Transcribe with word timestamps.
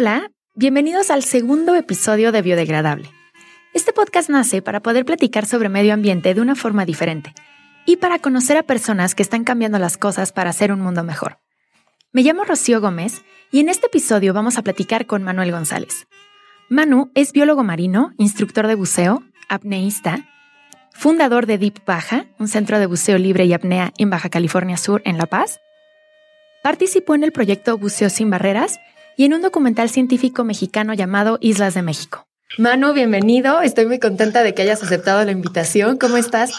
Hola, 0.00 0.30
bienvenidos 0.54 1.10
al 1.10 1.24
segundo 1.24 1.74
episodio 1.74 2.30
de 2.30 2.40
Biodegradable. 2.40 3.10
Este 3.74 3.92
podcast 3.92 4.30
nace 4.30 4.62
para 4.62 4.78
poder 4.78 5.04
platicar 5.04 5.44
sobre 5.44 5.68
medio 5.68 5.92
ambiente 5.92 6.34
de 6.34 6.40
una 6.40 6.54
forma 6.54 6.84
diferente 6.84 7.34
y 7.84 7.96
para 7.96 8.20
conocer 8.20 8.56
a 8.56 8.62
personas 8.62 9.16
que 9.16 9.24
están 9.24 9.42
cambiando 9.42 9.80
las 9.80 9.96
cosas 9.96 10.30
para 10.30 10.50
hacer 10.50 10.70
un 10.70 10.80
mundo 10.80 11.02
mejor. 11.02 11.40
Me 12.12 12.22
llamo 12.22 12.44
Rocío 12.44 12.80
Gómez 12.80 13.24
y 13.50 13.58
en 13.58 13.68
este 13.68 13.86
episodio 13.88 14.32
vamos 14.32 14.56
a 14.56 14.62
platicar 14.62 15.06
con 15.06 15.24
Manuel 15.24 15.50
González. 15.50 16.06
Manu 16.68 17.10
es 17.16 17.32
biólogo 17.32 17.64
marino, 17.64 18.12
instructor 18.18 18.68
de 18.68 18.76
buceo, 18.76 19.24
apneísta, 19.48 20.28
fundador 20.92 21.46
de 21.46 21.58
Deep 21.58 21.84
Baja, 21.84 22.26
un 22.38 22.46
centro 22.46 22.78
de 22.78 22.86
buceo 22.86 23.18
libre 23.18 23.46
y 23.46 23.52
apnea 23.52 23.92
en 23.98 24.10
Baja 24.10 24.28
California 24.28 24.76
Sur, 24.76 25.02
en 25.04 25.18
La 25.18 25.26
Paz. 25.26 25.58
Participó 26.62 27.16
en 27.16 27.24
el 27.24 27.32
proyecto 27.32 27.76
Buceo 27.78 28.10
sin 28.10 28.30
Barreras 28.30 28.78
y 29.18 29.24
en 29.24 29.34
un 29.34 29.42
documental 29.42 29.90
científico 29.90 30.44
mexicano 30.44 30.94
llamado 30.94 31.38
Islas 31.40 31.74
de 31.74 31.82
México. 31.82 32.28
Manu, 32.56 32.92
bienvenido. 32.92 33.60
Estoy 33.60 33.86
muy 33.86 33.98
contenta 33.98 34.44
de 34.44 34.54
que 34.54 34.62
hayas 34.62 34.80
aceptado 34.80 35.24
la 35.24 35.32
invitación. 35.32 35.98
¿Cómo 35.98 36.16
estás? 36.16 36.52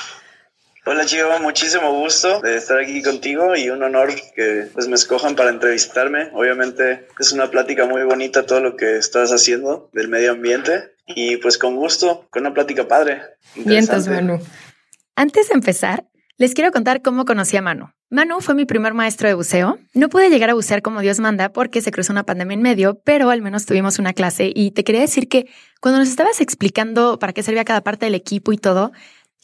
Hola 0.86 1.06
Chivo, 1.06 1.40
muchísimo 1.42 1.94
gusto 1.94 2.42
de 2.42 2.58
estar 2.58 2.78
aquí 2.78 3.02
contigo 3.02 3.56
y 3.56 3.70
un 3.70 3.82
honor 3.82 4.14
que 4.36 4.68
pues 4.74 4.90
me 4.90 4.96
escojan 4.96 5.38
para 5.38 5.52
entrevistarme. 5.52 6.32
Obviamente 6.34 7.08
es 7.18 7.32
una 7.32 7.50
plática 7.50 7.86
muy 7.86 8.04
bonita 8.04 8.46
todo 8.46 8.60
lo 8.60 8.76
que 8.76 8.98
estás 8.98 9.32
haciendo 9.32 9.90
del 9.94 10.10
medio 10.10 10.32
ambiente 10.32 10.96
y 11.08 11.38
pues 11.38 11.58
con 11.58 11.78
gusto, 11.78 12.28
con 12.30 12.42
una 12.42 12.54
plática 12.54 12.90
padre. 12.90 13.22
Vientos, 13.56 14.10
Manu. 14.10 14.38
Antes 15.16 15.48
de 15.48 15.54
empezar, 15.54 16.10
les 16.36 16.54
quiero 16.54 16.74
contar 16.74 17.02
cómo 17.02 17.24
conocí 17.24 17.56
a 17.56 17.62
Manu. 17.62 17.94
Manu 18.12 18.42
fue 18.42 18.56
mi 18.56 18.66
primer 18.66 18.96
maestro 18.96 19.28
de 19.28 19.36
buceo. 19.36 19.78
No 19.94 20.10
pude 20.10 20.32
llegar 20.32 20.50
a 20.50 20.56
bucear 20.56 20.82
como 20.82 21.00
Dios 21.02 21.20
manda 21.20 21.50
porque 21.50 21.80
se 21.80 21.92
cruzó 21.92 22.12
una 22.12 22.24
pandemia 22.24 22.56
en 22.56 22.62
medio, 22.64 23.00
pero 23.04 23.30
al 23.30 23.44
menos 23.44 23.68
tuvimos 23.68 24.00
una 24.00 24.14
clase. 24.14 24.52
Y 24.54 24.72
te 24.72 24.84
quería 24.84 25.02
decir 25.02 25.30
que 25.30 25.46
cuando 25.80 26.00
nos 26.00 26.10
estabas 26.10 26.42
explicando 26.42 27.20
para 27.20 27.34
qué 27.34 27.44
servía 27.44 27.64
cada 27.66 27.82
parte 27.82 28.08
del 28.08 28.16
equipo 28.16 28.52
y 28.52 28.58
todo, 28.58 28.92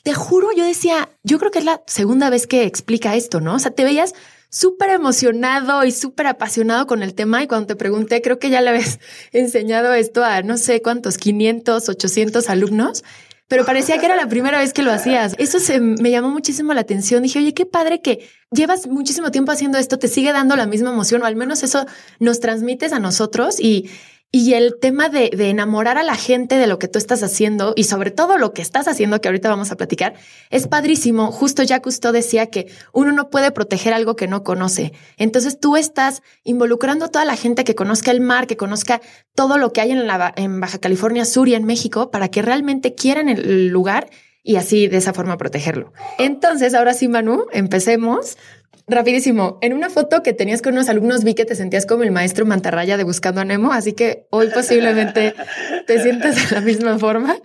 te 0.02 0.16
juro, 0.16 0.50
yo 0.52 0.66
decía, 0.66 1.10
yo 1.22 1.38
creo 1.38 1.52
que 1.52 1.60
es 1.60 1.66
la 1.66 1.84
segunda 1.86 2.32
vez 2.32 2.48
que 2.48 2.64
explica 2.64 3.16
esto, 3.16 3.40
¿no? 3.40 3.54
O 3.54 3.60
sea, 3.60 3.70
te 3.70 3.84
veías 3.84 4.16
súper 4.50 4.90
emocionado 4.90 5.86
y 5.86 5.92
súper 5.92 6.26
apasionado 6.26 6.88
con 6.88 7.04
el 7.04 7.14
tema. 7.14 7.44
Y 7.44 7.48
cuando 7.48 7.68
te 7.68 7.76
pregunté, 7.76 8.24
creo 8.24 8.40
que 8.40 8.50
ya 8.50 8.62
le 8.62 8.72
habías 8.72 9.00
enseñado 9.32 9.94
esto 9.94 10.24
a 10.24 10.42
no 10.42 10.58
sé 10.58 10.82
cuántos, 10.82 11.20
500, 11.20 11.88
800 11.88 12.50
alumnos 12.50 13.04
pero 13.48 13.66
parecía 13.66 14.00
que 14.00 14.06
era 14.06 14.16
la 14.16 14.28
primera 14.28 14.60
vez 14.60 14.74
que 14.74 14.82
lo 14.82 14.92
hacías. 14.92 15.36
Eso 15.38 15.60
se 15.60 15.80
me 15.80 16.10
llamó 16.10 16.30
muchísimo 16.30 16.74
la 16.74 16.82
atención. 16.82 17.24
Dije, 17.24 17.40
oye, 17.40 17.54
qué 17.54 17.66
padre 17.66 18.02
que 18.02 18.28
llevas 18.52 18.88
muchísimo 18.88 19.32
tiempo 19.32 19.52
haciendo 19.52 19.78
esto, 19.78 20.00
te 20.00 20.08
sigue 20.08 20.32
dando 20.32 20.56
la 20.56 20.66
misma 20.66 20.92
emoción, 20.92 21.22
o 21.22 21.26
al 21.26 21.36
menos 21.36 21.62
eso 21.64 21.86
nos 22.20 22.40
transmites 22.40 22.92
a 22.92 23.00
nosotros 23.00 23.60
y 23.60 23.90
y 24.36 24.54
el 24.54 24.76
tema 24.82 25.08
de, 25.08 25.30
enamorar 25.32 25.98
a 25.98 26.04
la 26.04 26.16
gente 26.16 26.58
de 26.58 26.68
lo 26.68 26.78
que 26.78 26.90
tú 26.90 27.00
estás 27.00 27.24
haciendo 27.24 27.72
y 27.78 27.86
sobre 27.86 28.12
todo 28.12 28.38
lo 28.38 28.52
que 28.52 28.62
estás 28.62 28.86
haciendo, 28.86 29.22
que 29.22 29.30
ahorita 29.30 29.48
vamos 29.48 29.72
a 29.72 29.78
platicar, 29.78 30.16
es 30.50 30.68
padrísimo. 30.68 31.32
Justo 31.32 31.64
ya 31.64 31.80
Cousteau 31.80 32.12
decía 32.12 32.48
que 32.48 32.68
uno 32.92 33.14
no 33.14 33.30
puede 33.30 33.52
proteger 33.52 33.94
algo 33.94 34.18
que 34.18 34.28
no 34.28 34.44
conoce. 34.44 34.92
Entonces 35.16 35.58
tú 35.58 35.78
estás 35.78 36.22
involucrando 36.44 37.06
a 37.06 37.08
toda 37.08 37.24
la 37.24 37.38
gente 37.38 37.64
que 37.64 37.76
conozca 37.76 38.12
el 38.12 38.20
mar, 38.20 38.46
que 38.46 38.58
conozca 38.58 39.00
todo 39.36 39.58
lo 39.58 39.72
que 39.72 39.80
hay 39.80 39.92
en, 39.92 40.06
la, 40.06 40.34
en 40.36 40.60
Baja 40.60 40.80
California 40.80 41.24
Sur 41.24 41.48
y 41.48 41.56
en 41.56 41.64
México 41.64 42.12
para 42.12 42.28
que 42.28 42.42
realmente 42.42 42.94
quieran 42.94 43.30
el 43.30 43.70
lugar 43.70 44.10
y 44.46 44.58
así 44.58 44.88
de 44.88 44.98
esa 44.98 45.12
forma 45.12 45.38
protegerlo. 45.38 45.92
Entonces, 46.20 46.76
ahora 46.76 46.94
sí, 46.94 47.08
Manu, 47.08 47.48
empecemos. 47.52 48.38
Rapidísimo, 48.88 49.58
en 49.62 49.74
una 49.74 49.90
foto 49.90 50.22
que 50.22 50.34
tenías 50.34 50.62
con 50.62 50.74
unos 50.74 50.90
alumnos 50.90 51.24
vi 51.24 51.34
que 51.34 51.46
te 51.46 51.56
sentías 51.56 51.88
como 51.88 52.04
el 52.04 52.12
maestro 52.12 52.46
mantarraya 52.46 52.98
de 52.98 53.04
Buscando 53.04 53.42
a 53.42 53.46
Nemo, 53.46 53.74
así 53.74 53.94
que 53.94 54.28
hoy 54.30 54.50
posiblemente 54.54 55.34
te 55.88 56.02
sientas 56.02 56.36
de 56.36 56.56
la 56.56 56.62
misma 56.62 57.00
forma. 57.00 57.36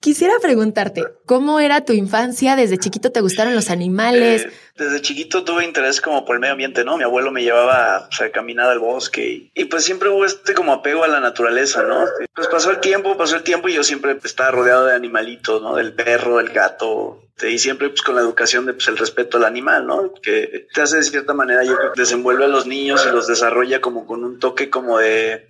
Quisiera 0.00 0.34
preguntarte, 0.40 1.04
¿cómo 1.26 1.58
era 1.58 1.84
tu 1.84 1.92
infancia? 1.92 2.54
¿Desde 2.54 2.78
chiquito 2.78 3.10
te 3.10 3.20
gustaron 3.20 3.56
los 3.56 3.68
animales? 3.68 4.44
Eh, 4.44 4.50
desde 4.76 5.02
chiquito 5.02 5.42
tuve 5.42 5.64
interés 5.64 6.00
como 6.00 6.24
por 6.24 6.36
el 6.36 6.40
medio 6.40 6.52
ambiente, 6.52 6.84
¿no? 6.84 6.96
Mi 6.96 7.02
abuelo 7.02 7.32
me 7.32 7.42
llevaba 7.42 7.96
a 7.96 8.30
caminar 8.32 8.68
al 8.68 8.78
bosque 8.78 9.50
y, 9.52 9.64
pues 9.64 9.84
siempre 9.84 10.08
hubo 10.08 10.24
este 10.24 10.54
como 10.54 10.72
apego 10.72 11.02
a 11.02 11.08
la 11.08 11.18
naturaleza, 11.18 11.82
¿no? 11.82 12.04
Pues 12.32 12.46
pasó 12.46 12.70
el 12.70 12.78
tiempo, 12.78 13.16
pasó 13.16 13.34
el 13.34 13.42
tiempo 13.42 13.68
y 13.68 13.74
yo 13.74 13.82
siempre 13.82 14.16
estaba 14.22 14.52
rodeado 14.52 14.86
de 14.86 14.94
animalitos, 14.94 15.60
¿no? 15.62 15.74
Del 15.74 15.92
perro, 15.92 16.38
del 16.38 16.50
gato, 16.50 17.20
y 17.42 17.58
siempre 17.58 17.88
pues 17.88 18.02
con 18.02 18.14
la 18.14 18.20
educación 18.20 18.66
de 18.66 18.74
pues 18.74 18.88
el 18.88 18.96
respeto 18.96 19.36
al 19.36 19.44
animal, 19.44 19.86
¿no? 19.86 20.12
Que 20.22 20.66
te 20.72 20.82
hace 20.82 20.96
de 20.96 21.02
cierta 21.02 21.34
manera, 21.34 21.64
yo 21.64 21.76
creo 21.76 21.92
que 21.92 22.00
desenvuelve 22.00 22.44
a 22.44 22.48
los 22.48 22.66
niños 22.66 23.06
y 23.06 23.12
los 23.12 23.26
desarrolla 23.26 23.80
como 23.80 24.06
con 24.06 24.24
un 24.24 24.38
toque 24.38 24.70
como 24.70 24.98
de, 24.98 25.46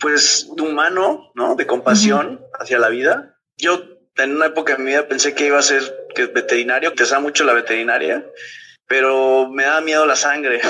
pues, 0.00 0.48
de 0.54 0.62
humano, 0.62 1.32
¿no? 1.34 1.56
De 1.56 1.66
compasión 1.66 2.40
hacia 2.58 2.78
la 2.78 2.88
vida 2.88 3.34
yo 3.56 3.82
en 4.16 4.36
una 4.36 4.46
época 4.46 4.76
de 4.76 4.82
mi 4.82 4.90
vida 4.90 5.08
pensé 5.08 5.34
que 5.34 5.46
iba 5.46 5.58
a 5.58 5.62
ser 5.62 5.82
que 6.14 6.26
veterinario, 6.26 6.94
que 6.94 7.02
usaba 7.02 7.20
mucho 7.20 7.44
la 7.44 7.52
veterinaria, 7.52 8.24
pero 8.86 9.48
me 9.50 9.64
daba 9.64 9.80
miedo 9.80 10.06
la 10.06 10.16
sangre. 10.16 10.60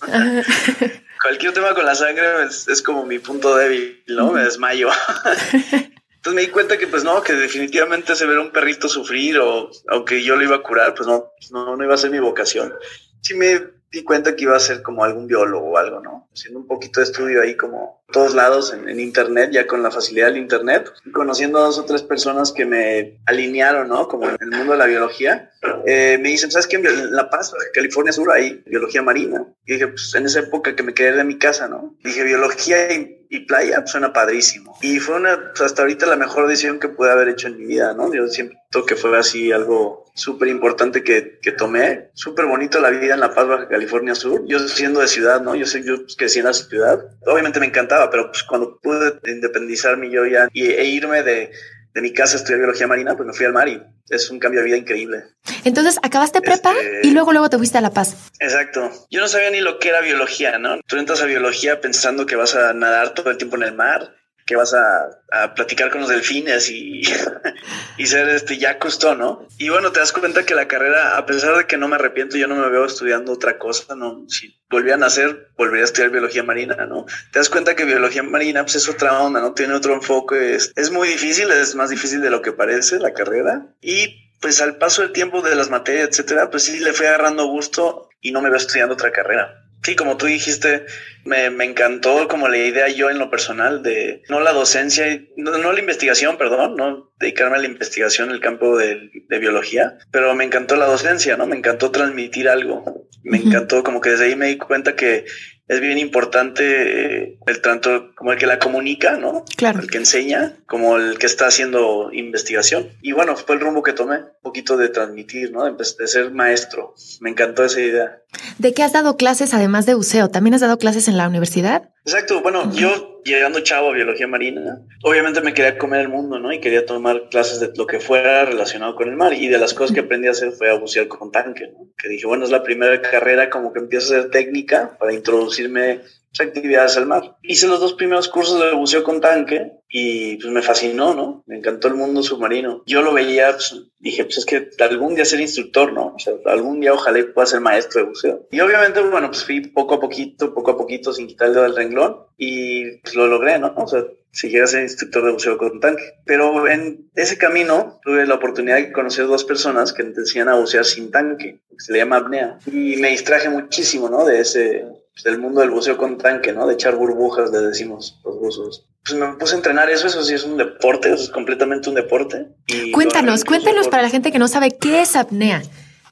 Cualquier 1.22 1.52
tema 1.52 1.74
con 1.74 1.84
la 1.84 1.94
sangre 1.94 2.44
es, 2.44 2.82
como 2.82 3.04
mi 3.04 3.18
punto 3.18 3.56
débil, 3.56 4.02
¿no? 4.06 4.30
Me 4.32 4.44
desmayo. 4.44 4.88
Entonces 6.18 6.34
me 6.34 6.46
di 6.46 6.52
cuenta 6.52 6.76
que 6.76 6.88
pues 6.88 7.04
no, 7.04 7.22
que 7.22 7.32
definitivamente 7.34 8.16
se 8.16 8.26
ver 8.26 8.38
un 8.38 8.50
perrito 8.50 8.88
sufrir 8.88 9.38
o 9.38 9.70
aunque 9.86 10.22
yo 10.22 10.34
lo 10.34 10.42
iba 10.42 10.56
a 10.56 10.62
curar, 10.62 10.94
pues 10.94 11.06
no, 11.06 11.32
no, 11.52 11.76
no 11.76 11.84
iba 11.84 11.94
a 11.94 11.98
ser 11.98 12.10
mi 12.10 12.18
vocación. 12.18 12.74
Sí 13.22 13.34
me 13.34 13.60
di 13.90 14.02
cuenta 14.02 14.34
que 14.34 14.42
iba 14.42 14.56
a 14.56 14.60
ser 14.60 14.82
como 14.82 15.04
algún 15.04 15.28
biólogo 15.28 15.70
o 15.70 15.78
algo, 15.78 16.00
¿no? 16.00 16.28
Haciendo 16.34 16.58
un 16.58 16.66
poquito 16.66 16.98
de 16.98 17.04
estudio 17.04 17.40
ahí 17.40 17.56
como 17.56 17.97
todos 18.10 18.34
lados 18.34 18.72
en, 18.72 18.98
internet, 19.00 19.50
ya 19.52 19.66
con 19.66 19.82
la 19.82 19.90
facilidad 19.90 20.28
del 20.28 20.38
internet, 20.38 20.90
conociendo 21.12 21.58
a 21.58 21.64
dos 21.64 21.78
o 21.78 21.84
tres 21.84 22.02
personas 22.02 22.52
que 22.52 22.64
me 22.64 23.20
alinearon, 23.26 23.88
¿no? 23.88 24.08
Como 24.08 24.28
en 24.28 24.36
el 24.40 24.50
mundo 24.50 24.72
de 24.72 24.78
la 24.78 24.86
biología, 24.86 25.50
eh, 25.86 26.18
me 26.20 26.30
dicen, 26.30 26.50
¿sabes 26.50 26.66
qué? 26.66 26.76
En 26.76 27.14
La 27.14 27.28
Paz, 27.28 27.52
California 27.74 28.12
Sur, 28.12 28.32
hay 28.32 28.62
biología 28.66 29.02
marina. 29.02 29.46
Y 29.66 29.74
dije, 29.74 29.88
pues 29.88 30.14
en 30.14 30.26
esa 30.26 30.40
época 30.40 30.74
que 30.74 30.82
me 30.82 30.94
quedé 30.94 31.12
de 31.12 31.24
mi 31.24 31.38
casa, 31.38 31.68
¿no? 31.68 31.96
Dije, 32.02 32.24
biología 32.24 32.92
y 32.92 33.18
y 33.30 33.40
playa 33.40 33.80
pues, 33.80 33.90
suena 33.90 34.12
padrísimo. 34.12 34.76
Y 34.82 34.98
fue 34.98 35.16
una, 35.16 35.50
pues, 35.50 35.60
hasta 35.60 35.82
ahorita 35.82 36.06
la 36.06 36.16
mejor 36.16 36.48
decisión 36.48 36.78
que 36.78 36.88
pude 36.88 37.10
haber 37.10 37.28
hecho 37.28 37.48
en 37.48 37.58
mi 37.58 37.66
vida, 37.66 37.94
¿no? 37.94 38.12
Yo 38.12 38.26
siento 38.28 38.56
que 38.86 38.96
fue 38.96 39.16
así 39.18 39.52
algo 39.52 40.06
súper 40.14 40.48
importante 40.48 41.04
que, 41.04 41.38
que, 41.40 41.52
tomé. 41.52 42.10
Súper 42.14 42.46
bonito 42.46 42.80
la 42.80 42.90
vida 42.90 43.14
en 43.14 43.20
La 43.20 43.34
Paz, 43.34 43.46
Baja 43.46 43.68
California 43.68 44.14
Sur. 44.14 44.44
Yo 44.46 44.58
siendo 44.60 45.00
de 45.00 45.08
ciudad, 45.08 45.40
¿no? 45.42 45.54
Yo 45.54 45.66
sé, 45.66 45.84
yo 45.84 45.96
pues, 45.96 46.16
crecí 46.16 46.38
en 46.38 46.46
la 46.46 46.52
ciudad. 46.52 47.04
Obviamente 47.26 47.60
me 47.60 47.66
encantaba, 47.66 47.97
pero 48.10 48.30
pues 48.30 48.42
cuando 48.44 48.78
pude 48.80 49.18
independizarme 49.26 50.10
yo 50.10 50.26
ya 50.26 50.48
y, 50.52 50.66
e 50.66 50.84
irme 50.84 51.22
de, 51.22 51.50
de 51.94 52.00
mi 52.00 52.12
casa 52.12 52.36
a 52.36 52.38
estudiar 52.38 52.58
biología 52.58 52.86
marina, 52.86 53.16
pues 53.16 53.26
me 53.26 53.32
fui 53.32 53.46
al 53.46 53.52
mar 53.52 53.68
y 53.68 53.82
es 54.08 54.30
un 54.30 54.38
cambio 54.38 54.60
de 54.60 54.66
vida 54.66 54.76
increíble. 54.76 55.24
Entonces 55.64 55.98
acabaste 56.02 56.40
prepa 56.40 56.72
este, 56.72 57.06
y 57.06 57.10
luego 57.10 57.32
luego 57.32 57.50
te 57.50 57.58
fuiste 57.58 57.78
a 57.78 57.80
La 57.80 57.90
Paz. 57.90 58.30
Exacto. 58.38 58.90
Yo 59.10 59.20
no 59.20 59.28
sabía 59.28 59.50
ni 59.50 59.60
lo 59.60 59.78
que 59.78 59.88
era 59.88 60.00
biología, 60.00 60.58
¿no? 60.58 60.80
Tú 60.86 60.96
entras 60.96 61.22
a 61.22 61.26
biología 61.26 61.80
pensando 61.80 62.26
que 62.26 62.36
vas 62.36 62.54
a 62.54 62.72
nadar 62.72 63.14
todo 63.14 63.30
el 63.30 63.36
tiempo 63.36 63.56
en 63.56 63.64
el 63.64 63.74
mar 63.74 64.14
que 64.48 64.56
vas 64.56 64.72
a, 64.72 65.10
a 65.30 65.52
platicar 65.52 65.90
con 65.90 66.00
los 66.00 66.08
delfines 66.08 66.70
y, 66.70 67.02
y 67.98 68.06
ser 68.06 68.30
este 68.30 68.56
ya 68.56 68.78
costó, 68.78 69.14
¿no? 69.14 69.46
Y 69.58 69.68
bueno, 69.68 69.92
te 69.92 70.00
das 70.00 70.14
cuenta 70.14 70.46
que 70.46 70.54
la 70.54 70.66
carrera, 70.66 71.18
a 71.18 71.26
pesar 71.26 71.54
de 71.54 71.66
que 71.66 71.76
no 71.76 71.86
me 71.86 71.96
arrepiento, 71.96 72.38
yo 72.38 72.48
no 72.48 72.54
me 72.54 72.70
veo 72.70 72.86
estudiando 72.86 73.32
otra 73.32 73.58
cosa, 73.58 73.94
¿no? 73.94 74.24
Si 74.28 74.58
volviera 74.70 74.94
a 74.94 75.00
nacer, 75.00 75.50
volvería 75.58 75.82
a 75.82 75.84
estudiar 75.84 76.10
biología 76.10 76.42
marina, 76.44 76.86
¿no? 76.86 77.04
Te 77.30 77.40
das 77.40 77.50
cuenta 77.50 77.76
que 77.76 77.84
biología 77.84 78.22
marina 78.22 78.62
pues, 78.62 78.76
es 78.76 78.88
otra 78.88 79.20
onda, 79.20 79.42
¿no? 79.42 79.52
Tiene 79.52 79.74
otro 79.74 79.92
enfoque, 79.92 80.54
es, 80.54 80.72
es 80.76 80.90
muy 80.90 81.08
difícil, 81.08 81.50
es 81.50 81.74
más 81.74 81.90
difícil 81.90 82.22
de 82.22 82.30
lo 82.30 82.40
que 82.40 82.52
parece 82.52 82.98
la 82.98 83.12
carrera. 83.12 83.66
Y 83.82 84.32
pues 84.40 84.62
al 84.62 84.78
paso 84.78 85.02
del 85.02 85.12
tiempo 85.12 85.42
de 85.42 85.56
las 85.56 85.68
materias, 85.68 86.08
etcétera, 86.08 86.48
pues 86.48 86.62
sí 86.62 86.80
le 86.80 86.94
fui 86.94 87.04
agarrando 87.04 87.44
gusto 87.48 88.08
y 88.22 88.32
no 88.32 88.40
me 88.40 88.48
veo 88.48 88.56
estudiando 88.56 88.94
otra 88.94 89.12
carrera. 89.12 89.67
Sí, 89.82 89.96
como 89.96 90.16
tú 90.16 90.26
dijiste, 90.26 90.86
me, 91.24 91.50
me, 91.50 91.64
encantó 91.64 92.26
como 92.28 92.48
la 92.48 92.58
idea 92.58 92.88
yo 92.88 93.10
en 93.10 93.18
lo 93.18 93.30
personal 93.30 93.82
de 93.82 94.22
no 94.28 94.40
la 94.40 94.52
docencia, 94.52 95.06
no, 95.36 95.56
no 95.56 95.72
la 95.72 95.80
investigación, 95.80 96.36
perdón, 96.36 96.76
no 96.76 97.12
dedicarme 97.18 97.56
a 97.56 97.60
la 97.60 97.66
investigación 97.66 98.28
en 98.28 98.34
el 98.34 98.40
campo 98.40 98.76
de, 98.76 99.10
de, 99.28 99.38
biología, 99.38 99.98
pero 100.10 100.34
me 100.34 100.44
encantó 100.44 100.76
la 100.76 100.86
docencia, 100.86 101.36
¿no? 101.36 101.46
Me 101.46 101.56
encantó 101.56 101.90
transmitir 101.90 102.48
algo. 102.48 103.06
Me 103.22 103.38
encantó 103.38 103.82
como 103.82 104.00
que 104.00 104.10
desde 104.10 104.26
ahí 104.26 104.36
me 104.36 104.46
di 104.46 104.56
cuenta 104.56 104.96
que 104.96 105.26
es 105.68 105.80
bien 105.80 105.98
importante 105.98 107.24
eh, 107.24 107.38
el 107.46 107.60
tanto 107.60 108.14
como 108.14 108.32
el 108.32 108.38
que 108.38 108.46
la 108.46 108.58
comunica, 108.58 109.18
¿no? 109.18 109.44
Claro. 109.56 109.80
El 109.80 109.90
que 109.90 109.98
enseña, 109.98 110.56
como 110.66 110.96
el 110.96 111.18
que 111.18 111.26
está 111.26 111.46
haciendo 111.46 112.10
investigación. 112.12 112.88
Y 113.02 113.12
bueno, 113.12 113.36
fue 113.36 113.56
el 113.56 113.60
rumbo 113.60 113.82
que 113.82 113.92
tomé, 113.92 114.20
poquito 114.48 114.76
de 114.76 114.88
transmitir, 114.88 115.52
¿no? 115.52 115.70
De, 115.70 115.84
ser 115.84 116.30
maestro. 116.30 116.94
Me 117.20 117.30
encantó 117.30 117.64
esa 117.64 117.80
idea. 117.80 118.22
¿De 118.58 118.72
qué 118.72 118.82
has 118.82 118.92
dado 118.92 119.16
clases 119.16 119.52
además 119.52 119.84
de 119.86 119.94
buceo? 119.94 120.28
¿También 120.28 120.54
has 120.54 120.62
dado 120.62 120.78
clases 120.78 121.06
en 121.06 121.16
la 121.16 121.28
universidad? 121.28 121.90
Exacto. 122.04 122.40
Bueno, 122.40 122.72
yo 122.72 123.20
llegando 123.24 123.60
chavo 123.60 123.90
a 123.90 123.92
biología 123.92 124.26
marina, 124.26 124.80
obviamente 125.02 125.42
me 125.42 125.52
quería 125.52 125.76
comer 125.76 126.00
el 126.00 126.08
mundo, 126.08 126.38
¿no? 126.38 126.50
Y 126.50 126.60
quería 126.60 126.86
tomar 126.86 127.28
clases 127.28 127.60
de 127.60 127.70
lo 127.76 127.86
que 127.86 128.00
fuera 128.00 128.46
relacionado 128.46 128.94
con 128.96 129.08
el 129.08 129.16
mar. 129.16 129.34
Y 129.34 129.48
de 129.48 129.58
las 129.58 129.74
cosas 129.74 129.94
que 129.94 130.00
aprendí 130.00 130.28
a 130.28 130.30
hacer 130.30 130.52
fue 130.52 130.70
a 130.70 130.78
bucear 130.78 131.08
con 131.08 131.30
tanque, 131.30 131.70
¿no? 131.72 131.88
Que 131.98 132.08
dije, 132.08 132.26
bueno, 132.26 132.44
es 132.44 132.50
la 132.50 132.62
primera 132.62 133.02
carrera 133.02 133.50
como 133.50 133.72
que 133.72 133.80
empiezo 133.80 134.14
a 134.14 134.18
hacer 134.18 134.30
técnica 134.30 134.96
para 134.98 135.12
introducirme 135.12 136.00
actividades 136.40 136.96
al 136.96 137.06
mar. 137.06 137.36
Hice 137.42 137.66
los 137.66 137.80
dos 137.80 137.94
primeros 137.94 138.28
cursos 138.28 138.60
de 138.60 138.74
buceo 138.74 139.04
con 139.04 139.20
tanque 139.20 139.72
y 139.88 140.36
pues 140.36 140.52
me 140.52 140.62
fascinó, 140.62 141.14
¿no? 141.14 141.42
Me 141.46 141.58
encantó 141.58 141.88
el 141.88 141.94
mundo 141.94 142.22
submarino. 142.22 142.82
Yo 142.86 143.02
lo 143.02 143.12
veía, 143.12 143.52
pues, 143.52 143.74
dije, 143.98 144.24
pues 144.24 144.38
es 144.38 144.46
que 144.46 144.68
algún 144.80 145.14
día 145.14 145.24
ser 145.24 145.40
instructor, 145.40 145.92
¿no? 145.92 146.14
O 146.14 146.18
sea, 146.18 146.34
algún 146.46 146.80
día 146.80 146.92
ojalá 146.92 147.18
pueda 147.34 147.46
ser 147.46 147.60
maestro 147.60 148.02
de 148.02 148.08
buceo. 148.08 148.46
Y 148.50 148.60
obviamente, 148.60 149.00
bueno, 149.00 149.28
pues 149.28 149.44
fui 149.44 149.60
poco 149.60 149.94
a 149.94 150.00
poquito, 150.00 150.52
poco 150.54 150.72
a 150.72 150.76
poquito, 150.76 151.12
sin 151.12 151.26
quitar 151.26 151.48
el 151.48 151.54
dedo 151.54 151.64
del 151.64 151.76
renglón 151.76 152.16
y 152.36 152.98
pues 152.98 153.14
lo 153.14 153.26
logré, 153.26 153.58
¿no? 153.58 153.74
O 153.76 153.88
sea, 153.88 154.04
si 154.30 154.56
a 154.58 154.66
ser 154.66 154.82
instructor 154.82 155.24
de 155.24 155.32
buceo 155.32 155.58
con 155.58 155.80
tanque. 155.80 156.02
Pero 156.24 156.68
en 156.68 157.10
ese 157.14 157.38
camino 157.38 157.98
tuve 158.02 158.26
la 158.26 158.36
oportunidad 158.36 158.76
de 158.76 158.92
conocer 158.92 159.26
dos 159.26 159.44
personas 159.44 159.92
que 159.92 160.04
te 160.04 160.20
enseñan 160.20 160.48
a 160.48 160.56
bucear 160.56 160.84
sin 160.84 161.10
tanque, 161.10 161.60
que 161.68 161.80
se 161.80 161.92
le 161.92 161.98
llama 161.98 162.18
apnea. 162.18 162.58
Y 162.66 162.96
me 162.96 163.08
distraje 163.08 163.48
muchísimo, 163.48 164.08
¿no? 164.08 164.24
De 164.24 164.40
ese, 164.40 164.84
pues, 165.18 165.24
del 165.24 165.42
mundo 165.42 165.60
del 165.60 165.70
buceo 165.70 165.96
con 165.96 166.16
tanque, 166.16 166.52
¿no? 166.52 166.66
De 166.66 166.74
echar 166.74 166.94
burbujas, 166.94 167.50
le 167.50 167.58
decimos 167.58 168.20
los 168.24 168.38
buzos. 168.38 168.86
Pues 169.04 169.18
me 169.18 169.26
puse 169.34 169.54
a 169.54 169.56
entrenar 169.56 169.90
eso, 169.90 170.06
eso 170.06 170.22
sí 170.22 170.34
es 170.34 170.44
un 170.44 170.56
deporte, 170.56 171.08
eso 171.12 171.24
es 171.24 171.30
completamente 171.30 171.88
un 171.88 171.96
deporte. 171.96 172.46
cuéntanos, 172.92 173.44
cuéntanos 173.44 173.88
para 173.88 174.04
la 174.04 174.10
gente 174.10 174.30
que 174.30 174.38
no 174.38 174.46
sabe 174.46 174.70
qué 174.78 175.00
es 175.02 175.16
apnea. 175.16 175.62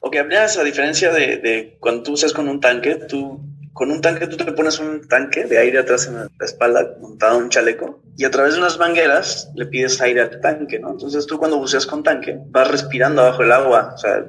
Ok, 0.01 0.17
apnea 0.17 0.45
es 0.45 0.57
a 0.57 0.63
diferencia 0.63 1.13
de, 1.13 1.37
de 1.37 1.77
cuando 1.79 2.03
tú 2.03 2.13
usas 2.13 2.33
con 2.33 2.49
un 2.49 2.59
tanque, 2.59 2.95
tú 2.95 3.39
con 3.77 3.91
un 3.91 4.01
tanque 4.01 4.25
tú 4.25 4.37
te 4.37 4.51
pones 4.51 4.79
un 4.79 5.07
tanque 5.07 5.45
de 5.45 5.59
aire 5.59 5.77
atrás 5.77 6.07
en 6.07 6.15
la 6.15 6.29
espalda, 6.41 6.97
montado 6.99 7.37
en 7.37 7.43
un 7.43 7.49
chaleco, 7.49 8.01
y 8.17 8.25
a 8.25 8.31
través 8.31 8.55
de 8.55 8.59
unas 8.59 8.79
mangueras 8.79 9.51
le 9.55 9.67
pides 9.67 10.01
aire 10.01 10.21
al 10.21 10.41
tanque, 10.41 10.79
¿no? 10.79 10.91
Entonces 10.91 11.27
tú 11.27 11.37
cuando 11.37 11.59
buceas 11.59 11.85
con 11.85 12.01
tanque 12.01 12.39
vas 12.47 12.71
respirando 12.71 13.21
abajo 13.21 13.43
el 13.43 13.51
agua, 13.51 13.91
o 13.93 13.97
sea, 13.97 14.25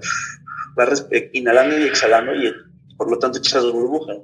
vas 0.76 1.06
inhalando 1.32 1.78
y 1.78 1.84
exhalando 1.84 2.34
y 2.34 2.52
por 2.98 3.10
lo 3.10 3.18
tanto 3.18 3.38
echas 3.38 3.64
burbujas. 3.64 4.18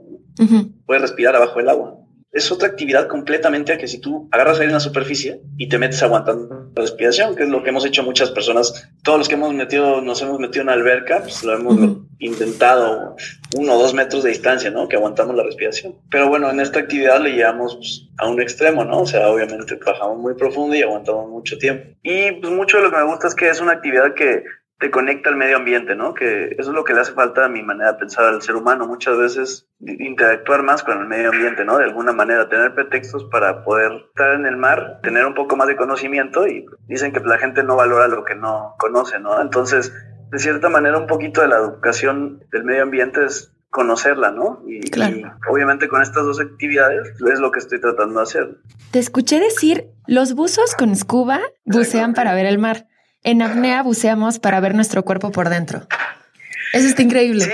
Puedes 0.86 1.02
respirar 1.02 1.36
abajo 1.36 1.60
el 1.60 1.68
agua 1.68 2.04
es 2.34 2.50
otra 2.50 2.66
actividad 2.66 3.06
completamente 3.06 3.72
a 3.72 3.78
que 3.78 3.86
si 3.86 4.00
tú 4.00 4.28
agarras 4.32 4.58
ahí 4.58 4.66
en 4.66 4.72
la 4.72 4.80
superficie 4.80 5.40
y 5.56 5.68
te 5.68 5.78
metes 5.78 6.02
aguantando 6.02 6.72
la 6.74 6.82
respiración, 6.82 7.36
que 7.36 7.44
es 7.44 7.48
lo 7.48 7.62
que 7.62 7.68
hemos 7.70 7.86
hecho 7.86 8.02
muchas 8.02 8.32
personas, 8.32 8.90
todos 9.04 9.18
los 9.18 9.28
que 9.28 9.36
hemos 9.36 9.54
metido, 9.54 10.00
nos 10.02 10.20
hemos 10.20 10.40
metido 10.40 10.62
en 10.62 10.68
una 10.68 10.72
alberca, 10.72 11.20
pues 11.22 11.44
lo 11.44 11.54
hemos 11.54 11.78
intentado 12.18 13.14
uno 13.56 13.74
o 13.74 13.78
dos 13.78 13.94
metros 13.94 14.24
de 14.24 14.30
distancia, 14.30 14.68
¿no? 14.72 14.88
Que 14.88 14.96
aguantamos 14.96 15.36
la 15.36 15.44
respiración. 15.44 15.94
Pero 16.10 16.28
bueno, 16.28 16.50
en 16.50 16.58
esta 16.58 16.80
actividad 16.80 17.20
le 17.20 17.34
llevamos 17.34 17.76
pues, 17.76 18.08
a 18.18 18.26
un 18.28 18.42
extremo, 18.42 18.84
¿no? 18.84 19.02
O 19.02 19.06
sea, 19.06 19.28
obviamente 19.28 19.76
bajamos 19.76 20.18
muy 20.18 20.34
profundo 20.34 20.74
y 20.74 20.82
aguantamos 20.82 21.30
mucho 21.30 21.56
tiempo. 21.56 21.96
Y 22.02 22.32
pues 22.32 22.52
mucho 22.52 22.78
de 22.78 22.82
lo 22.82 22.90
que 22.90 22.96
me 22.96 23.04
gusta 23.04 23.28
es 23.28 23.34
que 23.36 23.48
es 23.48 23.60
una 23.60 23.72
actividad 23.72 24.12
que 24.14 24.42
te 24.84 24.90
conecta 24.90 25.30
al 25.30 25.36
medio 25.36 25.56
ambiente, 25.56 25.96
¿no? 25.96 26.12
Que 26.12 26.54
eso 26.58 26.70
es 26.70 26.76
lo 26.76 26.84
que 26.84 26.92
le 26.92 27.00
hace 27.00 27.12
falta 27.12 27.46
a 27.46 27.48
mi 27.48 27.62
manera 27.62 27.92
de 27.92 27.98
pensar 28.00 28.26
al 28.26 28.42
ser 28.42 28.54
humano. 28.54 28.86
Muchas 28.86 29.16
veces 29.16 29.66
interactuar 29.80 30.62
más 30.62 30.82
con 30.82 31.00
el 31.00 31.06
medio 31.06 31.30
ambiente, 31.30 31.64
¿no? 31.64 31.78
De 31.78 31.84
alguna 31.84 32.12
manera, 32.12 32.50
tener 32.50 32.74
pretextos 32.74 33.24
para 33.24 33.64
poder 33.64 33.92
estar 34.10 34.34
en 34.34 34.44
el 34.44 34.58
mar, 34.58 35.00
tener 35.02 35.24
un 35.24 35.32
poco 35.32 35.56
más 35.56 35.68
de 35.68 35.76
conocimiento 35.76 36.46
y 36.46 36.66
dicen 36.86 37.14
que 37.14 37.20
la 37.20 37.38
gente 37.38 37.62
no 37.62 37.76
valora 37.76 38.08
lo 38.08 38.26
que 38.26 38.34
no 38.34 38.74
conoce, 38.78 39.18
¿no? 39.20 39.40
Entonces, 39.40 39.90
de 40.30 40.38
cierta 40.38 40.68
manera, 40.68 40.98
un 40.98 41.06
poquito 41.06 41.40
de 41.40 41.48
la 41.48 41.56
educación 41.56 42.44
del 42.52 42.64
medio 42.64 42.82
ambiente 42.82 43.24
es 43.24 43.54
conocerla, 43.70 44.32
¿no? 44.32 44.62
Y, 44.66 44.80
y, 44.80 45.24
obviamente 45.48 45.88
con 45.88 46.02
estas 46.02 46.26
dos 46.26 46.40
actividades 46.40 47.08
es 47.26 47.40
lo 47.40 47.50
que 47.50 47.60
estoy 47.60 47.80
tratando 47.80 48.16
de 48.16 48.22
hacer. 48.22 48.58
Te 48.90 48.98
escuché 48.98 49.40
decir, 49.40 49.86
los 50.06 50.34
buzos 50.34 50.74
con 50.74 50.94
scuba 50.94 51.40
bucean 51.64 52.12
para 52.12 52.34
ver 52.34 52.44
el 52.44 52.58
mar. 52.58 52.86
En 53.24 53.40
apnea 53.40 53.82
buceamos 53.82 54.38
para 54.38 54.60
ver 54.60 54.74
nuestro 54.74 55.02
cuerpo 55.02 55.32
por 55.32 55.48
dentro. 55.48 55.86
Eso 56.74 56.86
está 56.86 57.00
increíble. 57.00 57.40
Sí, 57.40 57.52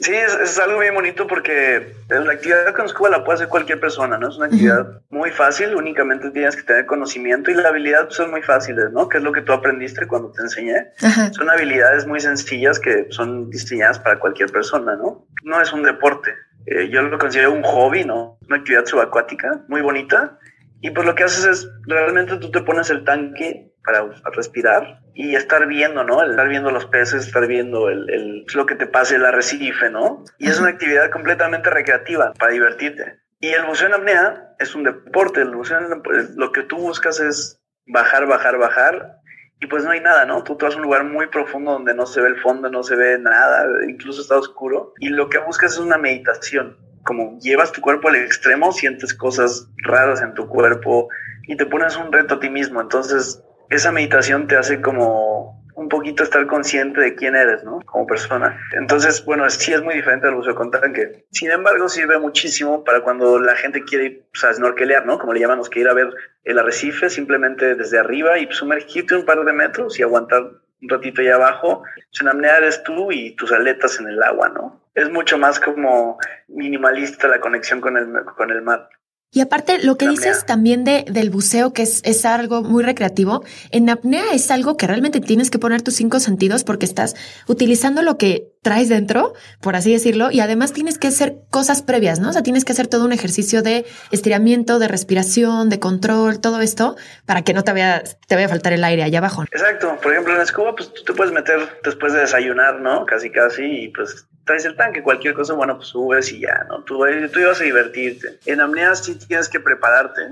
sí 0.00 0.12
es, 0.14 0.58
algo 0.58 0.80
bien 0.80 0.94
bonito 0.94 1.28
porque 1.28 1.94
la 2.08 2.32
actividad 2.32 2.74
con 2.74 2.88
scuba 2.88 3.08
la 3.08 3.22
puede 3.22 3.36
hacer 3.36 3.48
cualquier 3.48 3.78
persona, 3.78 4.18
¿no? 4.18 4.28
Es 4.28 4.36
una 4.36 4.46
actividad 4.46 5.00
muy 5.10 5.30
fácil, 5.30 5.76
únicamente 5.76 6.28
tienes 6.32 6.56
que 6.56 6.64
tener 6.64 6.86
conocimiento 6.86 7.52
y 7.52 7.54
la 7.54 7.68
habilidad 7.68 8.10
son 8.10 8.32
muy 8.32 8.42
fáciles, 8.42 8.90
¿no? 8.90 9.08
Que 9.08 9.18
es 9.18 9.22
lo 9.22 9.30
que 9.30 9.42
tú 9.42 9.52
aprendiste 9.52 10.08
cuando 10.08 10.32
te 10.32 10.42
enseñé. 10.42 10.88
Son 11.30 11.48
habilidades 11.48 12.04
muy 12.04 12.18
sencillas 12.18 12.80
que 12.80 13.06
son 13.10 13.50
diseñadas 13.50 14.00
para 14.00 14.18
cualquier 14.18 14.50
persona, 14.50 14.96
¿no? 14.96 15.28
No 15.44 15.62
es 15.62 15.72
un 15.72 15.84
deporte. 15.84 16.34
Eh, 16.66 16.88
yo 16.90 17.00
lo 17.02 17.16
considero 17.16 17.52
un 17.52 17.62
hobby, 17.62 18.04
¿no? 18.04 18.38
Una 18.48 18.56
actividad 18.56 18.86
subacuática 18.86 19.60
muy 19.68 19.82
bonita. 19.82 20.36
Y 20.80 20.90
pues 20.90 21.06
lo 21.06 21.14
que 21.14 21.22
haces 21.22 21.44
es, 21.44 21.68
realmente 21.86 22.36
tú 22.38 22.50
te 22.50 22.60
pones 22.62 22.90
el 22.90 23.04
tanque 23.04 23.73
para 23.84 24.06
respirar 24.32 25.00
y 25.14 25.36
estar 25.36 25.66
viendo, 25.66 26.04
¿no? 26.04 26.22
estar 26.22 26.48
viendo 26.48 26.70
los 26.70 26.86
peces, 26.86 27.26
estar 27.26 27.46
viendo 27.46 27.90
el, 27.90 28.44
lo 28.54 28.66
que 28.66 28.74
te 28.74 28.86
pase 28.86 29.16
el 29.16 29.26
arrecife, 29.26 29.90
¿no? 29.90 30.24
Y 30.38 30.48
es 30.48 30.58
una 30.58 30.70
actividad 30.70 31.10
completamente 31.10 31.70
recreativa 31.70 32.32
para 32.34 32.52
divertirte. 32.52 33.20
Y 33.40 33.48
el 33.48 33.64
buceo 33.64 33.88
en 33.88 33.94
apnea 33.94 34.54
es 34.58 34.74
un 34.74 34.84
deporte, 34.84 35.42
el 35.42 35.54
buceo 35.54 35.78
en, 35.78 36.02
lo 36.36 36.50
que 36.50 36.62
tú 36.62 36.78
buscas 36.78 37.20
es 37.20 37.60
bajar, 37.86 38.26
bajar, 38.26 38.56
bajar 38.56 39.20
y 39.60 39.66
pues 39.66 39.84
no 39.84 39.90
hay 39.90 40.00
nada, 40.00 40.24
¿no? 40.24 40.42
Tú, 40.42 40.56
te 40.56 40.64
vas 40.64 40.74
a 40.74 40.78
un 40.78 40.84
lugar 40.84 41.04
muy 41.04 41.26
profundo 41.26 41.72
donde 41.72 41.94
no 41.94 42.06
se 42.06 42.22
ve 42.22 42.28
el 42.28 42.40
fondo, 42.40 42.70
no 42.70 42.82
se 42.82 42.96
ve 42.96 43.18
nada, 43.18 43.66
incluso 43.86 44.22
está 44.22 44.36
oscuro 44.36 44.94
y 44.98 45.10
lo 45.10 45.28
que 45.28 45.38
buscas 45.38 45.74
es 45.74 45.78
una 45.78 45.98
meditación. 45.98 46.78
Como 47.04 47.38
llevas 47.38 47.70
tu 47.70 47.82
cuerpo 47.82 48.08
al 48.08 48.16
extremo, 48.16 48.72
sientes 48.72 49.12
cosas 49.12 49.68
raras 49.82 50.22
en 50.22 50.32
tu 50.32 50.48
cuerpo 50.48 51.08
y 51.46 51.56
te 51.56 51.66
pones 51.66 51.96
un 51.98 52.10
reto 52.10 52.36
a 52.36 52.40
ti 52.40 52.48
mismo. 52.48 52.80
Entonces, 52.80 53.43
esa 53.70 53.92
meditación 53.92 54.46
te 54.46 54.56
hace 54.56 54.80
como 54.80 55.64
un 55.74 55.88
poquito 55.88 56.22
estar 56.22 56.46
consciente 56.46 57.00
de 57.00 57.14
quién 57.14 57.34
eres, 57.34 57.64
¿no? 57.64 57.80
Como 57.84 58.06
persona. 58.06 58.58
Entonces, 58.78 59.24
bueno, 59.24 59.48
sí 59.50 59.72
es 59.72 59.82
muy 59.82 59.94
diferente 59.94 60.26
al 60.26 60.34
buceo 60.34 60.54
con 60.54 60.70
tanque. 60.70 61.26
Sin 61.32 61.50
embargo, 61.50 61.88
sirve 61.88 62.18
muchísimo 62.18 62.84
para 62.84 63.00
cuando 63.02 63.38
la 63.40 63.56
gente 63.56 63.82
quiere 63.82 64.04
ir 64.04 64.24
pues, 64.32 64.44
a 64.44 64.54
snorkelear, 64.54 65.04
¿no? 65.04 65.18
Como 65.18 65.32
le 65.32 65.40
llamamos, 65.40 65.68
que 65.68 65.80
ir 65.80 65.88
a 65.88 65.94
ver 65.94 66.10
el 66.44 66.58
arrecife 66.58 67.10
simplemente 67.10 67.74
desde 67.74 67.98
arriba 67.98 68.38
y 68.38 68.48
sumergirte 68.52 69.16
un 69.16 69.24
par 69.24 69.44
de 69.44 69.52
metros 69.52 69.98
y 69.98 70.02
aguantar 70.02 70.42
un 70.42 70.88
ratito 70.88 71.20
ahí 71.20 71.28
abajo. 71.28 71.82
Sin 72.10 72.28
apnea 72.28 72.58
eres 72.58 72.82
tú 72.84 73.10
y 73.10 73.34
tus 73.34 73.50
aletas 73.52 73.98
en 73.98 74.08
el 74.08 74.22
agua, 74.22 74.50
¿no? 74.50 74.80
Es 74.94 75.10
mucho 75.10 75.38
más 75.38 75.58
como 75.58 76.18
minimalista 76.46 77.26
la 77.26 77.40
conexión 77.40 77.80
con 77.80 77.96
el, 77.96 78.24
con 78.36 78.50
el 78.50 78.62
mar. 78.62 78.88
Y 79.34 79.40
aparte, 79.40 79.82
lo 79.82 79.98
que 79.98 80.08
dices 80.08 80.46
también 80.46 80.84
de, 80.84 81.04
del 81.10 81.28
buceo, 81.28 81.72
que 81.72 81.82
es, 81.82 82.00
es 82.04 82.24
algo 82.24 82.62
muy 82.62 82.84
recreativo, 82.84 83.42
en 83.72 83.90
apnea 83.90 84.32
es 84.32 84.50
algo 84.52 84.76
que 84.76 84.86
realmente 84.86 85.20
tienes 85.20 85.50
que 85.50 85.58
poner 85.58 85.82
tus 85.82 85.94
cinco 85.94 86.20
sentidos 86.20 86.62
porque 86.62 86.86
estás 86.86 87.16
utilizando 87.48 88.00
lo 88.02 88.16
que 88.16 88.53
traes 88.64 88.88
dentro, 88.88 89.34
por 89.60 89.76
así 89.76 89.92
decirlo, 89.92 90.30
y 90.32 90.40
además 90.40 90.72
tienes 90.72 90.98
que 90.98 91.06
hacer 91.06 91.36
cosas 91.50 91.82
previas, 91.82 92.18
¿no? 92.18 92.30
O 92.30 92.32
sea, 92.32 92.42
tienes 92.42 92.64
que 92.64 92.72
hacer 92.72 92.88
todo 92.88 93.04
un 93.04 93.12
ejercicio 93.12 93.62
de 93.62 93.84
estiramiento, 94.10 94.78
de 94.78 94.88
respiración, 94.88 95.68
de 95.68 95.78
control, 95.78 96.40
todo 96.40 96.60
esto, 96.62 96.96
para 97.26 97.42
que 97.42 97.52
no 97.52 97.62
te 97.62 97.72
vaya, 97.72 98.02
te 98.26 98.34
vaya 98.34 98.46
a 98.46 98.48
faltar 98.48 98.72
el 98.72 98.82
aire 98.82 99.04
allá 99.04 99.18
abajo. 99.18 99.42
Exacto. 99.42 99.96
Por 100.02 100.12
ejemplo, 100.12 100.32
en 100.32 100.38
la 100.38 100.44
escuba, 100.44 100.74
pues 100.74 100.92
tú 100.92 101.04
te 101.04 101.12
puedes 101.12 101.32
meter 101.32 101.60
después 101.84 102.14
de 102.14 102.20
desayunar, 102.20 102.80
¿no? 102.80 103.04
Casi, 103.04 103.30
casi, 103.30 103.64
y 103.64 103.88
pues 103.88 104.26
traes 104.44 104.64
el 104.64 104.76
tanque, 104.76 105.02
cualquier 105.02 105.34
cosa, 105.34 105.52
bueno, 105.52 105.76
pues 105.76 105.88
subes 105.88 106.32
y 106.32 106.40
ya, 106.40 106.64
¿no? 106.68 106.82
Tú, 106.84 107.04
tú 107.32 107.40
ibas 107.40 107.60
a 107.60 107.64
divertirte. 107.64 108.38
En 108.46 108.60
apnea 108.62 108.94
sí 108.94 109.14
tienes 109.14 109.48
que 109.48 109.60
prepararte, 109.60 110.22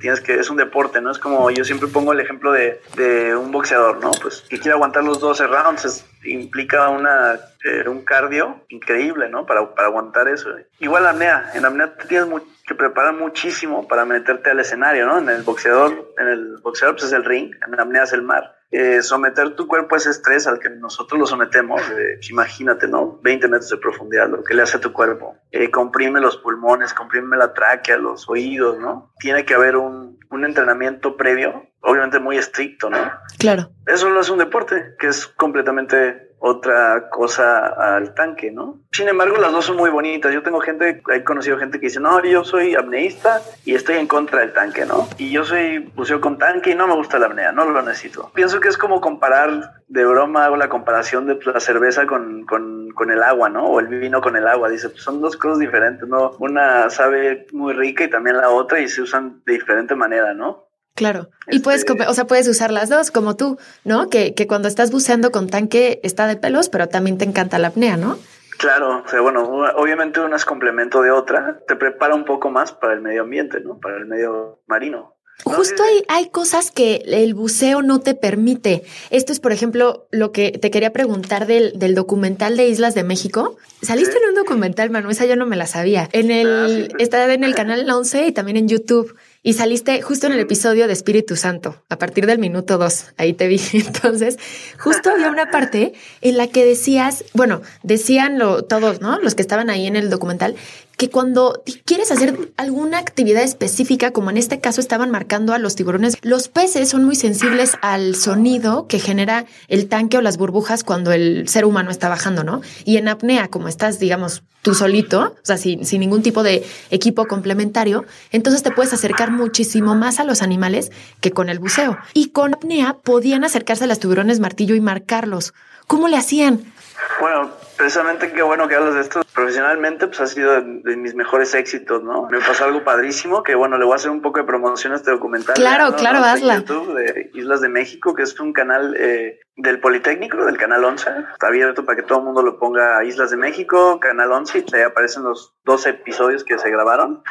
tienes 0.00 0.20
que, 0.20 0.34
es 0.34 0.50
un 0.50 0.56
deporte, 0.56 1.00
¿no? 1.00 1.10
Es 1.10 1.18
como 1.18 1.50
yo 1.50 1.64
siempre 1.64 1.88
pongo 1.88 2.12
el 2.12 2.20
ejemplo 2.20 2.52
de, 2.52 2.80
de 2.96 3.36
un 3.36 3.52
boxeador, 3.52 4.00
¿no? 4.00 4.10
Pues 4.22 4.42
que 4.42 4.58
quiere 4.58 4.72
aguantar 4.72 5.04
los 5.04 5.20
12 5.20 5.46
rounds, 5.46 6.04
implica 6.24 6.88
una, 6.88 7.38
eh, 7.64 7.88
un 7.88 8.04
cardio 8.04 8.64
increíble, 8.68 9.28
¿no? 9.28 9.46
Para, 9.46 9.74
para 9.74 9.88
aguantar 9.88 10.28
eso. 10.28 10.50
Igual 10.80 11.06
apnea, 11.06 11.50
en 11.54 11.64
apnea 11.64 11.94
te 11.94 12.06
tienes 12.06 12.28
que 12.66 12.74
preparar 12.74 13.14
muchísimo 13.14 13.86
para 13.86 14.04
meterte 14.04 14.50
al 14.50 14.60
escenario, 14.60 15.06
¿no? 15.06 15.18
En 15.18 15.28
el 15.28 15.42
boxeador, 15.42 16.12
en 16.18 16.28
el 16.28 16.56
boxeador 16.62 16.96
pues 16.96 17.06
es 17.06 17.12
el 17.12 17.24
ring, 17.24 17.54
en 17.66 17.78
apnea 17.78 18.04
es 18.04 18.12
el 18.12 18.22
mar. 18.22 18.56
Eh, 18.76 19.02
someter 19.02 19.54
tu 19.54 19.68
cuerpo 19.68 19.94
a 19.94 19.98
ese 19.98 20.10
estrés 20.10 20.48
al 20.48 20.58
que 20.58 20.68
nosotros 20.68 21.20
lo 21.20 21.26
sometemos, 21.26 21.80
eh, 21.92 22.18
imagínate, 22.28 22.88
¿no? 22.88 23.20
20 23.22 23.46
metros 23.46 23.70
de 23.70 23.76
profundidad, 23.76 24.28
lo 24.28 24.42
que 24.42 24.52
le 24.52 24.62
hace 24.62 24.78
a 24.78 24.80
tu 24.80 24.92
cuerpo. 24.92 25.36
Eh, 25.52 25.70
comprime 25.70 26.20
los 26.20 26.38
pulmones, 26.38 26.92
comprime 26.92 27.36
la 27.36 27.54
tráquea, 27.54 27.98
los 27.98 28.28
oídos, 28.28 28.80
¿no? 28.80 29.12
Tiene 29.20 29.44
que 29.44 29.54
haber 29.54 29.76
un, 29.76 30.18
un 30.28 30.44
entrenamiento 30.44 31.16
previo, 31.16 31.68
obviamente 31.82 32.18
muy 32.18 32.36
estricto, 32.36 32.90
¿no? 32.90 32.98
Claro. 33.38 33.70
Eso 33.86 34.10
no 34.10 34.18
es 34.18 34.28
un 34.28 34.38
deporte, 34.38 34.96
que 34.98 35.06
es 35.06 35.28
completamente 35.28 36.33
otra 36.46 37.08
cosa 37.08 37.68
al 37.68 38.12
tanque, 38.12 38.50
¿no? 38.50 38.82
Sin 38.92 39.08
embargo, 39.08 39.38
las 39.38 39.50
dos 39.50 39.64
son 39.64 39.78
muy 39.78 39.88
bonitas. 39.88 40.30
Yo 40.30 40.42
tengo 40.42 40.60
gente, 40.60 41.02
he 41.14 41.24
conocido 41.24 41.56
gente 41.56 41.80
que 41.80 41.86
dice, 41.86 42.00
no, 42.00 42.22
yo 42.22 42.44
soy 42.44 42.74
apneísta 42.74 43.40
y 43.64 43.74
estoy 43.74 43.96
en 43.96 44.06
contra 44.06 44.40
del 44.40 44.52
tanque, 44.52 44.84
¿no? 44.84 45.08
Y 45.16 45.30
yo 45.30 45.44
soy 45.44 45.78
buceo 45.78 46.20
con 46.20 46.36
tanque 46.36 46.72
y 46.72 46.74
no 46.74 46.86
me 46.86 46.94
gusta 46.96 47.18
la 47.18 47.26
apnea, 47.26 47.52
no 47.52 47.64
lo 47.64 47.80
necesito. 47.80 48.30
Pienso 48.34 48.60
que 48.60 48.68
es 48.68 48.76
como 48.76 49.00
comparar, 49.00 49.72
de 49.88 50.04
broma 50.04 50.44
hago 50.44 50.56
la 50.56 50.68
comparación 50.68 51.26
de 51.26 51.38
la 51.46 51.60
cerveza 51.60 52.06
con, 52.06 52.44
con, 52.44 52.90
con 52.90 53.10
el 53.10 53.22
agua, 53.22 53.48
¿no? 53.48 53.64
O 53.64 53.80
el 53.80 53.86
vino 53.86 54.20
con 54.20 54.36
el 54.36 54.46
agua. 54.46 54.68
Dice, 54.68 54.90
pues 54.90 55.02
son 55.02 55.22
dos 55.22 55.38
cosas 55.38 55.58
diferentes, 55.58 56.06
¿no? 56.06 56.32
Una 56.40 56.90
sabe 56.90 57.46
muy 57.52 57.72
rica 57.72 58.04
y 58.04 58.10
también 58.10 58.36
la 58.36 58.50
otra 58.50 58.80
y 58.80 58.88
se 58.88 59.00
usan 59.00 59.40
de 59.46 59.54
diferente 59.54 59.94
manera, 59.94 60.34
¿no? 60.34 60.63
Claro. 60.94 61.28
Y 61.50 61.58
puedes, 61.58 61.84
este 61.84 62.06
o 62.06 62.14
sea, 62.14 62.26
puedes 62.26 62.46
usar 62.46 62.70
las 62.70 62.88
dos, 62.88 63.10
como 63.10 63.36
tú, 63.36 63.58
¿no? 63.84 64.08
Que, 64.08 64.34
que 64.34 64.46
cuando 64.46 64.68
estás 64.68 64.92
buceando 64.92 65.32
con 65.32 65.48
tanque 65.48 66.00
está 66.04 66.26
de 66.26 66.36
pelos, 66.36 66.68
pero 66.68 66.88
también 66.88 67.18
te 67.18 67.24
encanta 67.24 67.58
la 67.58 67.68
apnea, 67.68 67.96
¿no? 67.96 68.16
Claro, 68.58 69.02
o 69.04 69.08
sea, 69.08 69.20
bueno, 69.20 69.42
obviamente 69.76 70.20
una 70.20 70.36
es 70.36 70.44
complemento 70.44 71.02
de 71.02 71.10
otra, 71.10 71.60
te 71.66 71.74
prepara 71.74 72.14
un 72.14 72.24
poco 72.24 72.50
más 72.50 72.72
para 72.72 72.94
el 72.94 73.00
medio 73.00 73.22
ambiente, 73.22 73.60
¿no? 73.60 73.78
Para 73.80 73.96
el 73.96 74.06
medio 74.06 74.62
marino. 74.66 75.14
Justo 75.42 75.82
hay, 75.82 76.04
hay 76.08 76.30
cosas 76.30 76.70
que 76.70 77.02
el 77.06 77.34
buceo 77.34 77.82
no 77.82 78.00
te 78.00 78.14
permite. 78.14 78.84
Esto 79.10 79.32
es, 79.32 79.40
por 79.40 79.52
ejemplo, 79.52 80.06
lo 80.12 80.30
que 80.30 80.52
te 80.52 80.70
quería 80.70 80.92
preguntar 80.92 81.46
del, 81.46 81.76
del 81.76 81.94
documental 81.94 82.56
de 82.56 82.68
Islas 82.68 82.94
de 82.94 83.02
México. 83.02 83.56
Saliste 83.82 84.16
en 84.16 84.28
un 84.28 84.34
documental, 84.36 84.90
Manu, 84.90 85.10
esa 85.10 85.26
yo 85.26 85.34
no 85.34 85.44
me 85.44 85.56
la 85.56 85.66
sabía. 85.66 86.08
En 86.12 86.30
el, 86.30 86.88
ah, 86.92 86.96
está 86.98 87.32
en 87.32 87.42
el 87.42 87.54
canal 87.56 87.90
11 87.90 88.28
y 88.28 88.32
también 88.32 88.56
en 88.56 88.68
YouTube. 88.68 89.16
Y 89.46 89.52
saliste 89.52 90.00
justo 90.00 90.26
en 90.26 90.32
el 90.32 90.40
episodio 90.40 90.86
de 90.86 90.94
Espíritu 90.94 91.36
Santo, 91.36 91.76
a 91.90 91.98
partir 91.98 92.24
del 92.24 92.38
minuto 92.38 92.78
dos. 92.78 93.08
Ahí 93.18 93.34
te 93.34 93.46
vi. 93.46 93.60
Entonces, 93.74 94.38
justo 94.78 95.10
había 95.10 95.28
una 95.28 95.50
parte 95.50 95.92
en 96.22 96.38
la 96.38 96.46
que 96.46 96.64
decías, 96.64 97.26
bueno, 97.34 97.60
decían 97.82 98.38
lo, 98.38 98.64
todos, 98.64 99.02
¿no? 99.02 99.18
Los 99.20 99.34
que 99.34 99.42
estaban 99.42 99.68
ahí 99.68 99.86
en 99.86 99.96
el 99.96 100.08
documental, 100.08 100.56
que 100.96 101.10
cuando 101.10 101.62
quieres 101.84 102.10
hacer 102.10 102.52
alguna 102.56 102.98
actividad 102.98 103.42
específica, 103.42 104.12
como 104.12 104.30
en 104.30 104.36
este 104.36 104.60
caso 104.60 104.80
estaban 104.80 105.10
marcando 105.10 105.52
a 105.52 105.58
los 105.58 105.74
tiburones, 105.74 106.16
los 106.22 106.48
peces 106.48 106.88
son 106.88 107.04
muy 107.04 107.16
sensibles 107.16 107.76
al 107.82 108.14
sonido 108.14 108.86
que 108.86 108.98
genera 108.98 109.46
el 109.68 109.88
tanque 109.88 110.18
o 110.18 110.22
las 110.22 110.36
burbujas 110.36 110.84
cuando 110.84 111.12
el 111.12 111.48
ser 111.48 111.64
humano 111.64 111.90
está 111.90 112.08
bajando, 112.08 112.44
¿no? 112.44 112.62
Y 112.84 112.96
en 112.96 113.08
apnea, 113.08 113.48
como 113.48 113.68
estás, 113.68 113.98
digamos, 113.98 114.42
tú 114.62 114.74
solito, 114.74 115.36
o 115.36 115.44
sea, 115.44 115.58
sin, 115.58 115.84
sin 115.84 116.00
ningún 116.00 116.22
tipo 116.22 116.42
de 116.42 116.64
equipo 116.90 117.26
complementario, 117.26 118.04
entonces 118.32 118.62
te 118.62 118.70
puedes 118.70 118.92
acercar 118.92 119.30
muchísimo 119.30 119.94
más 119.94 120.20
a 120.20 120.24
los 120.24 120.42
animales 120.42 120.90
que 121.20 121.32
con 121.32 121.48
el 121.48 121.58
buceo. 121.58 121.98
Y 122.14 122.30
con 122.30 122.54
apnea 122.54 122.98
podían 123.02 123.44
acercarse 123.44 123.84
a 123.84 123.86
los 123.86 123.98
tiburones 123.98 124.40
martillo 124.40 124.74
y 124.74 124.80
marcarlos. 124.80 125.52
¿Cómo 125.86 126.08
le 126.08 126.16
hacían? 126.16 126.72
Bueno, 127.20 127.50
precisamente 127.76 128.32
qué 128.32 128.42
bueno 128.42 128.68
que 128.68 128.74
hablas 128.74 128.94
de 128.94 129.00
esto. 129.00 129.22
Profesionalmente, 129.34 130.06
pues 130.06 130.20
ha 130.20 130.26
sido 130.26 130.52
de, 130.52 130.96
mis 130.96 131.14
mejores 131.14 131.54
éxitos, 131.54 132.02
¿no? 132.02 132.28
Me 132.30 132.40
pasó 132.40 132.64
algo 132.64 132.84
padrísimo 132.84 133.42
que, 133.42 133.54
bueno, 133.54 133.78
le 133.78 133.84
voy 133.84 133.92
a 133.92 133.96
hacer 133.96 134.10
un 134.10 134.22
poco 134.22 134.38
de 134.38 134.44
promoción 134.44 134.92
a 134.92 134.96
este 134.96 135.10
documental. 135.10 135.54
Claro, 135.54 135.94
claro, 135.96 136.18
hazla. 136.18 136.56
YouTube 136.56 136.94
de 136.94 137.30
Islas 137.34 137.60
de 137.60 137.68
México, 137.68 138.14
que 138.14 138.22
es 138.22 138.38
un 138.40 138.52
canal 138.52 138.94
eh, 138.98 139.40
del 139.56 139.80
Politécnico, 139.80 140.44
del 140.44 140.56
Canal 140.56 140.84
11. 140.84 141.10
Está 141.32 141.48
abierto 141.48 141.84
para 141.84 141.96
que 141.96 142.02
todo 142.02 142.18
el 142.18 142.24
mundo 142.24 142.42
lo 142.42 142.58
ponga 142.58 142.98
a 142.98 143.04
Islas 143.04 143.30
de 143.30 143.36
México, 143.36 143.98
Canal 144.00 144.32
11, 144.32 144.64
y 144.66 144.76
ahí 144.76 144.82
aparecen 144.82 145.24
los 145.24 145.54
dos 145.64 145.86
episodios 145.86 146.44
que 146.44 146.58
se 146.58 146.70
grabaron 146.70 147.22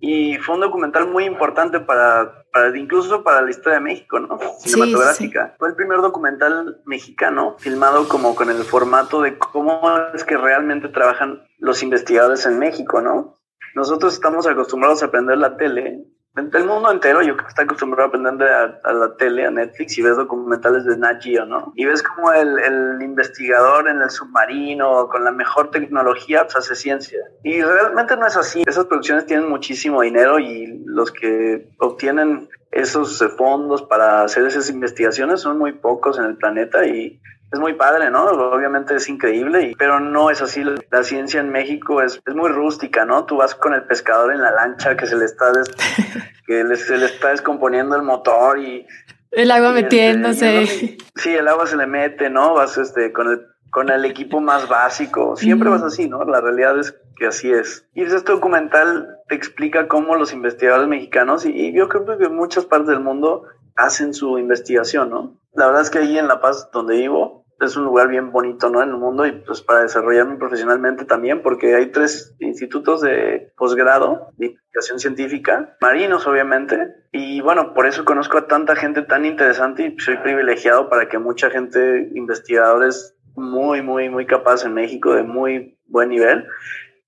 y 0.00 0.38
fue 0.38 0.54
un 0.54 0.62
documental 0.62 1.06
muy 1.06 1.24
importante 1.24 1.78
para, 1.78 2.46
para, 2.52 2.76
incluso 2.76 3.22
para 3.22 3.42
la 3.42 3.50
historia 3.50 3.78
de 3.78 3.84
México, 3.84 4.18
¿no? 4.18 4.38
Cinematográfica. 4.58 5.54
Fue 5.58 5.68
el 5.68 5.74
primer 5.74 6.00
documental 6.00 6.80
mexicano 6.86 7.56
filmado 7.58 8.08
como 8.08 8.34
con 8.34 8.48
el 8.48 8.64
formato 8.64 9.20
de 9.20 9.36
cómo 9.36 9.82
es 10.14 10.24
que 10.24 10.38
realmente 10.38 10.88
trabajan 10.88 11.46
los 11.58 11.82
investigadores 11.82 12.46
en 12.46 12.58
México, 12.58 13.02
¿no? 13.02 13.38
Nosotros 13.74 14.14
estamos 14.14 14.46
acostumbrados 14.46 15.02
a 15.02 15.06
aprender 15.06 15.36
la 15.36 15.56
tele 15.58 16.06
el 16.36 16.64
mundo 16.64 16.90
entero, 16.92 17.22
yo 17.22 17.34
creo 17.34 17.46
que 17.46 17.50
está 17.50 17.62
acostumbrado 17.62 18.04
a 18.04 18.08
aprender 18.08 18.48
a, 18.48 18.92
la 18.92 19.16
tele, 19.16 19.46
a 19.46 19.50
Netflix, 19.50 19.98
y 19.98 20.02
ves 20.02 20.16
documentales 20.16 20.84
de 20.84 20.96
Nat 20.96 21.22
Geo, 21.22 21.44
¿no? 21.44 21.72
Y 21.74 21.84
ves 21.84 22.02
como 22.02 22.32
el, 22.32 22.58
el, 22.58 23.02
investigador 23.02 23.88
en 23.88 24.00
el 24.00 24.10
submarino, 24.10 25.08
con 25.08 25.24
la 25.24 25.32
mejor 25.32 25.70
tecnología, 25.70 26.44
pues 26.44 26.56
hace 26.56 26.76
ciencia. 26.76 27.18
Y 27.42 27.60
realmente 27.62 28.16
no 28.16 28.26
es 28.26 28.36
así. 28.36 28.62
Esas 28.66 28.86
producciones 28.86 29.26
tienen 29.26 29.48
muchísimo 29.48 30.02
dinero 30.02 30.38
y 30.38 30.82
los 30.86 31.10
que 31.10 31.68
obtienen 31.78 32.48
esos 32.70 33.18
fondos 33.36 33.82
para 33.82 34.22
hacer 34.22 34.46
esas 34.46 34.70
investigaciones 34.70 35.40
son 35.40 35.58
muy 35.58 35.72
pocos 35.72 36.18
en 36.18 36.26
el 36.26 36.36
planeta 36.36 36.86
y 36.86 37.20
es 37.52 37.58
muy 37.58 37.74
padre, 37.74 38.10
¿no? 38.10 38.24
Obviamente 38.26 38.94
es 38.94 39.08
increíble, 39.08 39.74
pero 39.78 39.98
no 39.98 40.30
es 40.30 40.40
así. 40.40 40.62
La 40.90 41.02
ciencia 41.02 41.40
en 41.40 41.50
México 41.50 42.00
es, 42.00 42.20
es, 42.24 42.34
muy 42.34 42.48
rústica, 42.50 43.04
¿no? 43.04 43.24
Tú 43.24 43.36
vas 43.36 43.54
con 43.54 43.74
el 43.74 43.82
pescador 43.84 44.32
en 44.32 44.40
la 44.40 44.52
lancha 44.52 44.96
que 44.96 45.06
se 45.06 45.16
le 45.16 45.24
está, 45.24 45.52
que 46.46 46.76
se 46.76 46.96
le 46.96 47.06
está 47.06 47.30
descomponiendo 47.30 47.96
el 47.96 48.02
motor 48.02 48.58
y... 48.58 48.86
El 49.32 49.50
agua 49.50 49.70
este, 49.70 49.82
metiéndose. 49.82 50.98
sí, 51.16 51.34
el 51.34 51.48
agua 51.48 51.66
se 51.66 51.76
le 51.76 51.86
mete, 51.86 52.30
¿no? 52.30 52.54
Vas 52.54 52.78
este, 52.78 53.12
con, 53.12 53.28
el, 53.28 53.46
con 53.70 53.90
el 53.90 54.04
equipo 54.04 54.40
más 54.40 54.68
básico. 54.68 55.36
Siempre 55.36 55.70
vas 55.70 55.82
así, 55.82 56.08
¿no? 56.08 56.24
La 56.24 56.40
realidad 56.40 56.78
es 56.78 56.94
que 57.16 57.26
así 57.26 57.50
es. 57.52 57.86
Y 57.94 58.02
este 58.02 58.32
documental 58.32 59.18
te 59.28 59.34
explica 59.34 59.88
cómo 59.88 60.14
los 60.14 60.32
investigadores 60.32 60.88
mexicanos, 60.88 61.44
y, 61.46 61.50
y 61.50 61.72
yo 61.72 61.88
creo 61.88 62.04
que 62.16 62.24
en 62.24 62.34
muchas 62.34 62.64
partes 62.64 62.88
del 62.88 63.00
mundo 63.00 63.44
hacen 63.76 64.14
su 64.14 64.38
investigación, 64.38 65.10
¿no? 65.10 65.40
La 65.52 65.66
verdad 65.66 65.82
es 65.82 65.90
que 65.90 65.98
ahí 65.98 66.18
en 66.18 66.28
La 66.28 66.40
Paz, 66.40 66.70
donde 66.72 66.96
vivo, 66.96 67.39
es 67.60 67.76
un 67.76 67.84
lugar 67.84 68.08
bien 68.08 68.32
bonito, 68.32 68.70
¿no? 68.70 68.82
En 68.82 68.90
el 68.90 68.96
mundo 68.96 69.26
y 69.26 69.32
pues 69.32 69.60
para 69.60 69.82
desarrollarme 69.82 70.36
profesionalmente 70.36 71.04
también, 71.04 71.42
porque 71.42 71.74
hay 71.74 71.86
tres 71.86 72.34
institutos 72.38 73.02
de 73.02 73.52
posgrado 73.56 74.28
de 74.36 74.46
investigación 74.46 74.98
científica, 74.98 75.76
marinos 75.80 76.26
obviamente, 76.26 76.94
y 77.12 77.40
bueno, 77.40 77.74
por 77.74 77.86
eso 77.86 78.04
conozco 78.04 78.38
a 78.38 78.46
tanta 78.46 78.76
gente 78.76 79.02
tan 79.02 79.24
interesante 79.24 79.84
y 79.84 80.00
soy 80.00 80.16
privilegiado 80.18 80.88
para 80.88 81.08
que 81.08 81.18
mucha 81.18 81.50
gente, 81.50 82.10
investigadores 82.14 83.16
muy, 83.34 83.82
muy, 83.82 84.08
muy 84.08 84.26
capaz 84.26 84.64
en 84.64 84.74
México, 84.74 85.14
de 85.14 85.22
muy 85.22 85.78
buen 85.86 86.08
nivel, 86.08 86.46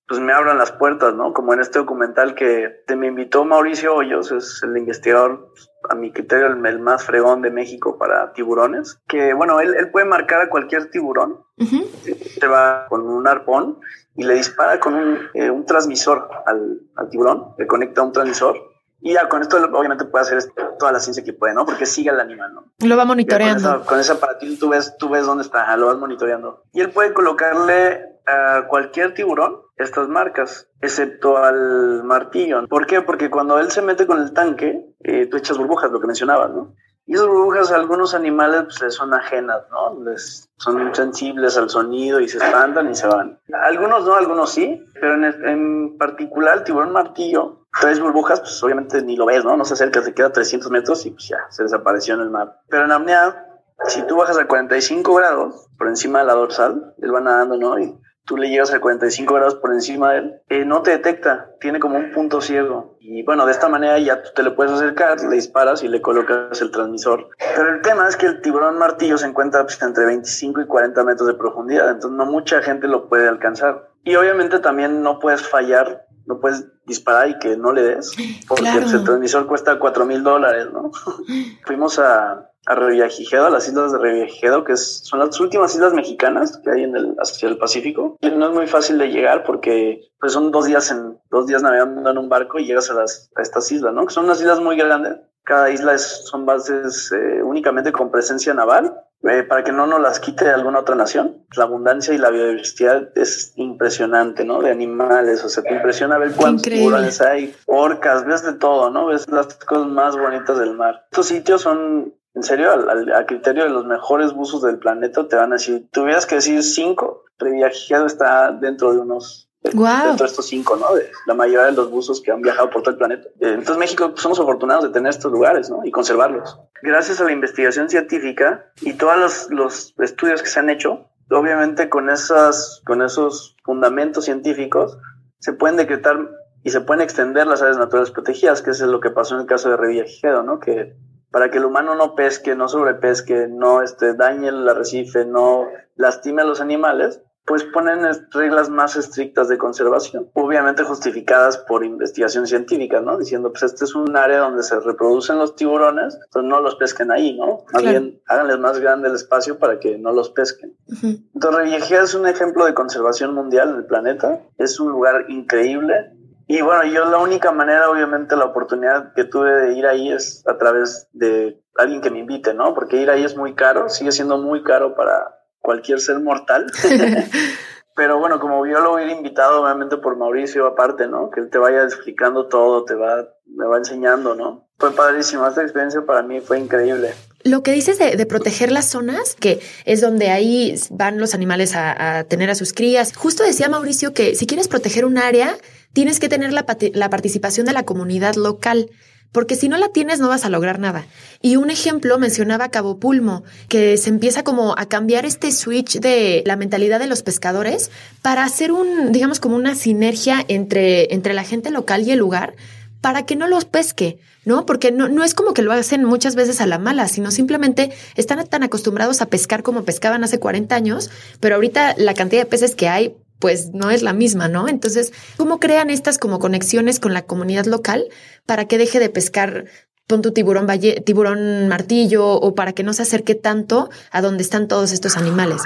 pues 0.07 0.21
me 0.21 0.33
abran 0.33 0.59
las 0.59 0.73
puertas, 0.73 1.15
¿no? 1.15 1.33
Como 1.33 1.55
en 1.55 1.61
este 1.61 1.79
documental 1.79 2.35
que 2.35 2.83
te 2.87 2.97
me 2.97 3.07
invitó 3.07 3.45
Mauricio 3.45 3.95
Hoyos, 3.95 4.31
es 4.33 4.61
el 4.63 4.77
investigador, 4.77 5.49
a 5.93 5.95
mi 5.95 6.11
criterio, 6.11 6.47
el, 6.47 6.79
más 6.79 7.05
fregón 7.05 7.43
de 7.43 7.51
México 7.51 7.99
para 7.99 8.33
tiburones, 8.33 8.99
que 9.07 9.35
bueno, 9.35 9.61
él, 9.61 9.75
él 9.75 9.91
puede 9.91 10.07
marcar 10.07 10.41
a 10.41 10.49
cualquier 10.49 10.91
tiburón, 10.91 11.39
se 11.59 12.47
va 12.49 12.87
con 12.89 13.07
un 13.07 13.29
arpón 13.29 13.79
y 14.17 14.25
le 14.25 14.35
dispara 14.35 14.81
con 14.81 14.95
un, 14.95 15.19
eh, 15.35 15.51
un 15.51 15.65
transmisor 15.65 16.29
al, 16.47 16.81
al, 16.97 17.09
tiburón, 17.09 17.55
le 17.59 17.67
conecta 17.67 18.03
un 18.03 18.13
transmisor. 18.13 18.57
Y 19.01 19.15
ya 19.15 19.29
con 19.29 19.43
esto 19.43 19.57
obviamente 19.73 20.05
puede 20.05 20.25
hacer 20.25 20.53
toda 20.79 20.93
la 20.93 21.01
ciencia 21.01 21.25
que 21.25 21.33
puede, 21.33 21.55
¿no? 21.55 21.67
Porque 21.67 21.87
sigue 21.87 22.11
al 22.11 22.21
animal, 22.21 22.55
¿no? 22.55 22.65
Lo 22.87 22.97
va 22.97 23.05
monitoreando. 23.05 23.85
Con, 23.85 23.99
ese 23.99 24.13
aparato 24.13 24.47
tú 24.59 24.69
ves, 24.69 24.97
tú 24.97 25.09
ves 25.09 25.27
dónde 25.27 25.43
está, 25.43 25.77
lo 25.77 25.87
vas 25.87 25.97
monitoreando. 25.97 26.63
Y 26.73 26.81
él 26.81 26.91
puede 26.91 27.13
colocarle 27.13 28.12
a 28.27 28.67
cualquier 28.69 29.15
tiburón 29.15 29.61
estas 29.77 30.09
marcas, 30.09 30.69
excepto 30.81 31.37
al 31.37 32.05
martillo. 32.05 32.67
¿Por 32.69 32.87
qué? 32.87 33.03
Porque 33.03 33.31
cuando 33.31 33.59
él 33.59 33.71
se 33.71 33.83
mete 33.83 34.07
con 34.07 34.21
el 34.21 34.33
tanque, 34.33 34.95
eh, 35.01 35.27
tú 35.27 35.37
echas 35.37 35.59
burbujas, 35.59 35.91
lo 35.91 36.01
que 36.01 36.07
mencionabas, 36.07 36.51
¿no? 36.51 36.75
Y 37.05 37.15
esas 37.15 37.27
burbujas 37.27 37.73
a 37.73 37.77
algunos 37.77 38.15
animales 38.15 38.65
pues, 38.79 38.95
son 38.95 39.13
ajenas, 39.13 39.63
¿no? 39.71 40.05
Les, 40.05 40.49
son 40.57 40.95
sensibles 40.95 41.57
al 41.57 41.69
sonido 41.69 42.21
y 42.21 42.29
se 42.29 42.39
espantan 42.39 42.91
y 42.91 42.95
se 42.95 43.09
van. 43.09 43.41
Algunos 43.53 44.07
no, 44.07 44.15
algunos 44.15 44.53
sí, 44.53 44.85
pero 45.01 45.15
en, 45.15 45.25
en 45.25 45.99
particular 45.99 46.59
el 46.59 46.65
tiburón 46.65 46.93
martillo, 46.93 47.67
tres 47.81 47.99
burbujas, 48.01 48.41
pues 48.41 48.63
obviamente 48.63 49.03
ni 49.03 49.17
lo 49.17 49.27
ves, 49.27 49.45
¿no? 49.45 49.57
No 49.57 49.65
se 49.65 49.75
acerca, 49.75 50.03
se 50.03 50.15
queda 50.15 50.29
a 50.29 50.33
300 50.33 50.71
metros 50.71 51.05
y 51.05 51.11
pues 51.11 51.29
ya, 51.29 51.39
se 51.51 51.65
desapareció 51.65 52.15
en 52.15 52.21
el 52.21 52.31
mar. 52.31 52.61
Pero 52.69 52.85
en 52.85 52.93
apnea, 52.93 53.47
si 53.89 54.03
tú 54.07 54.17
bajas 54.17 54.39
a 54.39 54.47
45 54.47 55.15
grados 55.15 55.69
por 55.77 55.89
encima 55.89 56.21
de 56.21 56.27
la 56.27 56.35
dorsal, 56.35 56.95
él 56.99 57.13
va 57.13 57.21
nadando, 57.21 57.57
¿no? 57.57 57.79
Y 57.81 57.99
tú 58.25 58.37
le 58.37 58.49
llegas 58.49 58.73
a 58.73 58.81
45 58.81 59.35
grados 59.35 59.55
por 59.57 59.73
encima 59.73 60.13
de 60.13 60.19
él, 60.19 60.35
eh, 60.49 60.65
no 60.65 60.83
te 60.83 60.93
detecta, 60.93 61.51
tiene 61.61 61.81
como 61.81 61.97
un 61.97 62.13
punto 62.13 62.41
ciego. 62.41 62.97
Y 63.01 63.25
bueno, 63.25 63.47
de 63.47 63.53
esta 63.53 63.69
manera 63.69 63.99
ya 63.99 64.23
tú 64.23 64.31
te 64.35 64.43
le 64.43 64.53
puedes 64.53 64.73
acercar, 64.73 65.21
le 65.21 65.37
disparas 65.37 65.83
y 65.83 65.89
le 65.89 66.01
colocas 66.01 66.61
el 66.61 66.71
transmisor. 66.71 67.29
Pero 67.57 67.75
el 67.75 67.83
tema 67.83 68.09
es 68.09 68.17
que 68.17 68.27
el 68.27 68.41
tiburón 68.41 68.79
martillo 68.79 69.19
se 69.19 69.27
encuentra 69.27 69.63
pues, 69.63 69.81
entre 69.83 70.05
25 70.07 70.61
y 70.61 70.67
40 70.67 71.05
metros 71.05 71.27
de 71.27 71.35
profundidad, 71.35 71.91
entonces 71.91 72.17
no 72.17 72.27
mucha 72.27 72.63
gente 72.63 72.87
lo 72.87 73.09
puede 73.09 73.29
alcanzar. 73.29 73.91
Y 74.05 74.15
obviamente 74.15 74.61
también 74.61 75.03
no 75.03 75.19
puedes 75.19 75.47
fallar, 75.47 76.07
no 76.27 76.39
puedes 76.41 76.67
disparar 76.87 77.29
y 77.29 77.39
que 77.39 77.57
no 77.57 77.73
le 77.73 77.83
des, 77.83 78.15
porque 78.49 78.69
el 78.69 79.05
transmisor 79.05 79.47
cuesta 79.47 79.79
4 79.79 80.07
mil 80.07 80.23
dólares, 80.23 80.69
¿no? 80.73 80.91
Fuimos 81.65 81.99
a, 81.99 82.52
a 82.67 82.75
Revillagigedo, 82.75 83.47
a 83.47 83.51
las 83.51 83.67
islas 83.69 83.93
de 83.93 83.99
Revillagigedo, 83.99 84.65
que 84.65 84.77
son 84.77 85.19
las 85.19 85.39
últimas 85.41 85.75
islas 85.75 85.93
mexicanas 85.93 86.59
que 86.59 86.71
hay 86.71 86.85
en 86.85 86.97
el, 86.97 87.17
hacia 87.19 87.49
el 87.49 87.59
Pacífico. 87.59 88.19
No 88.23 88.49
es 88.49 88.55
muy 88.55 88.67
fácil 88.67 88.99
de 88.99 89.09
llegar 89.09 89.43
porque 89.45 90.11
pues, 90.21 90.33
son 90.33 90.51
dos 90.53 90.67
días 90.67 90.91
en 90.91 91.19
dos 91.31 91.47
días 91.47 91.63
navegando 91.63 92.11
en 92.11 92.19
un 92.19 92.29
barco 92.29 92.59
y 92.59 92.67
llegas 92.67 92.91
a, 92.91 92.95
las, 92.95 93.31
a 93.35 93.43
estas 93.43 93.71
islas, 93.73 93.93
¿no? 93.93 94.07
Que 94.07 94.15
son 94.15 94.27
unas 94.27 94.41
islas 94.41 94.61
muy 94.61 94.77
grandes. 94.77 95.17
Cada 95.45 95.71
isla 95.71 95.95
es, 95.95 96.25
son 96.27 96.47
bases 96.47 97.11
eh, 97.11 97.43
únicamente 97.43 97.91
con 97.91 98.13
presencia 98.13 98.55
naval 98.55 98.97
eh, 99.25 99.43
para 99.43 99.65
que 99.65 99.73
no 99.73 99.87
nos 99.87 100.01
las 100.01 100.21
quite 100.21 100.49
alguna 100.49 100.81
otra 100.81 100.95
nación. 100.95 101.45
La 101.57 101.65
abundancia 101.65 102.15
y 102.15 102.19
la 102.19 102.31
biodiversidad 102.31 103.09
es 103.17 103.53
impresionante, 103.57 104.45
¿no? 104.45 104.63
De 104.63 104.71
animales, 104.71 105.45
o 105.45 105.49
sea, 105.49 105.65
te 105.65 105.75
impresiona 105.75 106.17
ver 106.19 106.33
cuántos 106.33 106.63
tiburones 106.63 107.21
hay, 107.21 107.55
orcas, 107.67 108.25
ves 108.25 108.45
de 108.45 108.55
todo, 108.55 108.91
¿no? 108.91 109.07
Ves 109.07 109.29
las 109.31 109.55
cosas 109.57 109.89
más 109.89 110.17
bonitas 110.17 110.59
del 110.59 110.75
mar. 110.75 111.07
Estos 111.11 111.27
sitios 111.27 111.63
son 111.63 112.15
en 112.35 112.43
serio, 112.43 112.73
al, 112.73 113.27
criterio 113.27 113.65
de 113.65 113.71
los 113.71 113.87
mejores 113.87 114.33
buzos 114.33 114.63
del 114.63 114.79
planeta, 114.79 115.29
te 115.29 115.37
van 115.37 115.53
a 115.53 115.57
decir, 115.57 115.89
tuvieras 115.91 116.27
que 116.27 116.37
decir 116.37 116.63
cinco, 116.63 117.25
Reviajeado 117.39 118.07
está 118.07 118.53
dentro 118.53 118.93
de 118.93 119.01
unos 119.01 119.53
Dentro 119.63 120.27
de 120.27 120.31
estos 120.31 120.47
cinco, 120.47 120.77
¿no? 120.77 120.93
De 120.95 121.09
la 121.27 121.35
mayoría 121.35 121.67
de 121.67 121.73
los 121.73 121.89
buzos 121.89 122.21
que 122.21 122.33
han 122.33 122.43
viajado 122.43 122.69
por 122.69 122.83
todo 122.83 122.93
el 122.93 122.99
planeta. 122.99 123.29
Eh, 123.41 123.53
entonces, 123.53 123.79
México 123.79 124.11
pues, 124.11 124.21
somos 124.21 124.41
afortunados 124.41 124.83
de 124.83 124.91
tener 124.91 125.11
estos 125.11 125.31
lugares, 125.31 125.71
¿no? 125.71 125.85
Y 125.85 125.93
conservarlos. 125.93 126.59
Gracias 126.83 127.21
a 127.21 127.25
la 127.25 127.33
investigación 127.33 127.89
científica 127.89 128.73
y 128.81 128.95
todos 128.95 129.17
los, 129.17 129.51
los 129.51 129.95
estudios 130.01 130.43
que 130.43 130.49
se 130.49 130.59
han 130.59 130.69
hecho, 130.69 131.09
obviamente 131.31 131.89
con 131.89 132.11
esas, 132.11 132.83
con 132.85 133.03
esos 133.03 133.57
fundamentos 133.63 134.25
científicos, 134.25 134.99
se 135.39 135.53
pueden 135.53 135.77
decretar 135.77 136.19
y 136.65 136.71
se 136.71 136.81
pueden 136.81 137.03
extender 137.03 137.47
las 137.47 137.63
áreas 137.63 137.79
naturales 137.79 138.11
protegidas, 138.11 138.63
que 138.63 138.71
es 138.71 138.81
lo 138.81 139.01
que 139.01 139.11
pasó 139.11 139.37
en 139.37 139.43
el 139.43 139.47
caso 139.47 139.71
de 139.71 139.77
Revillagigedo, 139.77 140.43
¿no? 140.43 140.59
Que 140.59 140.97
para 141.33 141.51
que 141.51 141.59
el 141.59 141.65
humano 141.65 141.95
no 141.95 142.15
pesque, 142.15 142.55
no 142.55 142.69
sobrepesque, 142.69 143.49
no 143.49 143.83
este, 143.83 144.15
dañe 144.15 144.49
el 144.49 144.69
arrecife, 144.69 145.25
no 145.25 145.67
lastime 145.97 146.43
a 146.43 146.45
los 146.45 146.61
animales, 146.61 147.21
pues 147.45 147.65
ponen 147.65 148.07
reglas 148.31 148.69
más 148.69 148.95
estrictas 148.97 149.49
de 149.49 149.59
conservación, 149.59 150.31
obviamente 150.35 150.85
justificadas 150.85 151.59
por 151.59 151.85
investigación 151.85 152.47
científica, 152.47 153.01
¿no? 153.01 153.19
Diciendo, 153.19 153.51
pues 153.51 153.65
este 153.65 153.85
es 153.85 153.95
un 153.97 154.17
área 154.17 154.39
donde 154.39 154.63
se 154.63 154.79
reproducen 154.79 155.39
los 155.39 155.57
tiburones, 155.57 156.15
entonces 156.15 156.49
no 156.49 156.61
los 156.61 156.77
pesquen 156.77 157.11
ahí, 157.11 157.37
¿no? 157.37 157.65
Más 157.73 157.83
bien 157.83 158.23
háganles 158.29 158.59
más 158.61 158.79
grande 158.79 159.09
el 159.09 159.17
espacio 159.17 159.59
para 159.59 159.81
que 159.81 159.99
no 159.99 160.13
los 160.13 160.31
pesquen. 160.31 160.77
Entonces 161.03 161.61
Revillagigedo 161.61 162.05
es 162.05 162.15
un 162.15 162.29
ejemplo 162.29 162.65
de 162.65 162.75
conservación 162.75 163.35
mundial 163.35 163.71
en 163.71 163.77
el 163.77 163.87
planeta, 163.87 164.41
es 164.59 164.79
un 164.79 164.93
lugar 164.93 165.25
increíble, 165.29 166.13
y 166.47 166.61
bueno, 166.61 166.85
yo 166.85 167.05
la 167.07 167.19
única 167.19 167.53
manera, 167.53 167.91
obviamente, 167.91 168.37
la 168.37 168.47
oportunidad 168.47 169.13
que 169.15 169.25
tuve 169.25 169.51
de 169.53 169.75
ir 169.75 169.87
ahí 169.87 170.13
es 170.13 170.45
a 170.47 170.59
través 170.59 171.09
de 171.13 171.61
alguien 171.77 172.01
que 172.01 172.11
me 172.11 172.21
invite, 172.21 172.55
¿no? 172.55 172.75
Porque 172.75 172.97
ir 172.97 173.11
ahí 173.11 173.25
es 173.25 173.37
muy 173.37 173.55
caro, 173.55 173.89
sigue 173.89 174.13
siendo 174.13 174.39
muy 174.39 174.63
caro 174.63 174.95
para 174.95 175.39
cualquier 175.61 176.01
ser 176.01 176.19
mortal. 176.21 176.67
Pero 177.95 178.19
bueno, 178.19 178.41
como 178.41 178.67
yo 178.67 178.81
lo 178.81 178.95
hubiera 178.95 179.13
invitado, 179.13 179.63
obviamente, 179.63 179.99
por 179.99 180.17
Mauricio, 180.17 180.67
aparte, 180.67 181.07
¿no? 181.07 181.31
Que 181.31 181.41
él 181.41 181.51
te 181.51 181.59
vaya 181.59 181.83
explicando 181.85 182.47
todo, 182.49 182.85
te 182.85 182.95
va, 182.95 183.29
me 183.47 183.67
va 183.67 183.77
enseñando, 183.77 184.35
¿no? 184.35 184.67
Fue 184.79 184.93
padrísimo, 184.93 185.47
esta 185.47 185.63
experiencia 185.63 186.01
para 186.07 186.23
mí 186.23 186.41
fue 186.41 186.59
increíble. 186.59 187.13
Lo 187.45 187.63
que 187.63 187.73
dices 187.73 187.99
de, 187.99 188.27
proteger 188.27 188.73
las 188.73 188.87
zonas, 188.87 189.37
que 189.39 189.61
es 189.85 190.01
donde 190.01 190.31
ahí 190.31 190.75
van 190.91 191.19
los 191.19 191.35
animales 191.35 191.75
a, 191.77 192.19
a, 192.19 192.25
tener 192.25 192.51
a 192.51 192.55
sus 192.55 192.73
crías. 192.73 193.15
Justo 193.15 193.43
decía 193.43 193.69
Mauricio 193.69 194.15
que 194.15 194.37
si 194.37 194.47
quieres 194.47 194.69
proteger 194.69 195.05
un 195.05 195.19
área, 195.19 195.57
tienes 195.93 196.21
que 196.21 196.29
tener 196.29 196.53
la, 196.53 196.67
la 196.95 197.11
participación 197.11 197.67
de 197.67 197.73
la 197.73 197.85
comunidad 197.85 198.35
local 198.35 198.91
porque 199.33 199.57
si 199.57 199.69
no 199.69 199.79
la 199.79 199.89
tienes 199.89 200.21
no 200.21 200.29
vas 200.29 200.45
a 200.45 200.51
lograr 200.51 200.79
nada. 200.79 201.07
Y 201.41 201.57
un 201.57 201.71
ejemplo 201.71 202.19
mencionaba 202.19 202.69
Cabo 202.69 202.99
Pulmo, 202.99 203.43
que 203.69 203.97
se 203.97 204.11
empieza 204.11 204.45
como 204.45 204.79
a 204.79 204.87
cambiar 204.87 205.25
este 205.25 205.51
switch 205.51 205.99
de 205.99 206.43
la 206.47 206.57
mentalidad 206.57 207.01
de 207.01 207.07
los 207.07 207.23
pescadores 207.23 207.91
para 208.21 208.45
hacer 208.45 208.73
un, 208.73 209.11
digamos, 209.11 209.41
como 209.41 209.57
una 209.57 209.75
sinergia 209.75 210.45
entre, 210.49 211.13
entre 211.15 211.33
la 211.33 211.45
gente 211.45 211.71
local 211.71 212.03
y 212.03 212.13
el 212.13 212.19
lugar 212.19 212.55
para 213.01 213.27
que 213.27 213.35
no 213.35 213.49
los 213.49 213.65
pesque, 213.65 214.19
¿no? 214.45 214.65
Porque 214.65 214.93
no, 214.93 215.09
no 215.09 215.25
es 215.25 215.35
como 215.35 215.55
que 215.55 215.63
lo 215.63 215.73
hacen 215.73 216.05
muchas 216.05 216.37
veces 216.37 216.61
a 216.61 216.67
la 216.67 216.79
mala, 216.79 217.09
sino 217.09 217.33
simplemente 217.33 217.91
están 218.15 218.47
tan 218.47 218.63
acostumbrados 218.63 219.23
a 219.23 219.27
pescar 219.27 219.65
como 219.65 219.85
pescaban 219.85 220.23
hace 220.23 220.39
40 220.39 220.75
años, 220.75 221.11
pero 221.41 221.57
ahorita 221.57 221.95
la 221.97 222.15
cantidad 222.15 222.43
de 222.43 222.47
peces 222.47 222.77
que 222.77 222.89
hay 222.89 223.17
pues 223.43 223.73
no 223.75 223.91
es 223.91 224.03
la 224.03 224.13
misma, 224.13 224.47
¿no? 224.47 224.69
Entonces, 224.69 225.13
¿cómo 225.37 225.59
crean 225.59 225.91
estas 225.91 226.17
como 226.17 226.39
conexiones 226.39 227.01
con 227.01 227.13
la 227.13 227.23
comunidad 227.23 227.67
local 227.67 228.05
para 228.47 228.67
que 228.67 228.79
deje 228.79 229.01
de 229.01 229.11
pescar 229.11 229.65
pon 230.07 230.23
tu 230.23 230.33
tiburón 230.33 230.69
valle, 230.69 231.01
tiburón 231.01 231.67
martillo 231.67 232.25
o 232.25 232.55
para 232.55 232.73
que 232.73 232.85
no 232.85 232.93
se 232.93 233.03
acerque 233.03 233.35
tanto 233.35 233.91
a 234.13 234.23
donde 234.23 234.45
están 234.45 234.69
todos 234.69 234.93
estos 234.93 235.17
animales? 235.17 235.63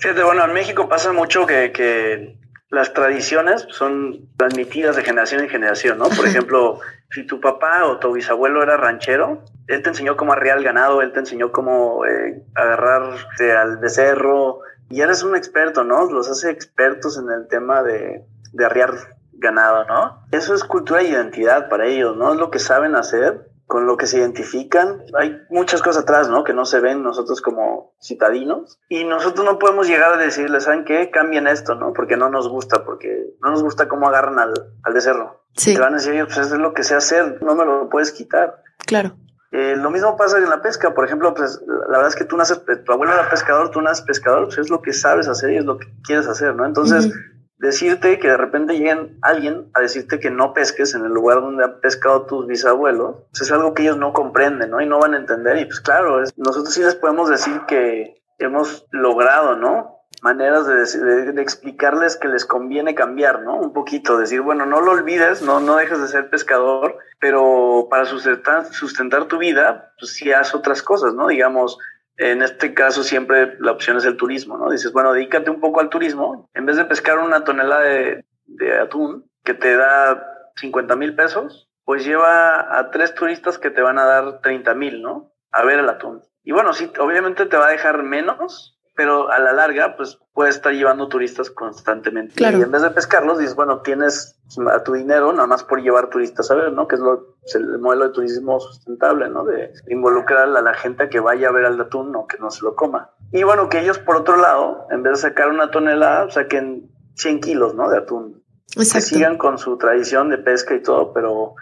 Fíjate, 0.00 0.24
bueno, 0.24 0.44
en 0.44 0.52
México 0.52 0.88
pasa 0.88 1.12
mucho 1.12 1.46
que, 1.46 1.70
que 1.70 2.36
las 2.70 2.92
tradiciones 2.92 3.66
son 3.70 4.28
transmitidas 4.36 4.96
de 4.96 5.04
generación 5.04 5.42
en 5.42 5.48
generación, 5.48 5.98
¿no? 5.98 6.08
Por 6.08 6.26
ejemplo, 6.26 6.80
si 7.10 7.24
tu 7.24 7.40
papá 7.40 7.84
o 7.84 8.00
tu 8.00 8.12
bisabuelo 8.14 8.64
era 8.64 8.76
ranchero, 8.76 9.44
él 9.68 9.80
te 9.82 9.90
enseñó 9.90 10.16
cómo 10.16 10.32
arrear 10.32 10.58
el 10.58 10.64
ganado, 10.64 11.02
él 11.02 11.12
te 11.12 11.20
enseñó 11.20 11.52
cómo 11.52 12.04
eh, 12.04 12.42
agarrarse 12.56 13.52
al 13.52 13.76
becerro, 13.76 14.60
y 14.92 15.00
eres 15.00 15.22
un 15.22 15.34
experto, 15.34 15.84
¿no? 15.84 16.04
Los 16.10 16.28
hace 16.28 16.50
expertos 16.50 17.18
en 17.18 17.30
el 17.30 17.48
tema 17.48 17.82
de, 17.82 18.26
de 18.52 18.64
arriar 18.64 19.16
ganado, 19.32 19.84
¿no? 19.86 20.26
Eso 20.30 20.54
es 20.54 20.64
cultura 20.64 21.00
e 21.00 21.08
identidad 21.08 21.68
para 21.68 21.86
ellos, 21.86 22.16
¿no? 22.16 22.32
Es 22.32 22.38
lo 22.38 22.50
que 22.50 22.58
saben 22.58 22.94
hacer, 22.94 23.50
con 23.66 23.86
lo 23.86 23.96
que 23.96 24.06
se 24.06 24.18
identifican. 24.18 25.02
Hay 25.18 25.40
muchas 25.48 25.80
cosas 25.80 26.02
atrás, 26.02 26.28
¿no? 26.28 26.44
Que 26.44 26.52
no 26.52 26.66
se 26.66 26.80
ven 26.80 27.02
nosotros 27.02 27.40
como 27.40 27.94
citadinos. 28.02 28.78
Y 28.90 29.04
nosotros 29.04 29.46
no 29.46 29.58
podemos 29.58 29.88
llegar 29.88 30.12
a 30.12 30.18
decirles, 30.18 30.64
¿saben 30.64 30.84
qué? 30.84 31.10
Cambien 31.10 31.46
esto, 31.46 31.74
¿no? 31.74 31.94
Porque 31.94 32.18
no 32.18 32.28
nos 32.28 32.50
gusta, 32.50 32.84
porque 32.84 33.34
no 33.40 33.50
nos 33.50 33.62
gusta 33.62 33.88
cómo 33.88 34.08
agarran 34.08 34.38
al, 34.38 34.52
al 34.82 34.92
becerro. 34.92 35.46
Sí. 35.56 35.74
Te 35.74 35.80
van 35.80 35.94
a 35.94 35.96
decir, 35.96 36.22
pues 36.26 36.36
eso 36.36 36.54
es 36.54 36.60
lo 36.60 36.74
que 36.74 36.82
sé 36.82 36.94
hacer, 36.94 37.42
no 37.42 37.54
me 37.54 37.64
lo 37.64 37.88
puedes 37.88 38.12
quitar. 38.12 38.62
Claro. 38.86 39.16
Eh, 39.52 39.76
lo 39.76 39.90
mismo 39.90 40.16
pasa 40.16 40.38
en 40.38 40.48
la 40.48 40.62
pesca, 40.62 40.94
por 40.94 41.04
ejemplo, 41.04 41.34
pues 41.34 41.60
la 41.66 41.98
verdad 41.98 42.08
es 42.08 42.16
que 42.16 42.24
tú 42.24 42.38
naces, 42.38 42.62
tu 42.84 42.92
abuelo 42.92 43.12
era 43.12 43.28
pescador, 43.28 43.70
tú 43.70 43.82
naces 43.82 44.04
pescador, 44.04 44.46
pues 44.46 44.56
es 44.56 44.70
lo 44.70 44.80
que 44.80 44.94
sabes 44.94 45.28
hacer 45.28 45.50
y 45.50 45.58
es 45.58 45.64
lo 45.66 45.78
que 45.78 45.86
quieres 46.02 46.26
hacer, 46.26 46.54
¿no? 46.54 46.64
Entonces, 46.64 47.12
decirte 47.58 48.18
que 48.18 48.28
de 48.28 48.38
repente 48.38 48.72
lleguen 48.72 49.18
alguien 49.20 49.70
a 49.74 49.80
decirte 49.80 50.18
que 50.18 50.30
no 50.30 50.54
pesques 50.54 50.94
en 50.94 51.04
el 51.04 51.12
lugar 51.12 51.42
donde 51.42 51.64
han 51.64 51.80
pescado 51.80 52.24
tus 52.24 52.46
bisabuelos, 52.46 53.16
pues 53.30 53.42
es 53.42 53.52
algo 53.52 53.74
que 53.74 53.82
ellos 53.82 53.98
no 53.98 54.14
comprenden, 54.14 54.70
¿no? 54.70 54.80
Y 54.80 54.86
no 54.86 54.98
van 54.98 55.12
a 55.12 55.18
entender 55.18 55.58
y 55.58 55.66
pues 55.66 55.80
claro, 55.80 56.22
nosotros 56.36 56.72
sí 56.72 56.82
les 56.82 56.94
podemos 56.94 57.28
decir 57.28 57.60
que 57.68 58.22
hemos 58.38 58.86
logrado, 58.90 59.54
¿no? 59.56 60.01
Maneras 60.22 60.66
de, 60.66 61.32
de, 61.32 61.42
explicarles 61.42 62.16
que 62.16 62.28
les 62.28 62.46
conviene 62.46 62.94
cambiar, 62.94 63.42
¿no? 63.42 63.56
Un 63.56 63.72
poquito, 63.72 64.16
decir, 64.16 64.40
bueno, 64.40 64.64
no 64.64 64.80
lo 64.80 64.92
olvides, 64.92 65.42
no, 65.42 65.58
no 65.60 65.76
dejes 65.76 66.00
de 66.00 66.08
ser 66.08 66.30
pescador, 66.30 66.96
pero 67.18 67.88
para 67.90 68.04
sustentar, 68.04 68.66
sustentar 68.66 69.24
tu 69.24 69.38
vida, 69.38 69.92
pues 69.98 70.12
sí 70.12 70.32
haz 70.32 70.54
otras 70.54 70.82
cosas, 70.82 71.12
¿no? 71.14 71.26
Digamos, 71.26 71.76
en 72.16 72.42
este 72.42 72.72
caso 72.72 73.02
siempre 73.02 73.56
la 73.58 73.72
opción 73.72 73.96
es 73.96 74.04
el 74.04 74.16
turismo, 74.16 74.56
¿no? 74.56 74.70
Dices, 74.70 74.92
bueno, 74.92 75.12
dedícate 75.12 75.50
un 75.50 75.60
poco 75.60 75.80
al 75.80 75.90
turismo, 75.90 76.48
en 76.54 76.66
vez 76.66 76.76
de 76.76 76.84
pescar 76.84 77.18
una 77.18 77.42
tonelada 77.42 77.82
de, 77.82 78.24
de 78.46 78.78
atún 78.78 79.28
que 79.42 79.54
te 79.54 79.76
da 79.76 80.24
50 80.56 80.94
mil 80.94 81.16
pesos, 81.16 81.68
pues 81.84 82.04
lleva 82.04 82.78
a 82.78 82.90
tres 82.90 83.14
turistas 83.14 83.58
que 83.58 83.70
te 83.70 83.82
van 83.82 83.98
a 83.98 84.04
dar 84.04 84.40
30 84.40 84.72
mil, 84.74 85.02
¿no? 85.02 85.32
A 85.50 85.64
ver 85.64 85.80
el 85.80 85.88
atún. 85.88 86.22
Y 86.44 86.52
bueno, 86.52 86.72
sí, 86.72 86.90
obviamente 87.00 87.46
te 87.46 87.56
va 87.56 87.66
a 87.66 87.72
dejar 87.72 88.02
menos, 88.02 88.78
pero 88.94 89.30
a 89.30 89.38
la 89.38 89.52
larga, 89.52 89.96
pues 89.96 90.18
puedes 90.34 90.56
estar 90.56 90.72
llevando 90.72 91.08
turistas 91.08 91.50
constantemente. 91.50 92.34
Y 92.42 92.44
en 92.44 92.70
vez 92.70 92.82
de 92.82 92.90
pescarlos, 92.90 93.38
dices, 93.38 93.54
bueno, 93.54 93.80
tienes 93.80 94.38
a 94.70 94.82
tu 94.82 94.92
dinero 94.92 95.32
nada 95.32 95.46
más 95.46 95.64
por 95.64 95.80
llevar 95.80 96.10
turistas 96.10 96.50
a 96.50 96.54
ver, 96.54 96.72
¿no? 96.72 96.86
Que 96.86 96.96
es 96.96 97.00
lo, 97.00 97.36
el 97.54 97.78
modelo 97.78 98.08
de 98.08 98.10
turismo 98.10 98.60
sustentable, 98.60 99.28
¿no? 99.30 99.44
De 99.44 99.72
involucrar 99.88 100.48
a 100.48 100.62
la 100.62 100.74
gente 100.74 101.08
que 101.08 101.20
vaya 101.20 101.48
a 101.48 101.52
ver 101.52 101.64
al 101.64 101.80
atún, 101.80 102.12
no 102.12 102.26
que 102.26 102.38
no 102.38 102.50
se 102.50 102.64
lo 102.64 102.74
coma. 102.74 103.10
Y 103.32 103.42
bueno, 103.44 103.68
que 103.68 103.80
ellos, 103.80 103.98
por 103.98 104.16
otro 104.16 104.36
lado, 104.36 104.86
en 104.90 105.02
vez 105.02 105.14
de 105.14 105.28
sacar 105.28 105.48
una 105.48 105.70
tonelada, 105.70 106.30
saquen 106.30 106.90
100 107.14 107.40
kilos, 107.40 107.74
¿no? 107.74 107.88
De 107.88 107.98
atún. 107.98 108.42
Exacto. 108.76 108.94
Que 108.94 109.00
sigan 109.00 109.38
con 109.38 109.58
su 109.58 109.76
tradición 109.78 110.28
de 110.28 110.38
pesca 110.38 110.74
y 110.74 110.82
todo, 110.82 111.12
pero 111.12 111.54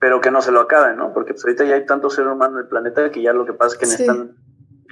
pero 0.00 0.20
que 0.20 0.30
no 0.30 0.40
se 0.42 0.52
lo 0.52 0.60
acaben, 0.60 0.96
¿no? 0.96 1.12
Porque 1.12 1.32
pues 1.32 1.44
ahorita 1.44 1.64
ya 1.64 1.74
hay 1.74 1.84
tanto 1.84 2.08
ser 2.08 2.26
humano 2.28 2.58
en 2.58 2.64
el 2.64 2.68
planeta 2.68 3.10
que 3.10 3.20
ya 3.20 3.32
lo 3.32 3.44
que 3.44 3.52
pasa 3.52 3.74
es 3.74 3.78
que 3.78 3.86
necesitan 3.86 4.36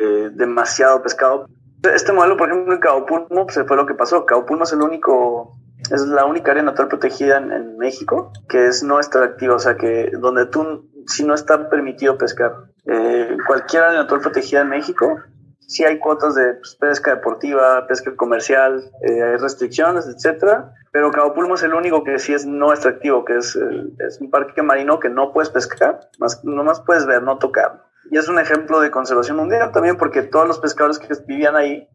eh, 0.01 0.31
demasiado 0.33 1.01
pescado 1.01 1.47
este 1.95 2.13
modelo, 2.13 2.37
por 2.37 2.51
ejemplo, 2.51 2.75
en 2.75 2.81
Cabo 2.81 3.07
Pulmo, 3.07 3.47
pues 3.47 3.59
fue 3.67 3.77
lo 3.77 3.87
que 3.87 3.95
pasó. 3.95 4.27
Cabo 4.27 4.47
Pulmo 4.47 4.65
es 4.65 4.73
el 4.73 4.83
único, 4.83 5.57
es 5.91 6.03
la 6.03 6.25
única 6.25 6.51
área 6.51 6.63
natural 6.63 6.89
protegida 6.89 7.39
en, 7.39 7.77
México 7.79 8.33
que 8.49 8.67
es 8.67 8.83
no 8.83 8.99
extractiva, 8.99 9.55
o 9.55 9.59
sea 9.59 9.77
que 9.77 10.11
donde 10.19 10.47
tú, 10.47 10.89
si 11.07 11.25
no 11.25 11.35
está 11.35 11.69
permitido 11.69 12.19
pescar. 12.19 12.53
Eh, 12.87 13.37
cualquier 13.47 13.83
área 13.83 14.03
natural 14.03 14.23
protegida 14.23 14.63
en 14.63 14.71
México, 14.71 15.21
sí 15.61 15.85
hay 15.85 15.99
cuotas 15.99 16.35
de 16.35 16.55
pues, 16.55 16.77
pesca 16.77 17.15
deportiva, 17.15 17.87
pesca 17.87 18.15
comercial, 18.17 18.83
eh, 19.03 19.23
hay 19.23 19.37
restricciones, 19.37 20.07
etcétera. 20.07 20.73
Pero 20.93 21.11
Cabo 21.11 21.35
Pulmo 21.35 21.55
es 21.55 21.63
el 21.63 21.75
único 21.75 22.03
que 22.03 22.19
sí 22.19 22.33
es 22.33 22.47
no 22.47 22.73
extractivo, 22.73 23.25
que 23.25 23.37
es, 23.37 23.57
es 23.99 24.21
un 24.21 24.31
parque 24.31 24.63
marino 24.63 24.99
que 24.99 25.11
no 25.11 25.33
puedes 25.33 25.51
pescar, 25.51 26.01
más, 26.19 26.43
nomás 26.45 26.81
puedes 26.81 27.05
ver, 27.07 27.23
no 27.23 27.39
tocar. 27.39 27.86
Y 28.11 28.19
es 28.19 28.29
un 28.29 28.39
ejemplo 28.39 28.81
de 28.81 28.91
conservación 28.91 29.37
mundial 29.37 29.73
también 29.73 29.97
porque 29.97 30.23
todos 30.23 30.47
los 30.47 30.59
pescadores 30.59 30.99
que 30.99 31.09
vivían 31.27 31.57
ahí 31.57 31.89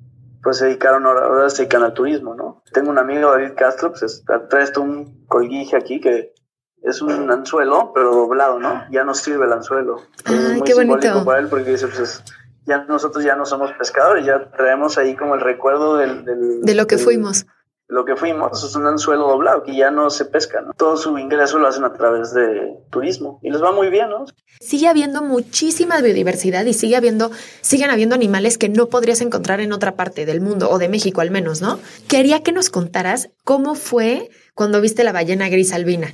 pues 0.43 0.57
se 0.57 0.65
dedicaron 0.65 1.05
ahora, 1.05 1.25
ahora 1.25 1.49
se 1.49 1.63
dedican 1.63 1.83
al 1.83 1.93
turismo, 1.93 2.33
¿no? 2.35 2.63
Tengo 2.73 2.89
un 2.89 2.97
amigo, 2.97 3.29
David 3.31 3.53
Castro, 3.55 3.93
pues 3.93 4.23
trae 4.49 4.63
esto 4.63 4.81
un 4.81 5.25
colguije 5.27 5.77
aquí 5.77 5.99
que 5.99 6.33
es 6.81 7.01
un 7.01 7.29
anzuelo, 7.29 7.91
pero 7.93 8.15
doblado, 8.15 8.59
¿no? 8.59 8.83
Ya 8.89 9.03
no 9.03 9.13
sirve 9.13 9.45
el 9.45 9.53
anzuelo. 9.53 9.97
es 10.25 10.53
muy 10.53 10.61
qué 10.63 10.73
bonito. 10.73 11.23
para 11.23 11.39
él 11.39 11.47
porque 11.47 11.69
dice, 11.69 11.87
pues 11.87 12.23
ya 12.65 12.85
nosotros 12.85 13.23
ya 13.23 13.35
no 13.35 13.45
somos 13.45 13.71
pescadores, 13.73 14.25
ya 14.25 14.49
traemos 14.49 14.97
ahí 14.97 15.15
como 15.15 15.35
el 15.35 15.41
recuerdo 15.41 15.97
del... 15.97 16.25
de 16.61 16.75
lo 16.75 16.87
que 16.87 16.97
fuimos 16.97 17.45
lo 17.91 18.05
que 18.05 18.15
fuimos 18.15 18.63
es 18.63 18.73
un 18.77 18.87
anzuelo 18.87 19.27
doblado 19.27 19.63
que 19.63 19.75
ya 19.75 19.91
no 19.91 20.09
se 20.09 20.23
pesca, 20.23 20.61
¿no? 20.61 20.71
Todo 20.71 20.95
su 20.95 21.17
ingreso 21.17 21.59
lo 21.59 21.67
hacen 21.67 21.83
a 21.83 21.91
través 21.91 22.33
de 22.33 22.77
turismo 22.89 23.41
y 23.43 23.51
les 23.51 23.61
va 23.61 23.73
muy 23.73 23.89
bien, 23.89 24.09
¿no? 24.09 24.25
Sigue 24.61 24.87
habiendo 24.87 25.21
muchísima 25.21 25.99
biodiversidad 25.99 26.63
y 26.63 26.73
sigue 26.73 26.95
habiendo, 26.95 27.31
siguen 27.59 27.89
habiendo 27.89 28.15
animales 28.15 28.57
que 28.57 28.69
no 28.69 28.87
podrías 28.87 29.19
encontrar 29.19 29.59
en 29.59 29.73
otra 29.73 29.97
parte 29.97 30.25
del 30.25 30.39
mundo 30.39 30.69
o 30.69 30.79
de 30.79 30.87
México 30.87 31.19
al 31.19 31.31
menos, 31.31 31.61
¿no? 31.61 31.79
Quería 32.07 32.43
que 32.43 32.53
nos 32.53 32.69
contaras 32.69 33.31
cómo 33.43 33.75
fue 33.75 34.29
cuando 34.55 34.79
viste 34.79 35.03
la 35.03 35.11
ballena 35.11 35.49
gris 35.49 35.73
albina. 35.73 36.13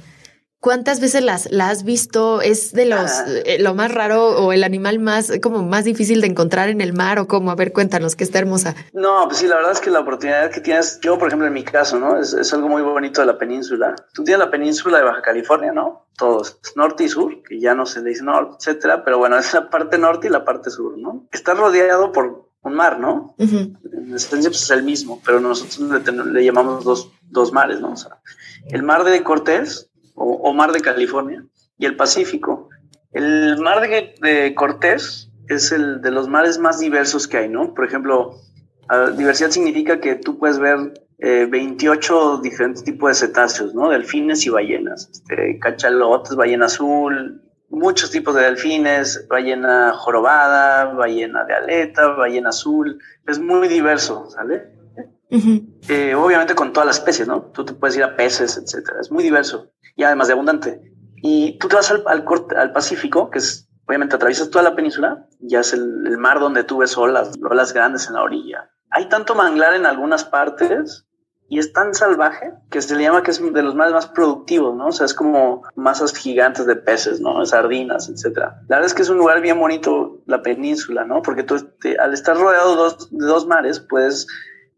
¿Cuántas 0.60 1.00
veces 1.00 1.24
las, 1.24 1.52
la 1.52 1.70
has 1.70 1.84
visto? 1.84 2.42
¿Es 2.42 2.74
de 2.74 2.86
los 2.86 3.12
eh, 3.46 3.58
lo 3.60 3.76
más 3.76 3.94
raro 3.94 4.30
o 4.40 4.52
el 4.52 4.64
animal 4.64 4.98
más 4.98 5.32
como 5.42 5.62
más 5.62 5.86
difícil 5.86 6.20
de 6.20 6.28
encontrar 6.28 6.70
en 6.70 6.82
el 6.82 6.94
mar 6.94 7.20
o 7.20 7.28
cómo? 7.28 7.52
A 7.52 7.56
ver, 7.56 7.72
cuéntanos, 7.72 8.16
que 8.16 8.24
está 8.24 8.40
hermosa. 8.40 8.76
No, 8.92 9.26
pues 9.28 9.38
sí, 9.38 9.48
la 9.48 9.58
verdad 9.58 9.74
es 9.74 9.82
que 9.82 9.92
la 9.92 10.00
oportunidad 10.00 10.50
que 10.50 10.60
tienes, 10.60 11.00
yo 11.02 11.20
por 11.20 11.28
ejemplo 11.28 11.46
en 11.48 11.54
mi 11.54 11.64
caso, 11.64 12.00
¿no? 12.00 12.20
Es, 12.20 12.34
es 12.34 12.52
algo 12.54 12.70
muy 12.70 12.82
bonito 12.82 13.22
de 13.22 13.28
la 13.28 13.38
península. 13.38 13.96
Tú 14.14 14.24
tienes 14.24 14.44
la 14.44 14.50
península 14.50 14.98
de 14.98 15.04
Baja 15.04 15.22
California, 15.22 15.72
¿no? 15.72 16.08
Todos, 16.18 16.60
norte 16.76 17.04
y 17.04 17.10
sur, 17.10 17.44
que 17.44 17.60
ya 17.60 17.76
no 17.76 17.86
se 17.86 18.02
le 18.02 18.10
dice 18.10 18.24
norte, 18.24 18.56
etcétera, 18.60 19.04
pero 19.06 19.20
bueno, 19.20 19.38
es 19.40 19.54
la 19.54 19.70
parte 19.70 20.00
norte 20.00 20.26
y 20.26 20.32
la 20.32 20.44
parte 20.44 20.72
sur, 20.72 20.98
¿no? 20.98 21.28
Está 21.32 21.54
rodeado 21.54 22.12
por 22.12 22.48
un 22.64 22.74
mar, 22.74 23.00
¿no? 23.00 23.36
En 23.38 23.78
esencia 24.16 24.50
pues, 24.50 24.64
es 24.64 24.72
el 24.72 24.82
mismo, 24.82 25.22
pero 25.24 25.40
nosotros 25.40 25.80
le, 25.80 26.26
le 26.26 26.44
llamamos 26.44 26.84
dos, 26.84 27.12
dos 27.22 27.54
mares, 27.54 27.80
¿no? 27.80 27.92
O 27.92 27.96
sea, 27.96 28.18
el 28.72 28.82
mar 28.82 29.04
de 29.04 29.24
Cortés 29.24 29.92
o, 30.18 30.54
mar 30.54 30.72
de 30.72 30.82
California 30.82 31.46
y 31.78 31.86
el 31.86 31.96
Pacífico. 31.96 32.70
El 33.14 33.58
mar 33.60 33.82
de, 33.82 34.54
Cortés 34.56 35.30
es 35.48 35.72
el 35.72 36.02
de 36.02 36.12
los 36.12 36.28
mares 36.28 36.58
más 36.58 36.80
diversos 36.80 37.28
que 37.28 37.38
hay, 37.38 37.50
¿no? 37.50 37.74
Por 37.74 37.86
ejemplo, 37.86 38.36
diversidad 39.16 39.52
significa 39.52 40.00
que 40.00 40.16
tú 40.16 40.38
puedes 40.38 40.60
ver 40.60 40.94
28 41.20 42.36
eh, 42.36 42.40
diferentes 42.42 42.84
tipos 42.84 43.10
de 43.10 43.28
cetáceos, 43.28 43.74
¿no? 43.74 43.90
Delfines 43.90 44.46
y 44.46 44.50
ballenas, 44.50 45.10
este, 45.12 45.58
cachalotes, 45.60 46.36
ballena 46.36 46.66
azul, 46.66 47.42
muchos 47.70 48.12
tipos 48.12 48.36
de 48.36 48.44
delfines, 48.44 49.28
ballena 49.28 49.94
jorobada, 49.94 50.86
ballena 50.94 51.44
de 51.46 51.54
aleta, 51.54 52.08
ballena 52.10 52.50
azul, 52.50 53.00
es 53.26 53.40
muy 53.40 53.68
diverso, 53.68 54.30
¿sale? 54.30 54.77
Eh, 55.30 56.16
obviamente 56.16 56.56
con 56.56 56.72
todas 56.72 56.88
las 56.88 56.98
especies, 57.00 57.28
¿no? 57.28 57.42
Tú 57.54 57.66
te 57.66 57.74
puedes 57.74 57.98
ir 57.98 58.04
a 58.04 58.16
peces, 58.16 58.58
etcétera, 58.58 59.02
es 59.02 59.12
muy 59.12 59.24
diverso 59.24 59.72
y 59.96 60.04
además 60.04 60.28
de 60.28 60.34
abundante. 60.34 60.82
Y 61.18 61.58
tú 61.58 61.68
te 61.68 61.76
vas 61.76 61.92
al, 61.92 62.04
al, 62.08 62.72
Pacífico, 62.72 63.30
que 63.30 63.40
es, 63.40 63.68
obviamente 63.88 64.16
atraviesas 64.16 64.50
toda 64.50 64.64
la 64.64 64.76
península, 64.76 65.28
ya 65.40 65.62
es 65.62 65.74
el, 65.74 66.18
mar 66.18 66.40
donde 66.40 66.64
tú 66.64 66.78
ves 66.78 66.98
olas, 66.98 67.32
olas 67.50 67.74
grandes 67.74 68.08
en 68.08 68.14
la 68.14 68.24
orilla. 68.24 68.70
Hay 68.92 69.10
tanto 69.10 69.36
manglar 69.36 69.74
en 69.74 69.86
algunas 69.86 70.24
partes 70.24 71.06
y 71.50 71.60
es 71.60 71.74
tan 71.74 71.94
salvaje 71.94 72.54
que 72.70 72.82
se 72.82 72.96
le 72.96 73.04
llama 73.04 73.24
que 73.24 73.32
es 73.32 73.42
de 73.42 73.64
los 73.64 73.76
mares 73.76 73.94
más 73.94 74.08
productivos, 74.08 74.76
¿no? 74.76 74.88
O 74.88 74.92
sea, 74.92 75.06
es 75.06 75.14
como 75.14 75.64
masas 75.76 76.14
gigantes 76.14 76.66
de 76.66 76.76
peces, 76.76 77.20
¿no? 77.20 77.46
Sardinas, 77.46 78.10
etcétera. 78.10 78.62
La 78.68 78.78
verdad 78.78 78.86
es 78.86 78.94
que 78.94 79.02
es 79.02 79.10
un 79.10 79.18
lugar 79.18 79.42
bien 79.42 79.60
bonito, 79.60 80.22
la 80.26 80.42
península, 80.42 81.06
¿no? 81.06 81.22
Porque 81.22 81.44
tú 81.44 81.56
al 82.00 82.14
estar 82.14 82.38
rodeado 82.38 82.72
de 82.72 82.76
dos, 82.76 83.10
de 83.12 83.26
dos 83.26 83.48
mares, 83.48 83.80
puedes 83.80 84.28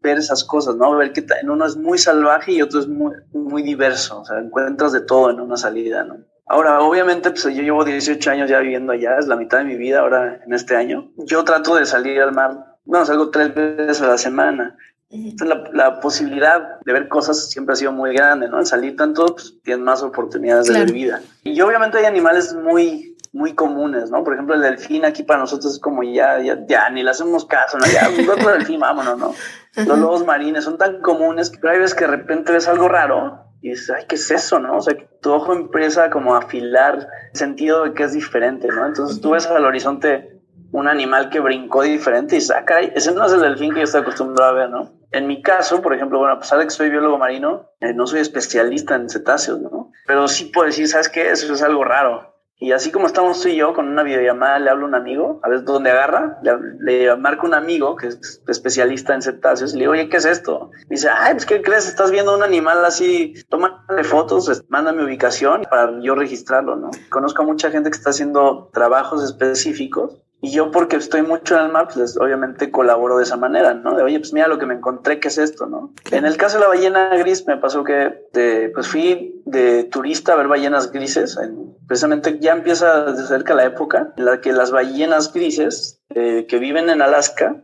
ver 0.02 0.18
esas 0.18 0.44
cosas, 0.44 0.76
¿no? 0.76 0.96
Ver 0.96 1.12
que 1.12 1.24
en 1.40 1.50
uno 1.50 1.66
es 1.66 1.76
muy 1.76 1.98
salvaje 1.98 2.52
y 2.52 2.62
otro 2.62 2.80
es 2.80 2.88
muy, 2.88 3.14
muy 3.32 3.62
diverso, 3.62 4.20
o 4.20 4.24
sea, 4.24 4.38
encuentras 4.38 4.92
de 4.92 5.00
todo 5.00 5.30
en 5.30 5.40
una 5.40 5.56
salida, 5.56 6.04
¿no? 6.04 6.18
Ahora, 6.46 6.80
obviamente, 6.80 7.30
pues 7.30 7.44
yo 7.44 7.62
llevo 7.62 7.84
18 7.84 8.28
años 8.28 8.50
ya 8.50 8.58
viviendo 8.58 8.92
allá, 8.92 9.18
es 9.18 9.28
la 9.28 9.36
mitad 9.36 9.58
de 9.58 9.64
mi 9.64 9.76
vida 9.76 10.00
ahora 10.00 10.40
en 10.44 10.52
este 10.52 10.74
año. 10.74 11.12
Yo 11.16 11.44
trato 11.44 11.76
de 11.76 11.86
salir 11.86 12.20
al 12.20 12.32
mar, 12.32 12.76
bueno, 12.84 13.06
salgo 13.06 13.30
tres 13.30 13.54
veces 13.54 14.02
a 14.02 14.08
la 14.08 14.18
semana. 14.18 14.76
Entonces, 15.10 15.48
la, 15.48 15.70
la, 15.72 16.00
posibilidad 16.00 16.80
de 16.84 16.92
ver 16.92 17.08
cosas 17.08 17.50
siempre 17.50 17.74
ha 17.74 17.76
sido 17.76 17.92
muy 17.92 18.12
grande, 18.14 18.48
¿no? 18.48 18.58
Al 18.58 18.66
salir 18.66 18.96
tanto, 18.96 19.26
pues 19.26 19.54
tienes 19.62 19.84
más 19.84 20.02
oportunidades 20.02 20.66
de 20.66 20.72
ver 20.72 20.92
vida. 20.92 21.20
Y 21.44 21.60
obviamente 21.60 21.98
hay 21.98 22.04
animales 22.04 22.52
muy, 22.54 23.16
muy 23.32 23.54
comunes, 23.54 24.10
¿no? 24.10 24.24
Por 24.24 24.34
ejemplo, 24.34 24.54
el 24.54 24.62
delfín 24.62 25.04
aquí 25.04 25.22
para 25.22 25.40
nosotros 25.40 25.74
es 25.74 25.80
como 25.80 26.02
ya, 26.02 26.40
ya, 26.40 26.58
ya, 26.66 26.90
ni 26.90 27.02
le 27.02 27.10
hacemos 27.10 27.44
caso, 27.44 27.78
¿no? 27.78 27.86
Ya, 27.86 28.08
otro 28.32 28.50
delfín, 28.50 28.80
vámonos, 28.80 29.18
¿no? 29.18 29.34
Los 29.76 29.98
lobos 29.98 30.26
marines 30.26 30.64
son 30.64 30.78
tan 30.78 31.00
comunes 31.00 31.50
que 31.50 31.68
hay 31.68 31.78
veces 31.78 31.94
que 31.94 32.04
de 32.04 32.10
repente 32.10 32.52
ves 32.52 32.66
algo 32.66 32.88
raro 32.88 33.44
y 33.62 33.70
dices, 33.70 33.90
ay, 33.90 34.04
¿qué 34.08 34.16
es 34.16 34.30
eso, 34.30 34.58
no? 34.58 34.76
O 34.76 34.80
sea, 34.80 34.94
tu 35.20 35.32
ojo 35.32 35.52
empieza 35.52 36.10
como 36.10 36.34
a 36.34 36.38
afilar 36.38 37.06
el 37.32 37.38
sentido 37.38 37.84
de 37.84 37.94
que 37.94 38.04
es 38.04 38.12
diferente, 38.12 38.68
¿no? 38.68 38.86
Entonces 38.86 39.20
tú 39.20 39.30
ves 39.30 39.46
al 39.46 39.64
horizonte 39.64 40.40
un 40.72 40.88
animal 40.88 41.30
que 41.30 41.40
brincó 41.40 41.82
diferente 41.82 42.34
y 42.34 42.38
dices, 42.38 42.56
ah, 42.56 42.64
caray, 42.64 42.92
ese 42.94 43.12
no 43.12 43.24
es 43.26 43.32
el 43.32 43.40
delfín 43.40 43.72
que 43.72 43.80
yo 43.80 43.84
estoy 43.84 44.02
acostumbrado 44.02 44.50
a 44.50 44.54
ver, 44.54 44.70
¿no? 44.70 44.92
En 45.12 45.26
mi 45.26 45.42
caso, 45.42 45.82
por 45.82 45.94
ejemplo, 45.94 46.18
bueno, 46.18 46.34
a 46.34 46.38
pesar 46.38 46.58
de 46.58 46.64
que 46.64 46.70
soy 46.70 46.90
biólogo 46.90 47.18
marino, 47.18 47.70
eh, 47.80 47.92
no 47.92 48.06
soy 48.06 48.20
especialista 48.20 48.94
en 48.94 49.08
cetáceos, 49.08 49.60
¿no? 49.60 49.90
Pero 50.06 50.28
sí 50.28 50.46
puedo 50.46 50.66
decir, 50.66 50.86
¿sabes 50.86 51.08
qué? 51.08 51.30
Eso 51.30 51.52
es 51.52 51.62
algo 51.62 51.84
raro. 51.84 52.29
Y 52.62 52.72
así 52.72 52.92
como 52.92 53.06
estamos 53.06 53.40
tú 53.40 53.48
y 53.48 53.56
yo 53.56 53.72
con 53.72 53.88
una 53.88 54.02
videollamada, 54.02 54.58
le 54.58 54.68
hablo 54.68 54.84
a 54.84 54.88
un 54.88 54.94
amigo, 54.94 55.40
a 55.42 55.48
ver 55.48 55.64
dónde 55.64 55.90
agarra, 55.90 56.38
le, 56.78 57.16
marco 57.16 57.46
un 57.46 57.54
amigo 57.54 57.96
que 57.96 58.08
es 58.08 58.42
especialista 58.46 59.14
en 59.14 59.22
cetáceos, 59.22 59.72
y 59.72 59.76
le 59.76 59.80
digo, 59.84 59.92
oye, 59.92 60.10
¿qué 60.10 60.18
es 60.18 60.26
esto? 60.26 60.70
Dice, 60.90 61.08
ay, 61.08 61.32
pues, 61.32 61.46
¿qué 61.46 61.62
crees? 61.62 61.88
Estás 61.88 62.10
viendo 62.10 62.36
un 62.36 62.42
animal 62.42 62.84
así, 62.84 63.32
tómale 63.48 64.04
fotos, 64.04 64.62
mándame 64.68 65.02
ubicación 65.02 65.62
para 65.70 65.98
yo 66.02 66.14
registrarlo, 66.14 66.76
¿no? 66.76 66.90
Conozco 67.08 67.42
a 67.42 67.46
mucha 67.46 67.70
gente 67.70 67.90
que 67.90 67.96
está 67.96 68.10
haciendo 68.10 68.68
trabajos 68.74 69.24
específicos 69.24 70.18
y 70.42 70.52
yo 70.52 70.70
porque 70.70 70.96
estoy 70.96 71.22
mucho 71.22 71.58
en 71.58 71.66
el 71.66 71.72
mar, 71.72 71.88
pues 71.92 72.16
obviamente 72.16 72.70
colaboro 72.70 73.18
de 73.18 73.24
esa 73.24 73.36
manera, 73.36 73.74
¿no? 73.74 73.94
De, 73.94 74.02
oye, 74.02 74.18
pues 74.18 74.32
mira 74.32 74.48
lo 74.48 74.58
que 74.58 74.66
me 74.66 74.74
encontré, 74.74 75.20
¿qué 75.20 75.28
es 75.28 75.36
esto, 75.36 75.66
no? 75.66 75.92
En 76.10 76.24
el 76.24 76.36
caso 76.38 76.56
de 76.56 76.62
la 76.62 76.68
ballena 76.68 77.14
gris 77.16 77.46
me 77.46 77.58
pasó 77.58 77.84
que 77.84 78.28
pues 78.74 78.88
fui 78.88 79.42
de 79.44 79.84
turista 79.84 80.32
a 80.32 80.36
ver 80.36 80.48
ballenas 80.48 80.92
grises. 80.92 81.38
precisamente 81.86 82.38
ya 82.40 82.52
empieza 82.52 83.12
de 83.12 83.22
cerca 83.26 83.54
la 83.54 83.64
época 83.64 84.14
en 84.16 84.24
la 84.24 84.40
que 84.40 84.52
las 84.52 84.70
ballenas 84.70 85.32
grises 85.32 86.00
eh, 86.14 86.46
que 86.48 86.58
viven 86.58 86.88
en 86.88 87.02
Alaska 87.02 87.62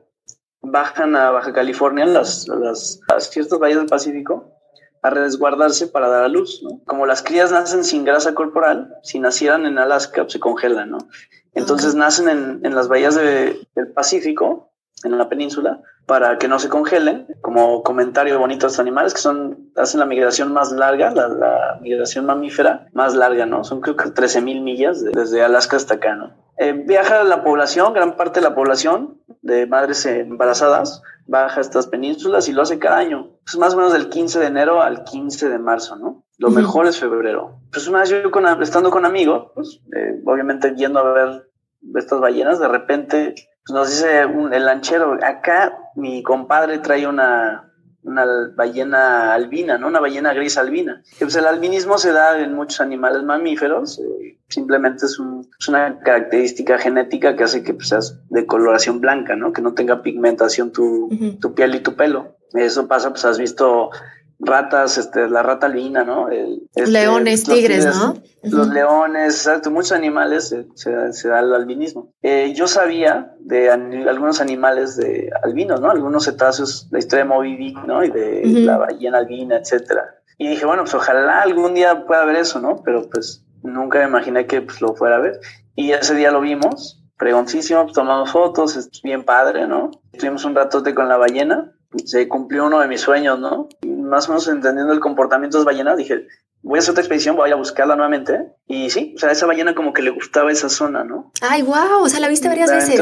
bajan 0.61 1.17
a 1.17 1.31
Baja 1.31 1.53
California, 1.53 2.05
las, 2.05 2.47
las, 2.49 3.01
las 3.09 3.31
ciertas 3.31 3.59
bahías 3.59 3.79
del 3.79 3.87
Pacífico, 3.87 4.53
a 5.03 5.11
resguardarse 5.11 5.87
para 5.87 6.09
dar 6.09 6.25
a 6.25 6.29
luz. 6.29 6.61
¿no? 6.63 6.81
Como 6.85 7.07
las 7.07 7.23
crías 7.23 7.53
nacen 7.53 7.85
sin 7.85 8.05
grasa 8.05 8.35
corporal, 8.35 8.97
si 9.03 9.19
nacieran 9.19 9.65
en 9.65 9.79
Alaska, 9.79 10.23
pues, 10.23 10.33
se 10.33 10.41
congelan, 10.41 10.91
¿no? 10.91 10.99
Entonces 11.57 11.95
nacen 11.95 12.29
en, 12.29 12.61
en 12.65 12.75
las 12.75 12.87
bahías 12.89 13.15
del 13.15 13.67
Pacífico, 13.95 14.71
en 15.05 15.17
la 15.17 15.29
península, 15.29 15.81
para 16.05 16.37
que 16.39 16.49
no 16.49 16.59
se 16.59 16.69
congelen, 16.69 17.27
como 17.41 17.83
comentario 17.83 18.39
bonito 18.39 18.67
a 18.67 18.69
estos 18.69 18.81
animales, 18.81 19.15
que 19.15 19.21
son, 19.21 19.71
hacen 19.75 19.99
la 20.01 20.07
migración 20.07 20.53
más 20.53 20.71
larga, 20.71 21.11
la, 21.11 21.79
migración 21.81 22.27
mamífera 22.27 22.89
más 22.93 23.15
larga, 23.15 23.47
¿no? 23.47 23.65
Son 23.65 23.81
creo 23.81 23.97
que 23.97 24.11
13 24.11 24.43
mil 24.43 24.61
millas 24.61 25.03
desde 25.03 25.43
Alaska 25.43 25.77
hasta 25.77 25.95
acá, 25.95 26.15
¿no? 26.15 26.35
Eh, 26.59 26.73
viaja 26.73 27.25
la 27.25 27.43
población, 27.43 27.95
gran 27.95 28.17
parte 28.17 28.41
de 28.41 28.49
la 28.49 28.55
población 28.55 29.21
de 29.41 29.67
madres 29.67 30.05
embarazadas, 30.07 31.03
baja 31.27 31.61
estas 31.61 31.87
penínsulas 31.87 32.49
y 32.49 32.53
lo 32.53 32.63
hace 32.63 32.79
cada 32.79 32.99
año. 32.99 33.31
Es 33.47 33.57
más 33.57 33.73
o 33.73 33.79
menos 33.79 33.95
del 33.95 34.11
15 34.11 34.41
de 34.41 34.47
enero 34.47 34.83
al 34.83 35.05
15 35.05 35.49
de 35.49 35.59
marzo, 35.59 35.97
¿no? 35.97 36.26
Lo 36.39 36.51
mejor 36.51 36.87
es 36.87 36.99
febrero. 36.99 37.61
Pues 37.73 37.89
una 37.89 38.01
vez 38.01 38.11
yo 38.11 38.31
con, 38.31 38.47
estando 38.63 38.91
con 38.91 39.07
amigos, 39.07 39.53
pues, 39.55 39.81
eh, 39.97 40.21
obviamente 40.25 40.75
yendo 40.77 40.99
a 40.99 41.13
ver 41.13 41.51
estas 41.95 42.21
ballenas, 42.21 42.59
de 42.59 42.69
repente 42.69 43.35
pues, 43.65 43.75
nos 43.75 43.91
dice 43.91 44.23
el 44.23 44.65
lanchero, 44.65 45.19
acá 45.23 45.79
mi 45.95 46.23
compadre 46.23 46.79
trae 46.79 47.07
una, 47.07 47.73
una 48.03 48.27
ballena 48.55 49.35
albina, 49.35 49.79
¿no? 49.79 49.89
Una 49.89 50.01
ballena 50.01 50.33
gris 50.35 50.59
albina. 50.59 51.03
pues 51.19 51.35
el 51.37 51.47
albinismo 51.47 51.99
se 51.99 52.13
da 52.13 52.39
en 52.39 52.55
muchos 52.55 52.81
animales 52.81 53.23
mamíferos, 53.23 53.99
eh, 53.99 54.39
simplemente 54.49 55.07
es, 55.07 55.19
una 55.19 55.99
característica 56.01 56.79
genética 56.79 57.35
que 57.35 57.45
hace 57.45 57.63
que 57.63 57.75
pues, 57.75 57.89
seas 57.89 58.21
de 58.29 58.47
coloración 58.47 59.01
blanca, 59.01 59.37
¿no? 59.37 59.53
Que 59.53 59.63
no 59.63 59.75
tenga 59.75 60.03
pigmentación 60.03 60.71
tu, 60.71 61.09
tu 61.41 61.55
piel 61.55 61.75
y 61.75 61.81
tu 61.81 61.97
pelo. 61.97 62.37
Eso 62.53 62.87
pasa, 62.87 63.11
pues 63.11 63.25
has 63.25 63.39
visto 63.39 63.91
ratas, 64.39 64.99
este, 64.99 65.29
la 65.29 65.43
rata 65.43 65.67
albina, 65.67 66.05
¿no? 66.05 66.29
Este, 66.29 66.87
leones, 66.91 67.45
tigres, 67.45 67.87
¿no? 67.87 68.17
Los 68.43 68.69
leones, 68.69 69.35
exacto, 69.35 69.71
muchos 69.71 69.93
animales 69.93 70.49
se, 70.49 70.67
se, 71.13 71.29
da 71.29 71.41
el 71.41 71.55
albinismo. 71.55 72.13
Eh, 72.23 72.53
yo 72.55 72.69
sabía 72.69 73.35
de 73.41 73.71
algunos 73.71 74.41
animales 74.41 74.97
de 74.97 75.31
albinos, 75.43 75.81
¿no? 75.81 75.91
Algunos 75.91 76.25
cetáceos, 76.25 76.89
la 76.91 76.99
historia 76.99 77.25
de 77.25 77.31
Moby 77.31 77.57
Dick, 77.57 77.85
¿no? 77.87 78.05
Y 78.05 78.11
de 78.11 78.43
la 78.45 78.77
ballena 78.79 79.19
albina, 79.19 79.57
etcétera. 79.57 80.17
Y 80.39 80.49
dije, 80.49 80.67
bueno, 80.67 80.83
pues 80.83 80.95
ojalá 80.95 81.41
algún 81.41 81.75
día 81.75 82.07
pueda 82.07 82.25
ver 82.25 82.37
eso, 82.37 82.61
¿no? 82.61 82.83
Pero 82.85 83.09
pues 83.09 83.45
nunca 83.63 83.99
me 84.01 84.07
imaginé 84.07 84.47
que 84.47 84.61
pues, 84.61 84.81
lo 84.81 84.95
fuera 84.95 85.17
a 85.17 85.21
ver. 85.21 85.41
Y 85.75 85.93
ese 85.93 86.15
día 86.15 86.31
lo 86.31 86.41
vimos, 86.41 87.03
pregoncísimo, 87.17 87.83
pues, 87.85 87.95
tomamos 87.95 88.31
fotos, 88.31 88.77
es 88.77 88.91
bien 89.03 89.25
padre, 89.25 89.67
¿no? 89.67 89.91
Estuvimos 90.13 90.45
un 90.45 90.55
ratote 90.55 90.95
con 90.95 91.09
la 91.09 91.17
ballena, 91.17 91.73
se 92.05 92.29
cumplió 92.29 92.67
uno 92.67 92.81
de 92.81 92.89
mis 92.89 93.01
sueños, 93.01 93.39
¿no? 93.39 93.69
más 94.07 94.29
o 94.29 94.33
menos 94.33 94.49
entendiendo 94.49 94.93
el 94.93 95.01
comportamiento 95.01 95.59
de 95.59 95.61
las 95.61 95.67
ballenas, 95.67 95.97
dije, 95.97 96.27
voy 96.63 96.79
a 96.79 96.81
hacer 96.81 96.93
otra 96.93 97.03
expedición, 97.03 97.37
voy 97.37 97.51
a 97.51 97.57
buscarla 97.57 97.97
nuevamente. 97.97 98.53
Y 98.67 98.91
sí, 98.91 99.15
o 99.17 99.19
sea, 99.19 99.31
esa 99.31 99.47
ballena 99.47 99.75
como 99.75 99.93
que 99.93 100.03
le 100.03 100.11
gustaba 100.11 100.51
esa 100.51 100.69
zona, 100.69 101.05
¿no? 101.05 101.33
Ay, 101.43 101.63
wow, 101.63 102.03
o 102.03 102.09
sea, 102.09 102.21
la 102.21 102.29
viste 102.29 102.49
varias 102.49 102.71
veces. 102.71 103.01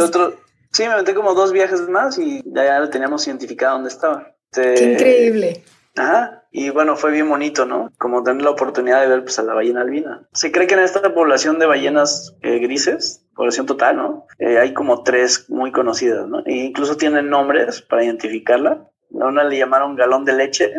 sí, 0.73 0.89
me 0.89 0.97
metí 0.97 1.15
como 1.15 1.35
dos 1.35 1.53
viajes 1.53 1.89
más 1.89 2.19
y 2.19 2.43
ya, 2.47 2.79
lo 2.79 2.91
teníamos 2.91 3.27
identificado 3.27 3.75
dónde 3.75 3.91
estaba. 3.91 4.35
Qué 4.53 4.93
increíble. 4.93 5.65
Ajá. 5.97 6.45
Y 6.51 6.71
bueno, 6.71 6.97
fue 6.97 7.11
bien 7.11 7.29
bonito, 7.29 7.67
¿no? 7.67 7.91
Como 7.99 8.23
tener 8.23 8.43
la 8.43 8.51
oportunidad 8.51 9.01
de 9.01 9.09
ver 9.09 9.25
pues, 9.25 9.39
a 9.39 9.43
la 9.43 9.55
ballena 9.55 9.81
albina. 9.81 10.29
Se 10.33 10.53
cree 10.53 10.69
que 10.69 10.75
en 10.75 10.81
esta 10.81 11.15
población 11.15 11.59
de 11.59 11.67
ballenas 11.67 12.37
eh, 12.43 12.59
grises, 12.61 13.24
población 13.35 13.67
total, 13.67 13.97
¿no? 13.97 14.27
Eh, 14.39 14.59
hay 14.59 14.73
como 14.73 15.03
tres 15.03 15.49
muy 15.51 15.73
conocidas, 15.73 16.27
¿no? 16.29 16.41
E 16.47 16.53
incluso 16.53 16.97
tienen 16.97 17.29
nombres 17.29 17.83
para 17.83 18.05
identificarla. 18.05 18.89
A 19.21 19.27
una 19.27 19.45
le 19.45 19.59
llamaron 19.59 19.95
galón 19.95 20.25
de 20.25 20.33
leche, 20.33 20.73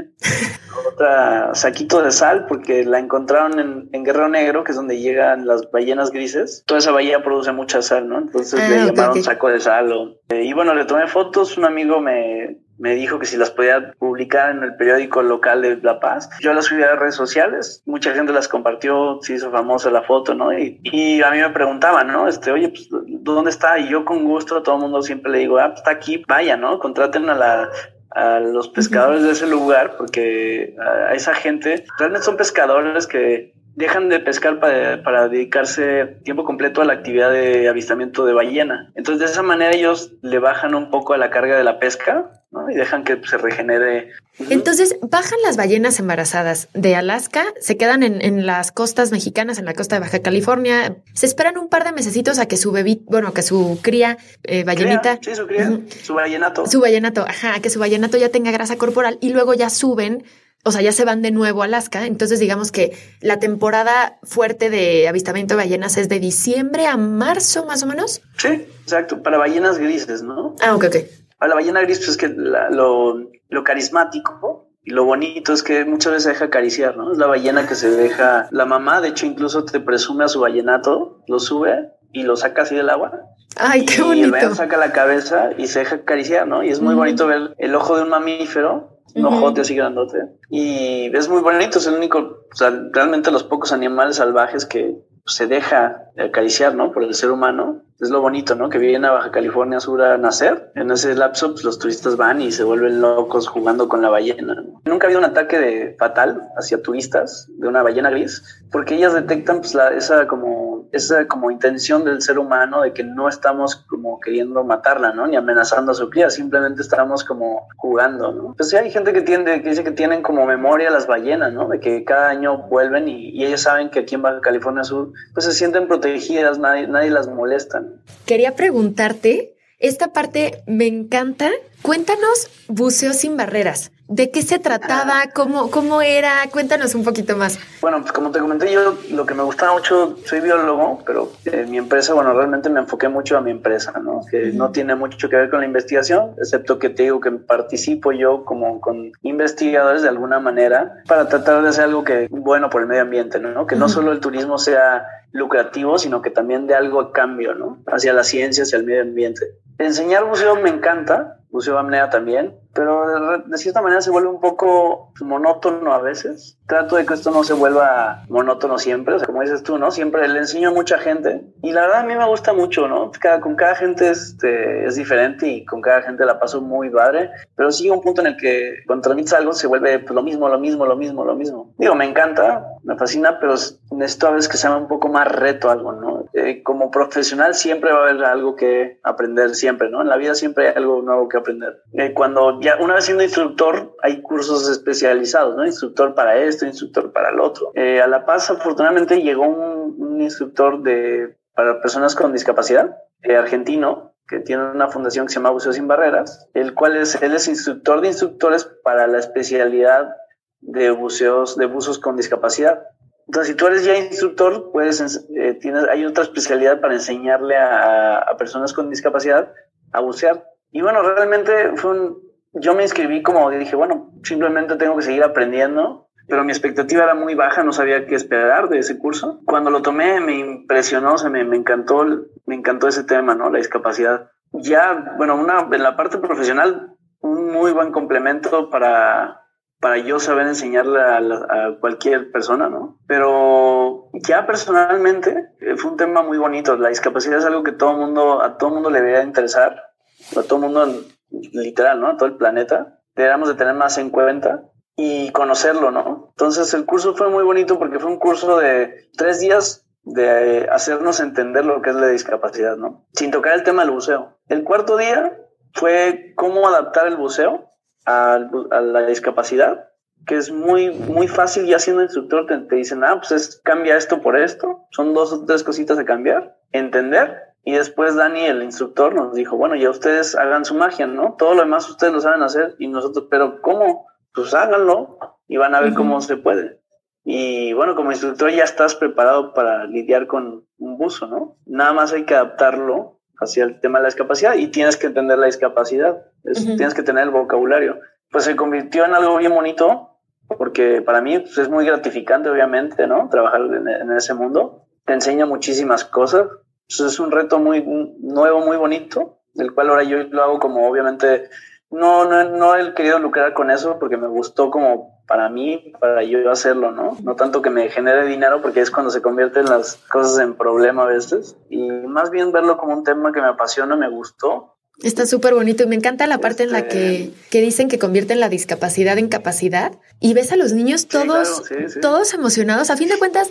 otra 0.87 1.55
saquito 1.55 2.01
de 2.01 2.11
sal, 2.11 2.47
porque 2.47 2.83
la 2.83 2.99
encontraron 2.99 3.59
en, 3.59 3.89
en, 3.93 4.03
Guerrero 4.03 4.27
Negro, 4.27 4.65
que 4.65 4.71
es 4.71 4.75
donde 4.75 4.99
llegan 4.99 5.47
las 5.47 5.71
ballenas 5.71 6.11
grises. 6.11 6.63
Toda 6.65 6.79
esa 6.79 6.91
bahía 6.91 7.23
produce 7.23 7.53
mucha 7.53 7.81
sal, 7.81 8.09
¿no? 8.09 8.17
Entonces 8.17 8.59
le 8.69 8.75
ah, 8.75 8.85
llamaron 8.87 9.23
saco 9.23 9.49
de 9.49 9.61
sal. 9.61 10.17
Eh, 10.29 10.43
y 10.43 10.51
bueno, 10.51 10.73
le 10.73 10.83
tomé 10.83 11.07
fotos, 11.07 11.57
un 11.57 11.63
amigo 11.63 12.01
me, 12.01 12.57
me 12.77 12.95
dijo 12.95 13.19
que 13.19 13.25
si 13.25 13.37
las 13.37 13.51
podía 13.51 13.93
publicar 13.93 14.51
en 14.51 14.63
el 14.63 14.75
periódico 14.75 15.21
local 15.21 15.61
de 15.61 15.77
La 15.81 15.99
Paz. 15.99 16.29
Yo 16.41 16.53
las 16.53 16.65
subí 16.65 16.83
a 16.83 16.87
las 16.87 16.99
redes 16.99 17.15
sociales, 17.15 17.81
mucha 17.85 18.13
gente 18.13 18.33
las 18.33 18.47
compartió, 18.47 19.19
se 19.21 19.35
hizo 19.35 19.51
famosa 19.51 19.89
la 19.91 20.03
foto, 20.03 20.33
¿no? 20.33 20.57
Y, 20.57 20.79
y 20.83 21.21
a 21.21 21.31
mí 21.31 21.39
me 21.39 21.49
preguntaban, 21.49 22.07
¿no? 22.07 22.27
Este, 22.27 22.51
oye, 22.51 22.69
pues, 22.69 22.87
¿dónde 22.89 23.49
está? 23.49 23.79
Y 23.79 23.89
yo 23.89 24.05
con 24.05 24.25
gusto 24.25 24.57
a 24.57 24.63
todo 24.63 24.75
el 24.75 24.81
mundo 24.81 25.01
siempre 25.01 25.31
le 25.31 25.39
digo, 25.39 25.57
ah, 25.57 25.67
pues, 25.67 25.79
está 25.79 25.91
aquí, 25.91 26.23
vaya, 26.27 26.57
¿no? 26.57 26.79
Contraten 26.79 27.29
a 27.29 27.35
la 27.35 27.69
a 28.15 28.39
los 28.39 28.69
pescadores 28.69 29.23
de 29.23 29.31
ese 29.31 29.45
lugar, 29.45 29.97
porque 29.97 30.73
a 30.79 31.13
esa 31.13 31.33
gente 31.33 31.83
realmente 31.99 32.25
son 32.25 32.37
pescadores 32.37 33.07
que 33.07 33.53
dejan 33.75 34.09
de 34.09 34.19
pescar 34.19 34.59
para, 34.59 35.03
para, 35.03 35.27
dedicarse 35.27 36.17
tiempo 36.23 36.45
completo 36.45 36.81
a 36.81 36.85
la 36.85 36.93
actividad 36.93 37.31
de 37.31 37.67
avistamiento 37.67 38.25
de 38.25 38.33
ballena. 38.33 38.91
Entonces, 38.95 39.19
de 39.19 39.31
esa 39.31 39.43
manera 39.43 39.75
ellos 39.75 40.13
le 40.21 40.39
bajan 40.39 40.75
un 40.75 40.89
poco 40.89 41.13
a 41.13 41.17
la 41.17 41.29
carga 41.29 41.57
de 41.57 41.63
la 41.63 41.77
pesca 41.79 42.31
¿no? 42.51 42.69
y 42.69 42.75
dejan 42.75 43.03
que 43.03 43.19
se 43.25 43.37
regenere. 43.37 44.11
Entonces, 44.49 44.97
bajan 45.01 45.39
las 45.43 45.57
ballenas 45.57 45.99
embarazadas 45.99 46.69
de 46.73 46.95
Alaska, 46.95 47.45
se 47.59 47.77
quedan 47.77 48.03
en, 48.03 48.23
en, 48.23 48.45
las 48.45 48.71
costas 48.71 49.11
mexicanas, 49.11 49.59
en 49.59 49.65
la 49.65 49.73
costa 49.73 49.97
de 49.97 50.01
Baja 50.01 50.19
California, 50.19 50.97
se 51.13 51.25
esperan 51.25 51.57
un 51.57 51.69
par 51.69 51.83
de 51.83 51.91
mesecitos 51.91 52.39
a 52.39 52.47
que 52.47 52.57
su 52.57 52.71
bebé, 52.71 52.99
bueno, 53.05 53.33
que 53.33 53.41
su 53.41 53.79
cría 53.81 54.17
eh, 54.43 54.63
ballenita. 54.63 55.19
sí, 55.21 55.35
su 55.35 55.47
cría, 55.47 55.79
su 56.03 56.13
ballenato. 56.13 56.65
Su 56.65 56.79
ballenato, 56.79 57.25
ajá, 57.27 57.59
que 57.61 57.69
su 57.69 57.79
ballenato 57.79 58.17
ya 58.17 58.29
tenga 58.29 58.51
grasa 58.51 58.77
corporal 58.77 59.17
y 59.21 59.29
luego 59.29 59.53
ya 59.53 59.69
suben 59.69 60.23
o 60.67 60.71
sea, 60.71 60.81
ya 60.81 60.91
se 60.91 61.05
van 61.05 61.21
de 61.21 61.29
nuevo 61.29 61.61
a 61.61 61.65
Alaska. 61.65 62.07
Entonces, 62.07 62.39
digamos 62.39 62.71
que 62.71 62.97
la 63.21 63.39
temporada 63.39 64.17
fuerte 64.23 64.71
de 64.71 65.07
avistamiento 65.07 65.53
de 65.53 65.59
ballenas 65.59 65.95
es 65.95 66.09
de 66.09 66.19
diciembre 66.19 66.87
a 66.87 66.97
marzo, 66.97 67.65
más 67.65 67.83
o 67.83 67.85
menos. 67.85 68.23
Sí, 68.37 68.65
exacto. 68.81 69.21
Para 69.21 69.37
ballenas 69.37 69.77
grises, 69.77 70.23
¿no? 70.23 70.55
Ah, 70.61 70.73
ok, 70.75 70.85
ok. 70.85 70.95
Para 71.37 71.49
la 71.49 71.55
ballena 71.55 71.81
gris, 71.81 71.99
pues 71.99 72.09
es 72.09 72.17
que 72.17 72.29
lo, 72.29 73.29
lo 73.47 73.63
carismático 73.63 74.71
y 74.83 74.89
lo 74.89 75.05
bonito 75.05 75.53
es 75.53 75.61
que 75.61 75.85
muchas 75.85 76.13
veces 76.13 76.23
se 76.23 76.29
deja 76.29 76.45
acariciar, 76.45 76.97
¿no? 76.97 77.11
Es 77.11 77.19
la 77.19 77.27
ballena 77.27 77.67
que 77.67 77.75
se 77.75 77.91
deja. 77.91 78.47
La 78.49 78.65
mamá, 78.65 79.01
de 79.01 79.09
hecho, 79.09 79.27
incluso 79.27 79.65
te 79.65 79.79
presume 79.79 80.23
a 80.23 80.29
su 80.29 80.39
ballenato, 80.39 81.21
lo 81.27 81.39
sube 81.39 81.91
y 82.11 82.23
lo 82.23 82.37
saca 82.37 82.63
así 82.63 82.75
del 82.75 82.89
agua. 82.89 83.21
Ay, 83.55 83.85
qué 83.85 84.01
bonito. 84.01 84.35
Y 84.35 84.43
el 84.43 84.55
saca 84.55 84.77
la 84.77 84.91
cabeza 84.91 85.51
y 85.59 85.67
se 85.67 85.79
deja 85.79 85.97
acariciar, 85.97 86.47
¿no? 86.47 86.63
Y 86.63 86.69
es 86.69 86.81
muy 86.81 86.95
bonito 86.95 87.27
ver 87.27 87.53
el 87.59 87.75
ojo 87.75 87.97
de 87.97 88.01
un 88.03 88.09
mamífero 88.09 88.94
un 89.15 89.25
ojote 89.25 89.61
así 89.61 89.75
grandote. 89.75 90.17
Y 90.49 91.15
es 91.15 91.29
muy 91.29 91.41
bonito, 91.41 91.79
es 91.79 91.87
el 91.87 91.95
único, 91.95 92.19
o 92.51 92.55
sea, 92.55 92.71
realmente 92.91 93.31
los 93.31 93.43
pocos 93.43 93.71
animales 93.71 94.17
salvajes 94.17 94.65
que 94.65 94.95
se 95.25 95.47
deja 95.47 96.11
acariciar, 96.17 96.75
¿no? 96.75 96.91
Por 96.91 97.03
el 97.03 97.13
ser 97.13 97.31
humano. 97.31 97.81
Es 97.99 98.09
lo 98.09 98.21
bonito, 98.21 98.55
¿no? 98.55 98.69
Que 98.69 98.77
viene 98.77 99.07
a 99.07 99.11
Baja 99.11 99.31
California 99.31 99.79
Sur 99.79 100.01
a 100.01 100.17
nacer. 100.17 100.71
En 100.75 100.91
ese 100.91 101.15
lapso, 101.15 101.51
pues, 101.51 101.63
los 101.63 101.79
turistas 101.79 102.17
van 102.17 102.41
y 102.41 102.51
se 102.51 102.63
vuelven 102.63 103.01
locos 103.01 103.47
jugando 103.47 103.87
con 103.87 104.01
la 104.01 104.09
ballena. 104.09 104.63
Nunca 104.83 105.05
ha 105.05 105.07
habido 105.07 105.19
un 105.19 105.25
ataque 105.25 105.57
de 105.57 105.95
fatal 105.97 106.49
hacia 106.57 106.81
turistas 106.81 107.47
de 107.57 107.67
una 107.67 107.81
ballena 107.81 108.09
gris, 108.09 108.43
porque 108.71 108.95
ellas 108.95 109.13
detectan 109.13 109.59
pues, 109.59 109.73
la, 109.73 109.89
esa 109.93 110.27
como 110.27 110.74
esa 110.95 111.27
como 111.27 111.51
intención 111.51 112.05
del 112.05 112.21
ser 112.21 112.39
humano 112.39 112.81
de 112.81 112.93
que 112.93 113.03
no 113.03 113.27
estamos 113.27 113.75
como 113.75 114.19
queriendo 114.19 114.63
matarla, 114.63 115.11
¿no? 115.11 115.27
Ni 115.27 115.35
amenazando 115.35 115.91
a 115.91 115.95
su 115.95 116.09
cría, 116.09 116.29
simplemente 116.29 116.81
estamos 116.81 117.23
como 117.23 117.67
jugando, 117.75 118.31
¿no? 118.31 118.53
Pues 118.55 118.73
hay 118.73 118.89
gente 118.89 119.11
que, 119.11 119.21
tiene, 119.21 119.61
que 119.61 119.69
dice 119.69 119.83
que 119.83 119.91
tienen 119.91 120.21
como 120.21 120.45
memoria 120.45 120.89
las 120.89 121.05
ballenas, 121.05 121.51
¿no? 121.53 121.67
De 121.67 121.79
que 121.79 122.03
cada 122.05 122.29
año 122.29 122.57
vuelven 122.69 123.07
y, 123.07 123.29
y 123.29 123.45
ellos 123.45 123.61
saben 123.61 123.89
que 123.89 123.99
aquí 123.99 124.15
en 124.15 124.21
Baja 124.21 124.39
California 124.41 124.83
Sur 124.83 125.11
pues 125.33 125.45
se 125.45 125.51
sienten 125.51 125.87
protegidas, 125.87 126.59
nadie, 126.59 126.87
nadie 126.87 127.09
las 127.09 127.27
molesta. 127.27 127.83
Quería 128.25 128.55
preguntarte, 128.55 129.55
esta 129.79 130.13
parte 130.13 130.63
me 130.65 130.87
encanta. 130.87 131.51
Cuéntanos 131.81 132.49
Buceo 132.67 133.13
sin 133.13 133.37
Barreras. 133.37 133.91
¿De 134.07 134.29
qué 134.29 134.43
se 134.43 134.59
trataba? 134.59 135.23
¿Cómo, 135.33 135.71
¿Cómo 135.71 135.99
era? 135.99 136.43
Cuéntanos 136.51 136.93
un 136.93 137.03
poquito 137.03 137.35
más. 137.35 137.57
Bueno, 137.81 138.01
pues 138.01 138.11
como 138.11 138.29
te 138.29 138.39
comenté, 138.39 138.71
yo 138.71 138.95
lo 139.09 139.25
que 139.25 139.33
me 139.33 139.41
gustaba 139.41 139.73
mucho, 139.73 140.15
soy 140.25 140.41
biólogo, 140.41 141.01
pero 141.07 141.31
en 141.45 141.71
mi 141.71 141.79
empresa, 141.79 142.13
bueno, 142.13 142.31
realmente 142.33 142.69
me 142.69 142.81
enfoqué 142.81 143.09
mucho 143.09 143.35
a 143.35 143.41
mi 143.41 143.49
empresa, 143.49 143.93
¿no? 143.99 144.21
Que 144.29 144.51
no 144.53 144.71
tiene 144.71 144.93
mucho 144.93 145.27
que 145.27 145.35
ver 145.37 145.49
con 145.49 145.61
la 145.61 145.65
investigación, 145.65 146.35
excepto 146.37 146.77
que 146.77 146.89
te 146.89 147.03
digo 147.03 147.19
que 147.19 147.31
participo 147.31 148.11
yo 148.11 148.45
como 148.45 148.79
con 148.79 149.11
investigadores 149.23 150.03
de 150.03 150.09
alguna 150.09 150.39
manera 150.39 151.01
para 151.07 151.27
tratar 151.27 151.63
de 151.63 151.69
hacer 151.69 151.85
algo 151.85 152.03
que 152.03 152.27
bueno 152.29 152.69
por 152.69 152.81
el 152.81 152.87
medio 152.87 153.01
ambiente, 153.01 153.39
¿no? 153.39 153.65
Que 153.65 153.75
no 153.75 153.89
solo 153.89 154.11
el 154.11 154.19
turismo 154.19 154.59
sea 154.59 155.07
lucrativo, 155.31 155.97
sino 155.97 156.21
que 156.21 156.29
también 156.29 156.67
de 156.67 156.75
algo 156.75 157.01
a 157.01 157.11
cambio, 157.11 157.55
¿no? 157.55 157.79
Hacia 157.87 158.13
la 158.13 158.23
ciencia, 158.23 158.63
hacia 158.63 158.77
el 158.77 158.85
medio 158.85 159.01
ambiente. 159.01 159.41
Enseñar 159.79 160.25
buceo 160.25 160.55
me 160.55 160.69
encanta, 160.69 161.39
buceo 161.49 161.77
apnea 161.77 162.09
también, 162.09 162.55
pero 162.75 163.39
de, 163.39 163.57
cierta 163.57 163.81
manera 163.81 164.01
se 164.01 164.11
vuelve 164.11 164.27
un 164.27 164.41
poco 164.41 165.13
monótono 165.21 165.93
a 165.93 166.01
veces. 166.01 166.59
Trato 166.67 166.97
de 166.97 167.05
que 167.05 167.13
esto 167.13 167.31
no 167.31 167.43
se 167.43 167.53
vuelva 167.53 168.23
monótono 168.27 168.77
siempre, 168.77 169.15
o 169.15 169.19
sea, 169.19 169.25
como 169.25 169.41
dices 169.41 169.63
tú, 169.63 169.77
¿no? 169.77 169.91
Siempre 169.91 170.27
le 170.27 170.39
enseño 170.39 170.69
a 170.69 170.73
mucha 170.73 170.97
gente 170.97 171.41
y 171.61 171.71
la 171.71 171.81
verdad 171.81 172.01
a 172.01 172.05
mí 172.05 172.15
me 172.15 172.27
gusta 172.27 172.53
mucho, 172.53 172.87
¿no? 172.87 173.11
Cada, 173.19 173.39
con 173.39 173.55
cada 173.55 173.75
gente 173.75 174.09
este, 174.09 174.85
es 174.85 174.95
diferente 174.95 175.47
y 175.47 175.65
con 175.65 175.81
cada 175.81 176.01
gente 176.01 176.25
la 176.25 176.37
paso 176.37 176.61
muy 176.61 176.89
padre, 176.89 177.31
pero 177.55 177.71
sí 177.71 177.89
un 177.89 178.01
punto 178.01 178.21
en 178.21 178.27
el 178.27 178.37
que 178.37 178.73
cuando 178.85 179.03
transmites 179.03 179.33
algo 179.33 179.53
se 179.53 179.67
vuelve 179.67 179.99
pues, 179.99 180.13
lo 180.13 180.21
mismo, 180.21 180.49
lo 180.49 180.59
mismo, 180.59 180.85
lo 180.85 180.97
mismo, 180.97 181.23
lo 181.23 181.35
mismo. 181.35 181.73
Digo, 181.77 181.95
me 181.95 182.05
encanta, 182.05 182.65
me 182.83 182.97
fascina, 182.97 183.39
pero 183.39 183.55
necesito 183.91 184.27
a 184.27 184.31
veces 184.31 184.49
que 184.49 184.57
sea 184.57 184.75
un 184.75 184.89
poco 184.89 185.07
más 185.07 185.31
reto 185.31 185.69
algo, 185.69 185.93
¿no? 185.93 186.25
Eh, 186.33 186.61
como 186.61 186.91
profesional 186.91 187.55
siempre 187.55 187.93
va 187.93 187.99
a 187.99 188.09
haber 188.09 188.25
algo 188.25 188.55
que 188.57 188.99
aprender, 189.03 189.55
siempre, 189.55 189.89
¿no? 189.89 190.01
En 190.01 190.09
la 190.09 190.17
vida 190.17 190.35
siempre 190.35 190.67
hay 190.67 190.73
algo 190.75 191.01
nuevo 191.01 191.29
que 191.29 191.37
aprender. 191.37 191.81
Eh, 191.93 192.13
cuando 192.13 192.59
ya 192.65 192.77
una 192.77 192.95
vez 192.95 193.05
siendo 193.05 193.23
instructor, 193.23 193.95
hay 194.01 194.21
cursos 194.23 194.67
especializados, 194.67 195.55
¿no? 195.55 195.65
Instructor 195.65 196.15
para 196.15 196.35
esto, 196.37 196.65
instructor 196.65 197.13
para 197.13 197.29
el 197.29 197.39
otro. 197.39 197.71
Eh, 197.75 198.01
a 198.01 198.07
La 198.07 198.25
Paz, 198.25 198.49
afortunadamente, 198.49 199.21
llegó 199.21 199.43
un, 199.43 199.95
un 199.99 200.21
instructor 200.21 200.81
de, 200.81 201.37
para 201.53 201.79
personas 201.79 202.15
con 202.15 202.33
discapacidad, 202.33 202.97
argentino, 203.37 204.13
que 204.27 204.39
tiene 204.39 204.63
una 204.71 204.87
fundación 204.87 205.27
que 205.27 205.33
se 205.33 205.39
llama 205.39 205.51
Buceo 205.51 205.73
Sin 205.73 205.87
Barreras, 205.87 206.49
el 206.53 206.73
cual 206.73 206.97
es, 206.97 207.21
él 207.21 207.33
es 207.33 207.47
instructor 207.47 208.01
de 208.01 208.07
instructores 208.07 208.65
para 208.83 209.07
la 209.07 209.19
especialidad 209.19 210.15
de 210.61 210.89
buceos, 210.89 211.55
de 211.57 211.67
buzos 211.67 211.99
con 211.99 212.17
discapacidad. 212.17 212.83
Entonces, 213.27 213.51
si 213.51 213.57
tú 213.57 213.67
eres 213.67 213.85
ya 213.85 213.95
instructor, 213.97 214.71
puedes, 214.71 215.27
eh, 215.35 215.53
tienes, 215.55 215.87
hay 215.89 216.05
otra 216.05 216.23
especialidad 216.23 216.81
para 216.81 216.95
enseñarle 216.95 217.55
a, 217.55 218.19
a, 218.19 218.37
personas 218.37 218.73
con 218.73 218.89
discapacidad 218.89 219.51
a 219.91 219.99
bucear. 220.01 220.45
Y 220.71 220.81
bueno, 220.81 221.01
realmente 221.01 221.75
fue 221.75 221.91
un, 221.91 222.24
yo 222.55 222.73
me 222.73 222.83
inscribí 222.83 223.21
como 223.21 223.49
dije, 223.51 223.75
bueno, 223.75 224.11
simplemente 224.23 224.77
tengo 224.77 224.95
que 224.95 225.03
seguir 225.03 225.23
aprendiendo, 225.23 226.07
pero 226.27 226.43
mi 226.43 226.51
expectativa 226.51 227.03
era 227.03 227.13
muy 227.13 227.35
baja, 227.35 227.63
no 227.63 227.73
sabía 227.73 228.07
qué 228.07 228.15
esperar 228.15 228.69
de 228.69 228.79
ese 228.79 228.97
curso. 228.97 229.41
Cuando 229.45 229.69
lo 229.69 229.81
tomé 229.81 230.19
me 230.21 230.37
impresionó, 230.39 231.17
se 231.17 231.29
me, 231.29 231.43
me 231.43 231.57
encantó, 231.57 232.05
me 232.45 232.55
encantó 232.55 232.87
ese 232.87 233.03
tema, 233.03 233.35
¿no? 233.35 233.49
La 233.49 233.57
discapacidad. 233.57 234.31
Ya, 234.51 235.15
bueno, 235.17 235.35
una, 235.35 235.67
en 235.71 235.83
la 235.83 235.95
parte 235.95 236.17
profesional, 236.17 236.95
un 237.19 237.51
muy 237.51 237.71
buen 237.71 237.91
complemento 237.91 238.69
para, 238.69 239.41
para 239.79 239.97
yo 239.97 240.19
saber 240.19 240.47
enseñarle 240.47 240.99
a, 240.99 241.77
cualquier 241.79 242.31
persona, 242.31 242.69
¿no? 242.69 242.97
Pero 243.07 244.09
ya 244.13 244.47
personalmente 244.47 245.49
eh, 245.59 245.75
fue 245.75 245.91
un 245.91 245.97
tema 245.97 246.23
muy 246.23 246.37
bonito. 246.37 246.75
La 246.77 246.89
discapacidad 246.89 247.39
es 247.39 247.45
algo 247.45 247.63
que 247.63 247.73
todo 247.73 247.93
mundo, 247.93 248.41
a 248.41 248.57
todo 248.57 248.71
mundo 248.71 248.89
le 248.89 249.01
debería 249.01 249.23
interesar, 249.23 249.91
a 250.35 250.41
todo 250.43 250.59
mundo 250.59 250.87
literal, 251.29 251.99
¿no? 251.99 252.09
A 252.09 252.17
todo 252.17 252.27
el 252.27 252.37
planeta. 252.37 252.99
Deberíamos 253.15 253.49
de 253.49 253.55
tener 253.55 253.73
más 253.73 253.97
en 253.97 254.09
cuenta 254.09 254.63
y 254.95 255.31
conocerlo, 255.31 255.91
¿no? 255.91 256.29
Entonces 256.31 256.73
el 256.73 256.85
curso 256.85 257.15
fue 257.15 257.29
muy 257.29 257.43
bonito 257.43 257.77
porque 257.77 257.99
fue 257.99 258.11
un 258.11 258.19
curso 258.19 258.57
de 258.57 259.09
tres 259.17 259.39
días 259.39 259.85
de 260.03 260.67
hacernos 260.71 261.19
entender 261.19 261.65
lo 261.65 261.81
que 261.81 261.89
es 261.89 261.95
la 261.95 262.07
discapacidad, 262.07 262.77
¿no? 262.77 263.07
Sin 263.13 263.31
tocar 263.31 263.55
el 263.55 263.63
tema 263.63 263.83
del 263.83 263.91
buceo. 263.91 264.37
El 264.47 264.63
cuarto 264.63 264.97
día 264.97 265.37
fue 265.73 266.33
cómo 266.35 266.67
adaptar 266.67 267.07
el 267.07 267.17
buceo 267.17 267.71
a, 268.05 268.39
la 268.81 269.05
discapacidad, 269.05 269.89
que 270.25 270.37
es 270.37 270.51
muy, 270.51 270.91
muy 270.91 271.27
fácil 271.27 271.65
ya 271.65 271.79
siendo 271.79 272.03
instructor, 272.03 272.45
te, 272.47 272.75
dicen, 272.75 273.03
ah, 273.03 273.17
pues 273.17 273.31
es, 273.31 273.61
cambia 273.63 273.97
esto 273.97 274.21
por 274.21 274.37
esto, 274.37 274.85
son 274.91 275.13
dos 275.13 275.33
o 275.33 275.45
tres 275.45 275.63
cositas 275.63 275.97
de 275.97 276.05
cambiar, 276.05 276.57
entender, 276.71 277.54
y 277.65 277.73
después 277.73 278.15
Dani, 278.15 278.45
el 278.45 278.63
instructor, 278.63 279.13
nos 279.13 279.33
dijo, 279.33 279.57
bueno, 279.57 279.75
ya 279.75 279.89
ustedes 279.89 280.35
hagan 280.35 280.63
su 280.65 280.75
magia, 280.75 281.07
¿no? 281.07 281.35
Todo 281.37 281.55
lo 281.55 281.61
demás 281.61 281.89
ustedes 281.89 282.13
lo 282.13 282.21
saben 282.21 282.43
hacer 282.43 282.75
y 282.77 282.87
nosotros, 282.87 283.27
pero 283.29 283.61
¿cómo? 283.61 284.07
Pues 284.33 284.53
háganlo 284.53 285.17
y 285.47 285.57
van 285.57 285.73
a 285.73 285.81
ver 285.81 285.95
cómo 285.95 286.21
se 286.21 286.37
puede. 286.37 286.79
Y 287.23 287.73
bueno, 287.73 287.95
como 287.95 288.11
instructor 288.11 288.51
ya 288.51 288.63
estás 288.63 288.93
preparado 288.93 289.55
para 289.55 289.85
lidiar 289.85 290.27
con 290.27 290.67
un 290.77 290.97
buzo, 290.97 291.25
¿no? 291.25 291.57
Nada 291.65 291.91
más 291.91 292.13
hay 292.13 292.23
que 292.25 292.35
adaptarlo 292.35 293.19
hacia 293.39 293.63
el 293.63 293.79
tema 293.79 293.97
de 293.97 294.03
la 294.03 294.09
discapacidad 294.09 294.55
y 294.55 294.67
tienes 294.67 294.95
que 294.95 295.07
entender 295.07 295.39
la 295.39 295.47
discapacidad, 295.47 296.23
tienes 296.43 296.93
que 296.93 297.03
tener 297.03 297.23
el 297.23 297.31
vocabulario. 297.31 297.99
pues 298.29 298.43
se 298.43 298.55
convirtió 298.55 299.05
en 299.05 299.15
algo 299.15 299.37
bien 299.37 299.53
bonito, 299.53 300.19
porque 300.57 301.01
para 301.01 301.21
mí 301.21 301.39
pues, 301.39 301.57
es 301.57 301.69
muy 301.69 301.85
gratificante, 301.85 302.49
obviamente, 302.49 303.07
¿no? 303.07 303.27
Trabajar 303.29 303.61
en, 303.61 304.11
ese 304.11 304.35
mundo. 304.35 304.85
Te 305.05 305.13
enseña 305.13 305.45
muchísimas 305.45 306.05
cosas. 306.05 306.47
Es 306.87 307.19
un 307.19 307.31
reto 307.31 307.59
muy 307.59 307.83
nuevo, 308.19 308.61
muy 308.61 308.77
bonito, 308.77 309.39
del 309.53 309.73
cual 309.73 309.89
ahora 309.89 310.03
yo 310.03 310.17
lo 310.23 310.43
hago 310.43 310.59
como, 310.59 310.87
obviamente, 310.87 311.49
no, 311.89 312.25
no, 312.25 312.43
no 312.43 312.75
he 312.75 312.93
querido 312.93 313.19
lucrar 313.19 313.53
con 313.53 313.71
eso 313.71 313.97
porque 313.99 314.17
me 314.17 314.27
gustó 314.27 314.69
como 314.69 315.23
para 315.27 315.49
mí, 315.49 315.93
para 315.99 316.23
yo 316.23 316.51
hacerlo, 316.51 316.91
¿no? 316.91 317.17
No 317.23 317.35
tanto 317.35 317.61
que 317.61 317.69
me 317.69 317.89
genere 317.89 318.27
dinero 318.27 318.61
porque 318.61 318.81
es 318.81 318.91
cuando 318.91 319.09
se 319.09 319.21
convierten 319.21 319.65
las 319.65 319.95
cosas 320.09 320.39
en 320.39 320.55
problema 320.55 321.03
a 321.03 321.07
veces. 321.07 321.57
Y 321.69 321.89
más 321.89 322.29
bien 322.29 322.51
verlo 322.51 322.77
como 322.77 322.93
un 322.93 323.03
tema 323.03 323.31
que 323.31 323.41
me 323.41 323.47
apasiona, 323.47 323.95
me 323.95 324.09
gustó 324.09 324.74
Está 325.03 325.25
súper 325.25 325.53
bonito 325.53 325.83
y 325.83 325.87
me 325.87 325.95
encanta 325.95 326.25
la 326.25 326.39
parte 326.39 326.63
en 326.63 326.71
la 326.71 326.87
que, 326.87 327.23
este 327.23 327.33
que, 327.49 327.61
dicen 327.61 327.89
que 327.89 327.99
convierten 327.99 328.39
la 328.39 328.47
discapacidad 328.47 329.17
en 329.17 329.27
capacidad 329.27 329.91
y 330.21 330.33
ves 330.33 330.53
a 330.53 330.55
los 330.55 330.71
niños 330.71 331.07
todos, 331.07 331.63
todos 332.01 332.33
emocionados. 332.33 332.89
A 332.89 332.95
fin 332.95 333.09
de 333.09 333.17
cuentas, 333.17 333.49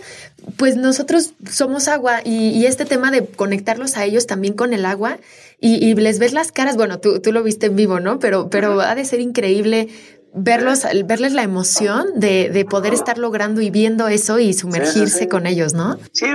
pues 0.57 0.75
nosotros 0.75 1.33
somos 1.47 1.87
agua 1.87 2.21
y, 2.25 2.65
este 2.65 2.85
tema 2.85 3.11
de 3.11 3.25
conectarlos 3.25 3.95
a 3.95 4.05
ellos 4.05 4.25
también 4.25 4.55
con 4.55 4.73
el 4.73 4.85
agua 4.85 5.19
y, 5.61 5.93
les 5.93 6.17
ves 6.17 6.33
las 6.33 6.51
caras. 6.51 6.77
Bueno, 6.77 6.99
tú, 6.99 7.19
tú 7.19 7.31
lo 7.31 7.43
viste 7.43 7.67
en 7.67 7.75
vivo, 7.75 7.99
¿no? 7.99 8.17
Pero, 8.17 8.49
pero 8.49 8.81
ha 8.81 8.95
de 8.95 9.05
ser 9.05 9.19
increíble 9.19 9.89
verlos, 10.35 10.85
verles 11.05 11.33
la 11.33 11.43
emoción 11.43 12.07
de, 12.15 12.49
de, 12.53 12.65
poder 12.65 12.93
estar 12.93 13.17
logrando 13.17 13.61
y 13.61 13.69
viendo 13.69 14.07
eso 14.07 14.37
y 14.37 14.53
sumergirse 14.53 15.29
con 15.29 15.47
ellos, 15.47 15.73
¿no? 15.73 15.97
Sí, 16.11 16.27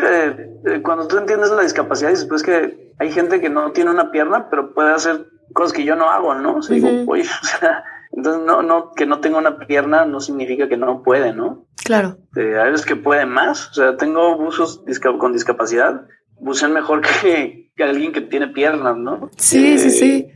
cuando 0.83 1.07
tú 1.07 1.19
entiendes 1.19 1.51
la 1.51 1.63
discapacidad, 1.63 2.11
y 2.11 2.15
después 2.15 2.43
que 2.43 2.93
hay 2.99 3.13
gente 3.13 3.41
que 3.41 3.51
no 3.51 3.73
tiene 3.73 3.91
una 3.91 4.11
pierna, 4.11 4.49
pero 4.51 4.73
puede 4.75 4.93
hacer 4.93 5.27
cosas 5.53 5.73
que 5.73 5.85
yo 5.85 5.97
no 5.97 6.11
hago, 6.11 6.35
¿no? 6.35 6.57
O 6.57 6.63
sea, 6.63 6.75
digo, 6.75 6.89
oye, 7.07 7.23
o 7.43 7.47
sea, 7.47 7.85
entonces 8.13 8.43
no, 8.45 8.63
no, 8.63 8.93
que 8.93 9.07
no 9.07 9.21
tenga 9.21 9.39
una 9.39 9.59
pierna 9.59 10.05
no 10.05 10.21
significa 10.21 10.69
que 10.69 10.77
no 10.77 11.03
puede, 11.03 11.33
¿no? 11.33 11.67
Claro. 11.85 12.17
Eh, 12.37 12.59
hay 12.59 12.71
veces 12.71 12.87
que 12.87 12.97
puede 12.97 13.27
más, 13.27 13.71
o 13.71 13.75
sea, 13.75 13.97
tengo 13.97 14.37
buzos 14.37 14.83
con 15.19 15.33
discapacidad, 15.33 16.07
bucean 16.41 16.73
mejor 16.73 17.03
que, 17.23 17.71
que 17.77 17.85
alguien 17.85 18.13
que 18.13 18.23
tiene 18.23 18.49
piernas, 18.49 18.97
¿no? 18.97 19.31
Sí, 19.37 19.79
sí, 19.79 19.91
sí 19.91 20.33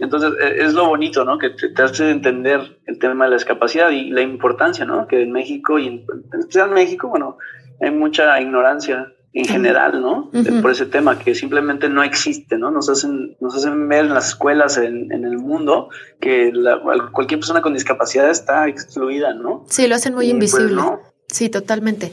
entonces 0.00 0.32
e, 0.40 0.64
es 0.64 0.74
lo 0.74 0.86
bonito, 0.86 1.24
¿no? 1.24 1.38
Que 1.38 1.50
te, 1.50 1.82
hace 1.82 2.10
entender 2.10 2.78
el 2.86 2.98
tema 2.98 3.24
de 3.24 3.30
la 3.30 3.36
discapacidad 3.36 3.90
y 3.90 4.10
la 4.10 4.22
importancia, 4.22 4.84
¿no? 4.84 5.06
Que 5.06 5.22
en 5.22 5.32
México 5.32 5.78
y 5.78 5.86
en, 5.86 6.06
especial 6.38 6.68
en 6.68 6.74
México, 6.74 7.08
bueno, 7.08 7.38
hay 7.80 7.90
mucha 7.90 8.40
ignorancia 8.40 9.12
en 9.32 9.44
general, 9.44 10.00
¿no? 10.00 10.30
Por 10.62 10.70
ese 10.70 10.86
tema 10.86 11.18
que 11.18 11.34
simplemente 11.34 11.90
no 11.90 12.02
existe, 12.02 12.56
¿no? 12.56 12.70
Nos 12.70 12.88
hacen, 12.88 13.36
nos 13.38 13.54
hacen 13.54 13.86
ver 13.86 14.06
en 14.06 14.14
las 14.14 14.28
escuelas, 14.28 14.78
en, 14.78 15.12
el 15.12 15.36
mundo, 15.36 15.90
que 16.20 16.50
cualquier 17.12 17.40
persona 17.40 17.60
con 17.60 17.74
discapacidad 17.74 18.30
está 18.30 18.66
excluida, 18.66 19.34
¿no? 19.34 19.66
Sí, 19.68 19.86
lo 19.88 19.94
hacen 19.94 20.14
muy 20.14 20.24
pues, 20.24 20.32
invisible. 20.32 20.82
Sí, 21.28 21.50
totalmente. 21.50 22.12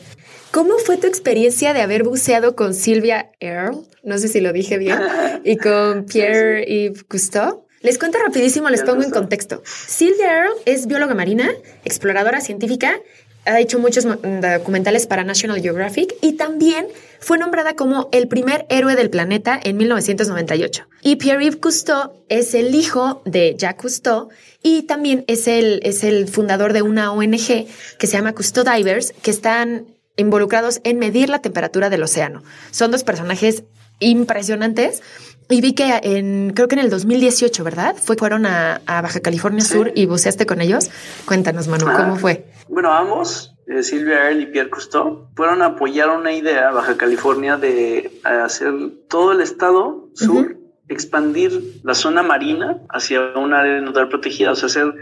¿Cómo 0.51 0.77
fue 0.77 0.97
tu 0.97 1.07
experiencia 1.07 1.73
de 1.73 1.81
haber 1.81 2.03
buceado 2.03 2.57
con 2.57 2.73
Silvia 2.73 3.31
Earle? 3.39 3.83
No 4.03 4.17
sé 4.17 4.27
si 4.27 4.41
lo 4.41 4.51
dije 4.51 4.77
bien. 4.77 4.99
y 5.45 5.55
con 5.55 6.05
Pierre 6.05 6.65
Yves 6.65 7.03
Cousteau. 7.05 7.65
Les 7.83 7.97
cuento 7.97 8.17
rapidísimo, 8.17 8.69
les 8.69 8.81
pongo 8.81 9.03
en 9.03 9.11
contexto. 9.11 9.61
Sylvia 9.65 10.33
Earle 10.33 10.55
es 10.65 10.87
bióloga 10.87 11.15
marina, 11.15 11.51
exploradora 11.83 12.39
científica, 12.39 13.01
ha 13.43 13.59
hecho 13.59 13.77
muchos 13.77 14.05
documentales 14.05 15.05
para 15.05 15.25
National 15.25 15.61
Geographic 15.61 16.15
y 16.21 16.37
también 16.37 16.87
fue 17.19 17.37
nombrada 17.37 17.75
como 17.75 18.07
el 18.13 18.29
primer 18.29 18.65
héroe 18.69 18.95
del 18.95 19.09
planeta 19.09 19.59
en 19.61 19.75
1998. 19.75 20.87
Y 21.01 21.17
Pierre-Yves 21.17 21.57
Cousteau 21.57 22.23
es 22.29 22.53
el 22.53 22.73
hijo 22.73 23.21
de 23.25 23.55
Jacques 23.57 23.81
Cousteau 23.81 24.29
y 24.61 24.83
también 24.83 25.25
es 25.27 25.49
el, 25.49 25.81
es 25.83 26.05
el 26.05 26.29
fundador 26.29 26.71
de 26.71 26.83
una 26.83 27.11
ONG 27.11 27.67
que 27.97 28.07
se 28.07 28.13
llama 28.13 28.31
Cousteau 28.31 28.63
Divers, 28.63 29.13
que 29.21 29.31
están 29.31 29.87
involucrados 30.15 30.79
en 30.85 30.99
medir 30.99 31.27
la 31.27 31.39
temperatura 31.39 31.89
del 31.89 32.03
océano. 32.03 32.43
Son 32.71 32.91
dos 32.91 33.03
personajes 33.03 33.63
impresionantes 33.99 35.01
y 35.49 35.61
vi 35.61 35.73
que 35.73 35.99
en, 36.03 36.53
creo 36.53 36.67
que 36.67 36.75
en 36.75 36.81
el 36.81 36.89
2018, 36.89 37.63
¿verdad? 37.63 37.95
Fue, 37.95 38.15
fueron 38.15 38.45
a, 38.45 38.81
Baja 38.85 39.19
California 39.19 39.63
Sur 39.63 39.91
y 39.95 40.05
buceaste 40.05 40.45
con 40.45 40.61
ellos. 40.61 40.89
Cuéntanos, 41.25 41.67
Manu, 41.67 41.85
¿cómo 41.85 42.15
fue? 42.15 42.45
Bueno, 42.67 42.93
ambos, 42.93 43.55
eh, 43.67 43.83
Silvia 43.83 44.25
Earle 44.27 44.43
y 44.43 44.45
Pierre 44.47 44.69
Cousteau, 44.69 45.27
fueron 45.35 45.61
a 45.61 45.67
apoyar 45.67 46.09
una 46.09 46.33
idea 46.33 46.71
Baja 46.71 46.97
California 46.97 47.57
de 47.57 48.11
hacer 48.23 48.73
todo 49.09 49.31
el 49.31 49.41
estado 49.41 50.09
sur, 50.15 50.57
expandir 50.89 51.81
la 51.83 51.95
zona 51.95 52.23
marina 52.23 52.77
hacia 52.89 53.21
un 53.35 53.53
área 53.53 53.81
natural 53.81 54.09
protegida, 54.09 54.51
o 54.51 54.55
sea, 54.55 54.67
hacer 54.67 54.93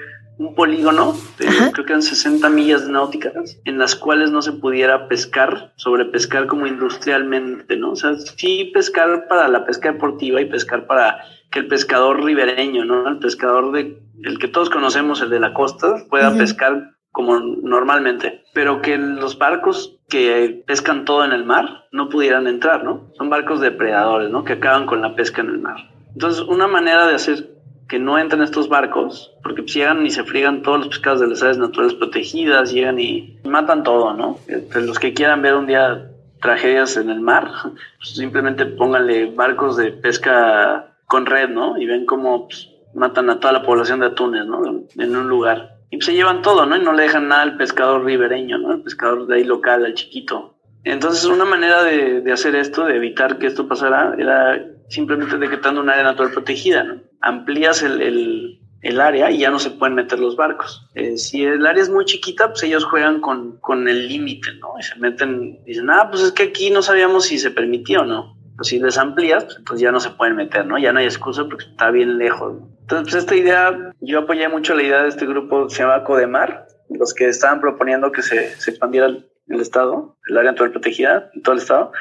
un 0.42 0.56
polígono, 0.56 1.14
de, 1.38 1.46
creo 1.72 1.86
que 1.86 1.94
eran 1.94 2.02
60 2.02 2.50
millas 2.50 2.88
náuticas, 2.88 3.60
en 3.64 3.78
las 3.78 3.96
cuales 3.96 4.32
no 4.32 4.42
se 4.42 4.54
pudiera 4.54 5.08
pescar, 5.08 5.74
sobre 5.76 6.06
pescar 6.06 6.48
como 6.48 6.68
industrialmente, 6.68 7.78
¿no? 7.78 7.92
O 7.92 7.96
sea, 7.96 8.16
sí 8.18 8.72
pescar 8.74 9.28
para 9.28 9.48
la 9.48 9.66
pesca 9.66 9.92
deportiva 9.92 10.42
y 10.42 10.46
pescar 10.46 10.88
para 10.88 11.20
que 11.52 11.60
el 11.60 11.68
pescador 11.68 12.24
ribereño, 12.24 12.86
¿no? 12.86 13.08
El 13.08 13.20
pescador 13.20 13.72
de, 13.72 14.02
el 14.24 14.40
que 14.40 14.48
todos 14.48 14.70
conocemos, 14.70 15.22
el 15.22 15.30
de 15.30 15.40
la 15.40 15.54
costa, 15.54 16.06
pueda 16.10 16.36
pescar 16.36 16.96
como 17.12 17.40
normalmente, 17.40 18.44
pero 18.54 18.82
que 18.82 18.98
los 18.98 19.38
barcos 19.38 20.00
que 20.10 20.64
pescan 20.66 21.06
todo 21.06 21.26
en 21.26 21.34
el 21.34 21.44
mar 21.44 21.86
no 21.92 22.10
pudieran 22.10 22.48
entrar, 22.48 22.84
¿no? 22.84 23.12
Son 23.18 23.30
barcos 23.30 23.60
depredadores, 23.60 24.30
¿no? 24.30 24.44
Que 24.44 24.54
acaban 24.54 24.86
con 24.86 25.02
la 25.02 25.16
pesca 25.16 25.42
en 25.42 25.50
el 25.50 25.60
mar. 25.60 25.76
Entonces, 26.14 26.42
una 26.42 26.68
manera 26.68 27.08
de 27.08 27.16
hacer 27.16 27.50
que 27.92 28.00
no 28.00 28.18
entren 28.18 28.42
estos 28.42 28.70
barcos, 28.70 29.34
porque 29.44 29.64
pues 29.64 29.74
llegan 29.74 30.06
y 30.06 30.12
se 30.12 30.24
friegan 30.24 30.62
todos 30.62 30.80
los 30.80 30.88
pescados 30.88 31.20
de 31.20 31.28
las 31.28 31.42
áreas 31.42 31.58
naturales 31.58 31.94
protegidas, 31.94 32.72
llegan 32.72 32.98
y 32.98 33.38
matan 33.44 33.84
todo, 33.84 34.14
¿no? 34.14 34.40
los 34.74 34.98
que 34.98 35.14
quieran 35.14 35.42
ver 35.42 35.56
un 35.56 35.68
día 35.68 36.10
tragedias 36.42 36.96
en 36.96 37.10
el 37.10 37.20
mar, 37.20 37.52
pues 37.98 38.16
simplemente 38.16 38.66
pónganle 38.66 39.32
barcos 39.32 39.76
de 39.76 39.92
pesca 39.92 40.96
con 41.06 41.26
red, 41.26 41.50
¿no? 41.50 41.78
Y 41.78 41.86
ven 41.86 42.06
cómo 42.06 42.48
pues, 42.48 42.70
matan 42.94 43.30
a 43.30 43.42
toda 43.42 43.52
la 43.52 43.64
población 43.64 44.00
de 44.00 44.06
atunes, 44.06 44.46
¿no? 44.46 44.64
En 44.98 45.14
un 45.14 45.28
lugar. 45.28 45.76
Y 45.90 45.98
pues 45.98 46.06
se 46.06 46.14
llevan 46.14 46.42
todo, 46.42 46.66
¿no? 46.66 46.78
Y 46.78 46.82
no 46.82 46.94
le 46.94 47.04
dejan 47.04 47.28
nada 47.28 47.42
al 47.42 47.58
pescador 47.58 48.06
ribereño, 48.06 48.58
¿no? 48.58 48.72
El 48.72 48.84
pescador 48.84 49.28
de 49.28 49.36
ahí 49.36 49.44
local, 49.44 49.84
al 49.84 49.96
chiquito. 49.96 50.56
Entonces, 50.86 51.26
una 51.26 51.44
manera 51.44 51.84
de 51.84 52.32
hacer 52.32 52.56
esto, 52.56 52.86
de 52.86 52.96
evitar 52.96 53.38
que 53.38 53.48
esto 53.48 53.68
pasara, 53.68 54.16
era 54.18 54.58
simplemente 54.92 55.38
decretando 55.38 55.82
un 55.82 55.90
área 55.90 56.04
natural 56.04 56.32
protegida, 56.32 56.84
¿no? 56.84 57.02
Amplías 57.22 57.82
el, 57.82 58.60
el, 58.82 59.02
área 59.02 59.32
y 59.32 59.40
ya 59.40 59.50
no 59.50 59.58
se 59.58 59.72
pueden 59.72 59.96
meter 59.96 60.20
los 60.20 60.36
barcos. 60.36 60.88
Eh, 60.96 61.18
si 61.18 61.44
el 61.44 61.66
área 61.66 61.82
es 61.82 61.90
muy 61.90 62.06
chiquita, 62.06 62.50
pues 62.50 62.64
ellos 62.64 62.84
juegan 62.84 63.22
con, 63.22 63.58
con 63.60 63.88
el 63.88 64.08
límite, 64.08 64.54
¿no? 64.60 64.74
Y 64.80 64.84
se 64.84 64.96
meten, 65.00 65.64
dicen, 65.64 65.90
ah, 65.90 66.10
pues 66.10 66.24
es 66.24 66.32
que 66.32 66.44
aquí 66.44 66.70
no 66.70 66.82
sabíamos 66.82 67.26
si 67.26 67.40
se 67.40 67.52
permitía 67.52 68.02
o 68.02 68.06
no. 68.06 68.38
Pues 68.58 68.68
si 68.68 68.80
les 68.80 68.98
amplías, 68.98 69.60
pues 69.66 69.80
ya 69.80 69.92
no 69.92 70.00
se 70.00 70.10
pueden 70.12 70.36
meter, 70.36 70.66
¿no? 70.66 70.78
Ya 70.78 70.92
no 70.92 71.00
hay 71.00 71.06
excusa 71.06 71.46
porque 71.46 71.66
está 71.66 71.90
bien 71.90 72.18
lejos. 72.18 72.58
Entonces, 72.82 73.14
pues 73.14 73.24
esta 73.24 73.36
idea, 73.36 73.94
yo 74.02 74.20
apoyé 74.20 74.50
mucho 74.50 74.76
la 74.76 74.84
idea 74.84 75.04
de 75.04 75.10
este 75.10 75.26
grupo, 75.26 75.70
se 75.70 75.84
llama 75.84 76.04
Codemar, 76.04 76.68
los 76.90 77.14
que 77.14 77.28
estaban 77.28 77.62
proponiendo 77.62 78.12
que 78.12 78.22
se, 78.22 78.50
se 78.60 78.72
expandiera 78.72 79.08
el, 79.08 79.26
el 79.48 79.62
estado, 79.62 80.18
el 80.28 80.38
área 80.38 80.52
natural 80.52 80.72
protegida, 80.72 81.30
en 81.34 81.42
todo 81.42 81.54
el 81.54 81.62
estado. 81.62 81.92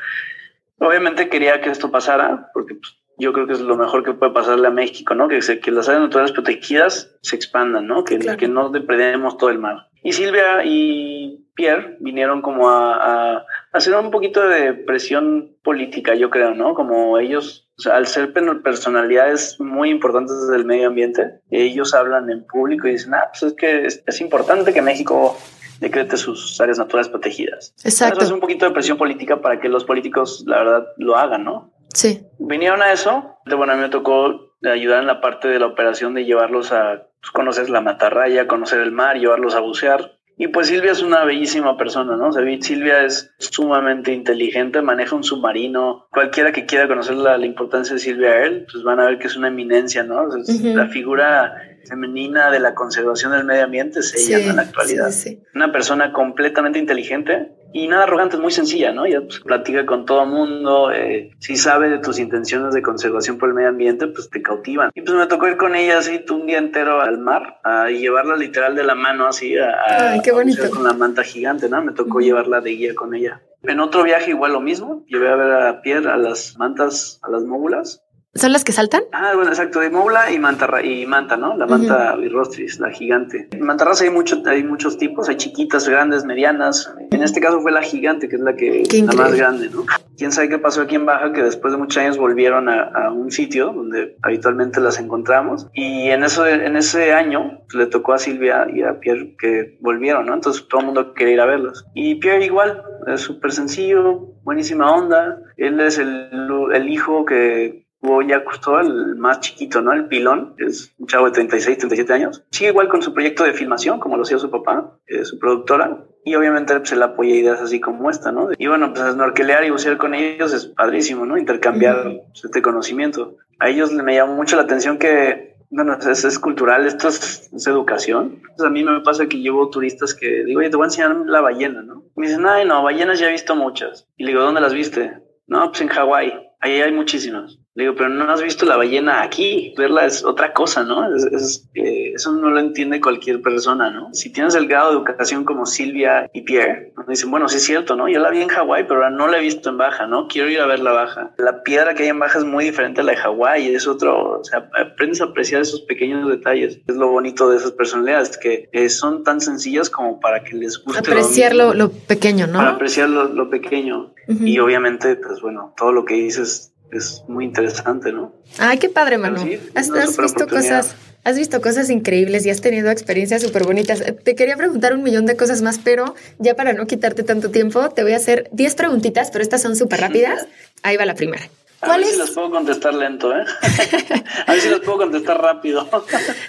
Obviamente 0.80 1.28
quería 1.28 1.60
que 1.60 1.70
esto 1.70 1.90
pasara, 1.90 2.50
porque 2.54 2.74
pues, 2.74 2.96
yo 3.18 3.34
creo 3.34 3.46
que 3.46 3.52
es 3.52 3.60
lo 3.60 3.76
mejor 3.76 4.02
que 4.02 4.14
puede 4.14 4.32
pasarle 4.32 4.66
a 4.66 4.70
México, 4.70 5.14
¿no? 5.14 5.28
Que, 5.28 5.42
se, 5.42 5.60
que 5.60 5.70
las 5.70 5.88
áreas 5.88 6.04
naturales 6.04 6.32
protegidas 6.32 7.16
se 7.20 7.36
expandan, 7.36 7.86
¿no? 7.86 8.02
Que, 8.02 8.18
que 8.18 8.48
no 8.48 8.70
depredemos 8.70 9.36
todo 9.36 9.50
el 9.50 9.58
mar. 9.58 9.88
Y 10.02 10.12
Silvia 10.12 10.64
y 10.64 11.46
Pierre 11.54 11.98
vinieron 12.00 12.40
como 12.40 12.70
a, 12.70 13.34
a, 13.34 13.46
hacer 13.72 13.94
un 13.94 14.10
poquito 14.10 14.40
de 14.48 14.72
presión 14.72 15.54
política, 15.62 16.14
yo 16.14 16.30
creo, 16.30 16.54
¿no? 16.54 16.72
Como 16.72 17.18
ellos, 17.18 17.68
o 17.76 17.82
sea, 17.82 17.96
al 17.96 18.06
ser 18.06 18.32
personalidades 18.32 19.60
muy 19.60 19.90
importantes 19.90 20.48
del 20.48 20.64
medio 20.64 20.88
ambiente, 20.88 21.42
ellos 21.50 21.92
hablan 21.92 22.30
en 22.30 22.46
público 22.46 22.88
y 22.88 22.92
dicen, 22.92 23.12
ah, 23.12 23.28
pues 23.30 23.42
es 23.42 23.52
que 23.52 23.84
es, 23.84 24.02
es 24.06 24.20
importante 24.22 24.72
que 24.72 24.80
México 24.80 25.36
decrete 25.80 26.16
sus 26.16 26.60
áreas 26.60 26.78
naturales 26.78 27.08
protegidas. 27.08 27.74
Exacto. 27.84 28.22
es 28.22 28.30
un 28.30 28.40
poquito 28.40 28.66
de 28.66 28.72
presión 28.72 28.98
política 28.98 29.40
para 29.40 29.60
que 29.60 29.68
los 29.68 29.84
políticos, 29.84 30.44
la 30.46 30.58
verdad, 30.58 30.86
lo 30.98 31.16
hagan, 31.16 31.44
¿no? 31.44 31.72
Sí. 31.94 32.22
Vinieron 32.38 32.82
a 32.82 32.92
eso. 32.92 33.36
Bueno, 33.46 33.72
a 33.72 33.76
mí 33.76 33.82
me 33.82 33.88
tocó 33.88 34.54
ayudar 34.62 35.00
en 35.00 35.06
la 35.06 35.20
parte 35.20 35.48
de 35.48 35.58
la 35.58 35.66
operación 35.66 36.14
de 36.14 36.24
llevarlos 36.24 36.70
a 36.72 37.06
pues, 37.20 37.30
conocer 37.32 37.70
la 37.70 37.80
matarraya, 37.80 38.46
conocer 38.46 38.80
el 38.80 38.92
mar, 38.92 39.18
llevarlos 39.18 39.54
a 39.54 39.60
bucear. 39.60 40.18
Y 40.36 40.48
pues 40.48 40.68
Silvia 40.68 40.92
es 40.92 41.02
una 41.02 41.24
bellísima 41.24 41.76
persona, 41.76 42.16
¿no? 42.16 42.28
O 42.28 42.32
sea, 42.32 42.42
Silvia 42.62 43.04
es 43.04 43.30
sumamente 43.38 44.14
inteligente, 44.14 44.80
maneja 44.80 45.14
un 45.14 45.22
submarino. 45.22 46.06
Cualquiera 46.10 46.50
que 46.50 46.64
quiera 46.64 46.88
conocer 46.88 47.16
la, 47.16 47.36
importancia 47.44 47.92
de 47.92 48.00
Silvia 48.00 48.38
Earle, 48.38 48.66
pues 48.70 48.82
van 48.82 49.00
a 49.00 49.04
ver 49.04 49.18
que 49.18 49.26
es 49.26 49.36
una 49.36 49.48
eminencia, 49.48 50.02
¿no? 50.02 50.34
es 50.34 50.62
La 50.62 50.88
figura 50.88 51.54
femenina 51.88 52.50
de 52.50 52.60
la 52.60 52.74
conservación 52.74 53.32
del 53.32 53.44
medio 53.44 53.64
ambiente 53.64 54.00
es 54.00 54.14
ella 54.14 54.38
en 54.38 54.56
la 54.56 54.62
actualidad. 54.62 55.10
Una 55.54 55.72
persona 55.72 56.12
completamente 56.12 56.78
inteligente 56.78 57.52
y 57.72 57.86
nada 57.86 58.04
arrogante, 58.04 58.36
es 58.36 58.42
muy 58.42 58.50
sencilla, 58.50 58.92
¿no? 58.92 59.06
Ella 59.06 59.20
pues, 59.20 59.40
platica 59.40 59.86
con 59.86 60.04
todo 60.04 60.24
el 60.24 60.30
mundo, 60.30 60.90
eh, 60.90 61.30
si 61.38 61.56
sabe 61.56 61.88
de 61.88 61.98
tus 61.98 62.18
intenciones 62.18 62.74
de 62.74 62.82
conservación 62.82 63.38
por 63.38 63.48
el 63.48 63.54
medio 63.54 63.68
ambiente, 63.68 64.08
pues 64.08 64.28
te 64.28 64.42
cautivan. 64.42 64.90
Y 64.94 65.02
pues 65.02 65.16
me 65.16 65.26
tocó 65.26 65.46
ir 65.46 65.56
con 65.56 65.76
ella 65.76 65.98
así 65.98 66.24
un 66.30 66.46
día 66.46 66.58
entero 66.58 67.00
al 67.00 67.18
mar 67.18 67.60
a 67.62 67.88
llevarla 67.88 68.36
literal 68.36 68.74
de 68.74 68.82
la 68.82 68.94
mano 68.94 69.26
así 69.26 69.56
a, 69.56 70.12
Ay, 70.12 70.20
qué 70.22 70.32
bonito. 70.32 70.68
con 70.70 70.82
la 70.82 70.94
manta 70.94 71.22
gigante, 71.22 71.68
¿no? 71.68 71.82
Me 71.82 71.92
tocó 71.92 72.20
llevarla 72.20 72.60
de 72.60 72.70
guía 72.70 72.94
con 72.94 73.14
ella. 73.14 73.40
En 73.62 73.78
otro 73.78 74.02
viaje 74.02 74.30
igual 74.30 74.54
lo 74.54 74.60
mismo, 74.60 75.04
llevé 75.06 75.28
a 75.28 75.36
ver 75.36 75.52
a 75.52 75.82
Pierre 75.82 76.10
a 76.10 76.16
las 76.16 76.56
mantas, 76.58 77.20
a 77.22 77.30
las 77.30 77.44
móbulas 77.44 78.02
¿Son 78.34 78.52
las 78.52 78.62
que 78.62 78.70
saltan? 78.70 79.02
Ah, 79.10 79.32
bueno, 79.34 79.50
exacto, 79.50 79.80
de 79.80 79.90
Moula 79.90 80.30
y 80.30 80.38
Manta, 80.38 80.68
y 80.84 81.04
Manta, 81.04 81.36
¿no? 81.36 81.56
La 81.56 81.66
Manta 81.66 82.14
virrostris, 82.14 82.78
la 82.78 82.92
gigante. 82.92 83.48
En 83.50 83.62
Mantarras 83.62 84.02
hay, 84.02 84.10
mucho, 84.10 84.40
hay 84.46 84.62
muchos 84.62 84.98
tipos, 84.98 85.28
hay 85.28 85.36
chiquitas, 85.36 85.88
grandes, 85.88 86.24
medianas. 86.24 86.94
En 87.10 87.24
este 87.24 87.40
caso 87.40 87.60
fue 87.60 87.72
la 87.72 87.82
gigante, 87.82 88.28
que 88.28 88.36
es 88.36 88.42
la 88.42 88.54
que 88.54 88.84
la 89.04 89.12
más 89.14 89.34
grande, 89.34 89.68
¿no? 89.70 89.84
Quién 90.16 90.30
sabe 90.30 90.48
qué 90.48 90.58
pasó 90.58 90.82
aquí 90.82 90.94
en 90.94 91.06
Baja, 91.06 91.32
que 91.32 91.42
después 91.42 91.72
de 91.72 91.78
muchos 91.78 92.00
años 92.00 92.18
volvieron 92.18 92.68
a, 92.68 93.10
un 93.10 93.32
sitio 93.32 93.72
donde 93.72 94.16
habitualmente 94.22 94.80
las 94.80 95.00
encontramos. 95.00 95.66
Y 95.74 96.10
en, 96.10 96.22
eso, 96.22 96.46
en 96.46 96.76
ese 96.76 97.12
año 97.12 97.62
le 97.74 97.86
tocó 97.86 98.12
a 98.12 98.18
Silvia 98.18 98.68
y 98.72 98.82
a 98.82 99.00
Pierre 99.00 99.34
que 99.40 99.76
volvieron, 99.80 100.26
¿no? 100.26 100.34
Entonces 100.34 100.68
todo 100.68 100.82
el 100.82 100.86
mundo 100.86 101.14
quería 101.14 101.34
ir 101.34 101.40
a 101.40 101.46
verlas. 101.46 101.84
Y 101.94 102.14
Pierre 102.16 102.44
igual, 102.44 102.84
es 103.08 103.22
súper 103.22 103.50
sencillo, 103.50 104.36
buenísima 104.44 104.92
onda. 104.92 105.40
Él 105.56 105.80
es 105.80 105.98
el, 105.98 106.28
el 106.72 106.88
hijo 106.88 107.24
que 107.24 107.89
ya 108.26 108.44
costó 108.44 108.80
el 108.80 109.16
más 109.16 109.40
chiquito, 109.40 109.82
¿no? 109.82 109.92
El 109.92 110.06
pilón, 110.06 110.54
es 110.58 110.94
un 110.98 111.06
chavo 111.06 111.26
de 111.26 111.32
36, 111.32 111.78
37 111.78 112.12
años. 112.12 112.44
Sigue 112.50 112.70
igual 112.70 112.88
con 112.88 113.02
su 113.02 113.12
proyecto 113.12 113.44
de 113.44 113.52
filmación, 113.52 114.00
como 114.00 114.16
lo 114.16 114.22
hacía 114.22 114.38
su 114.38 114.50
papá, 114.50 114.98
eh, 115.06 115.24
su 115.24 115.38
productora. 115.38 116.04
Y 116.24 116.34
obviamente 116.34 116.78
pues, 116.78 116.92
él 116.92 117.02
apoya 117.02 117.34
ideas 117.34 117.60
así 117.60 117.80
como 117.80 118.10
esta, 118.10 118.32
¿no? 118.32 118.48
Y 118.56 118.66
bueno, 118.66 118.92
pues 118.92 119.12
snorkelear 119.12 119.64
y 119.64 119.70
bucear 119.70 119.96
con 119.96 120.14
ellos 120.14 120.52
es 120.52 120.66
padrísimo, 120.66 121.26
¿no? 121.26 121.38
Intercambiar 121.38 122.20
este 122.42 122.62
conocimiento. 122.62 123.36
A 123.58 123.68
ellos 123.68 123.92
me 123.92 124.14
llamó 124.14 124.34
mucho 124.34 124.56
la 124.56 124.62
atención 124.62 124.98
que, 124.98 125.56
bueno, 125.70 125.96
es, 125.98 126.24
es 126.24 126.38
cultural, 126.38 126.86
esto 126.86 127.08
es, 127.08 127.50
educación. 127.66 128.42
a 128.58 128.70
mí 128.70 128.84
me 128.84 129.00
pasa 129.00 129.26
que 129.26 129.40
llevo 129.40 129.70
turistas 129.70 130.14
que 130.14 130.44
digo, 130.44 130.60
oye, 130.60 130.70
te 130.70 130.76
voy 130.76 130.84
a 130.84 130.88
enseñar 130.88 131.16
la 131.26 131.40
ballena, 131.40 131.82
¿no? 131.82 132.04
me 132.16 132.26
dicen, 132.26 132.46
ay, 132.46 132.66
no, 132.66 132.82
ballenas 132.82 133.18
ya 133.18 133.28
he 133.28 133.32
visto 133.32 133.56
muchas. 133.56 134.06
Y 134.16 134.24
le 134.24 134.32
digo, 134.32 134.42
¿dónde 134.42 134.60
las 134.60 134.74
viste? 134.74 135.22
No, 135.46 135.68
pues 135.70 135.80
en 135.80 135.88
Hawái. 135.88 136.48
Ahí 136.60 136.80
hay 136.82 136.92
muchísimas. 136.92 137.59
Le 137.74 137.84
digo, 137.84 137.94
pero 137.94 138.08
no 138.08 138.28
has 138.32 138.42
visto 138.42 138.66
la 138.66 138.76
ballena 138.76 139.22
aquí. 139.22 139.74
Verla 139.78 140.04
es 140.04 140.24
otra 140.24 140.52
cosa, 140.52 140.82
¿no? 140.82 141.14
Es, 141.14 141.68
eh, 141.74 142.12
eso 142.16 142.32
no 142.32 142.50
lo 142.50 142.58
entiende 142.58 143.00
cualquier 143.00 143.40
persona, 143.42 143.90
¿no? 143.90 144.12
Si 144.12 144.32
tienes 144.32 144.56
el 144.56 144.66
grado 144.66 144.90
de 144.90 144.96
educación 144.96 145.44
como 145.44 145.66
Silvia 145.66 146.28
y 146.32 146.42
Pierre, 146.42 146.92
dicen, 147.06 147.30
bueno, 147.30 147.48
sí 147.48 147.58
es 147.58 147.64
cierto, 147.64 147.94
¿no? 147.94 148.08
Yo 148.08 148.18
la 148.18 148.30
vi 148.30 148.42
en 148.42 148.48
Hawái, 148.48 148.86
pero 148.88 149.08
no 149.10 149.28
la 149.28 149.38
he 149.38 149.40
visto 149.40 149.70
en 149.70 149.78
Baja, 149.78 150.08
¿no? 150.08 150.26
Quiero 150.26 150.50
ir 150.50 150.60
a 150.60 150.66
ver 150.66 150.80
la 150.80 150.90
Baja. 150.90 151.32
La 151.36 151.62
piedra 151.62 151.94
que 151.94 152.02
hay 152.02 152.08
en 152.08 152.18
Baja 152.18 152.38
es 152.40 152.44
muy 152.44 152.64
diferente 152.64 153.02
a 153.02 153.04
la 153.04 153.12
de 153.12 153.18
Hawái. 153.18 153.72
Es 153.72 153.86
otro, 153.86 154.40
o 154.40 154.44
sea, 154.44 154.68
aprendes 154.76 155.20
a 155.20 155.26
apreciar 155.26 155.62
esos 155.62 155.82
pequeños 155.82 156.28
detalles. 156.28 156.80
Es 156.88 156.96
lo 156.96 157.08
bonito 157.08 157.48
de 157.50 157.58
esas 157.58 157.70
personalidades, 157.70 158.36
que 158.36 158.68
eh, 158.72 158.88
son 158.88 159.22
tan 159.22 159.40
sencillas 159.40 159.88
como 159.90 160.18
para 160.18 160.42
que 160.42 160.56
les 160.56 160.82
guste. 160.82 160.98
Apreciar 160.98 161.54
lo, 161.54 161.72
lo, 161.72 161.90
pequeño, 161.92 162.48
¿no? 162.48 162.58
Para 162.58 162.70
apreciar 162.70 163.08
lo, 163.08 163.48
pequeño. 163.48 164.12
Y 164.28 164.58
obviamente, 164.58 165.16
pues 165.16 165.40
bueno, 165.40 165.72
todo 165.76 165.92
lo 165.92 166.04
que 166.04 166.14
dices 166.14 166.72
es 166.92 167.24
muy 167.28 167.44
interesante, 167.44 168.12
¿no? 168.12 168.32
Ay, 168.58 168.78
qué 168.78 168.88
padre, 168.88 169.18
Manu. 169.18 169.40
has, 169.74 169.90
visto 169.90 170.46
cosas, 170.48 170.94
has 171.24 171.36
visto 171.36 171.60
cosas 171.60 171.90
increíbles 171.90 172.46
y 172.46 172.50
has 172.50 172.60
tenido 172.60 172.90
experiencias 172.90 173.42
súper 173.42 173.64
bonitas. 173.64 174.02
Te 174.24 174.34
quería 174.34 174.56
preguntar 174.56 174.94
un 174.94 175.02
millón 175.02 175.26
de 175.26 175.36
cosas 175.36 175.62
más, 175.62 175.78
pero 175.78 176.14
ya 176.38 176.54
para 176.54 176.72
no 176.72 176.86
quitarte 176.86 177.22
tanto 177.22 177.50
tiempo, 177.50 177.90
te 177.90 178.02
voy 178.02 178.12
a 178.12 178.16
hacer 178.16 178.48
10 178.52 178.74
preguntitas, 178.74 179.30
pero 179.30 179.42
estas 179.42 179.62
son 179.62 179.76
súper 179.76 180.00
rápidas. 180.00 180.46
Ahí 180.82 180.96
va 180.96 181.04
la 181.04 181.14
primera. 181.14 181.48
A 181.82 181.96
ver 181.96 182.04
si 182.04 182.18
las 182.18 182.30
puedo 182.30 182.50
contestar 182.50 182.92
lento, 182.92 183.34
¿eh? 183.34 183.42
a 184.46 184.52
ver 184.52 184.60
si 184.60 184.68
las 184.68 184.80
puedo 184.80 184.98
contestar 184.98 185.40
rápido. 185.40 185.88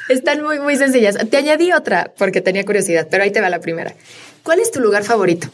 Están 0.10 0.44
muy, 0.44 0.60
muy 0.60 0.76
sencillas. 0.76 1.18
Te 1.30 1.38
añadí 1.38 1.72
otra 1.72 2.12
porque 2.18 2.42
tenía 2.42 2.66
curiosidad, 2.66 3.08
pero 3.10 3.24
ahí 3.24 3.32
te 3.32 3.40
va 3.40 3.50
la 3.50 3.62
primera. 3.62 3.94
¿Cuál 4.44 4.60
es 4.60 4.72
tu 4.72 4.82
lugar 4.82 5.04
favorito? 5.04 5.48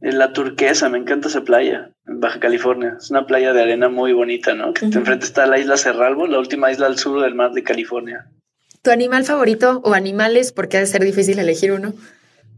En 0.00 0.18
la 0.18 0.32
turquesa, 0.32 0.88
me 0.88 0.98
encanta 0.98 1.28
esa 1.28 1.42
playa, 1.42 1.90
en 2.06 2.20
Baja 2.20 2.38
California. 2.38 2.96
Es 2.98 3.10
una 3.10 3.26
playa 3.26 3.52
de 3.52 3.62
arena 3.62 3.88
muy 3.88 4.12
bonita, 4.12 4.54
¿no? 4.54 4.72
Que 4.72 4.86
enfrente 4.86 5.24
está 5.24 5.46
la 5.46 5.58
isla 5.58 5.76
Cerralbo, 5.76 6.26
la 6.26 6.38
última 6.38 6.70
isla 6.70 6.86
al 6.86 6.98
sur 6.98 7.20
del 7.20 7.34
mar 7.34 7.52
de 7.52 7.64
California. 7.64 8.26
¿Tu 8.82 8.90
animal 8.90 9.24
favorito 9.24 9.80
o 9.84 9.94
animales? 9.94 10.52
Porque 10.52 10.76
ha 10.76 10.80
de 10.80 10.86
ser 10.86 11.02
difícil 11.02 11.38
elegir 11.40 11.72
uno. 11.72 11.94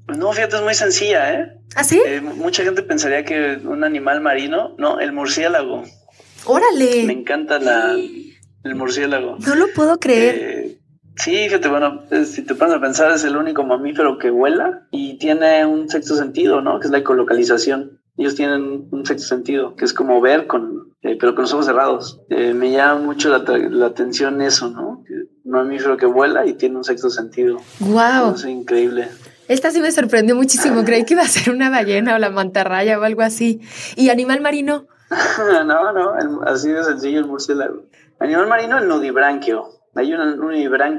Pues 0.06 0.18
no, 0.18 0.30
fíjate, 0.32 0.56
es 0.56 0.62
muy 0.62 0.74
sencilla, 0.74 1.32
¿eh? 1.32 1.52
¿Ah, 1.76 1.84
sí? 1.84 2.00
Eh, 2.04 2.20
mucha 2.20 2.62
gente 2.62 2.82
pensaría 2.82 3.24
que 3.24 3.58
un 3.64 3.84
animal 3.84 4.20
marino, 4.20 4.74
no, 4.76 5.00
el 5.00 5.12
murciélago. 5.12 5.84
¡Órale! 6.44 7.04
Me 7.04 7.12
encanta 7.12 7.58
la, 7.58 7.94
el 7.94 8.74
murciélago. 8.74 9.38
No 9.38 9.54
lo 9.54 9.68
puedo 9.74 9.98
creer. 9.98 10.34
Eh, 10.36 10.79
Sí, 11.20 11.48
fíjate, 11.48 11.68
bueno, 11.68 12.02
si 12.24 12.42
te 12.42 12.54
pones 12.54 12.74
a 12.74 12.80
pensar, 12.80 13.12
es 13.12 13.24
el 13.24 13.36
único 13.36 13.62
mamífero 13.62 14.16
que 14.16 14.30
vuela 14.30 14.86
y 14.90 15.18
tiene 15.18 15.66
un 15.66 15.90
sexto 15.90 16.16
sentido, 16.16 16.62
¿no? 16.62 16.80
Que 16.80 16.86
es 16.86 16.90
la 16.90 16.98
ecolocalización. 16.98 18.00
Ellos 18.16 18.34
tienen 18.34 18.88
un 18.90 19.04
sexto 19.04 19.28
sentido, 19.28 19.76
que 19.76 19.84
es 19.84 19.92
como 19.92 20.20
ver 20.22 20.46
con, 20.46 20.94
eh, 21.02 21.18
pero 21.20 21.34
con 21.34 21.42
los 21.42 21.52
ojos 21.52 21.66
cerrados. 21.66 22.20
Eh, 22.30 22.54
me 22.54 22.70
llama 22.70 23.02
mucho 23.02 23.28
la, 23.28 23.86
atención 23.86 24.40
eso, 24.40 24.70
¿no? 24.70 25.04
Un 25.44 25.50
mamífero 25.50 25.98
que 25.98 26.06
vuela 26.06 26.46
y 26.46 26.54
tiene 26.54 26.76
un 26.76 26.84
sexto 26.84 27.10
sentido. 27.10 27.58
Wow. 27.80 28.34
Es 28.34 28.44
increíble. 28.46 29.08
Esta 29.46 29.70
sí 29.70 29.80
me 29.80 29.92
sorprendió 29.92 30.34
muchísimo. 30.36 30.84
Creí 30.84 31.04
que 31.04 31.14
iba 31.14 31.22
a 31.22 31.26
ser 31.26 31.52
una 31.52 31.68
ballena 31.68 32.14
o 32.14 32.18
la 32.18 32.30
mantarraya 32.30 32.98
o 32.98 33.02
algo 33.02 33.20
así. 33.20 33.60
¿Y 33.94 34.08
animal 34.08 34.40
marino? 34.40 34.86
no, 35.66 35.92
no, 35.92 36.42
así 36.46 36.70
de 36.70 36.82
sencillo 36.82 37.18
el 37.18 37.26
murciélago. 37.26 37.82
Animal 38.20 38.46
marino, 38.46 38.78
el 38.78 38.88
nudibranquio 38.88 39.79
hay 39.94 40.12
un, 40.12 40.20
un 40.20 40.98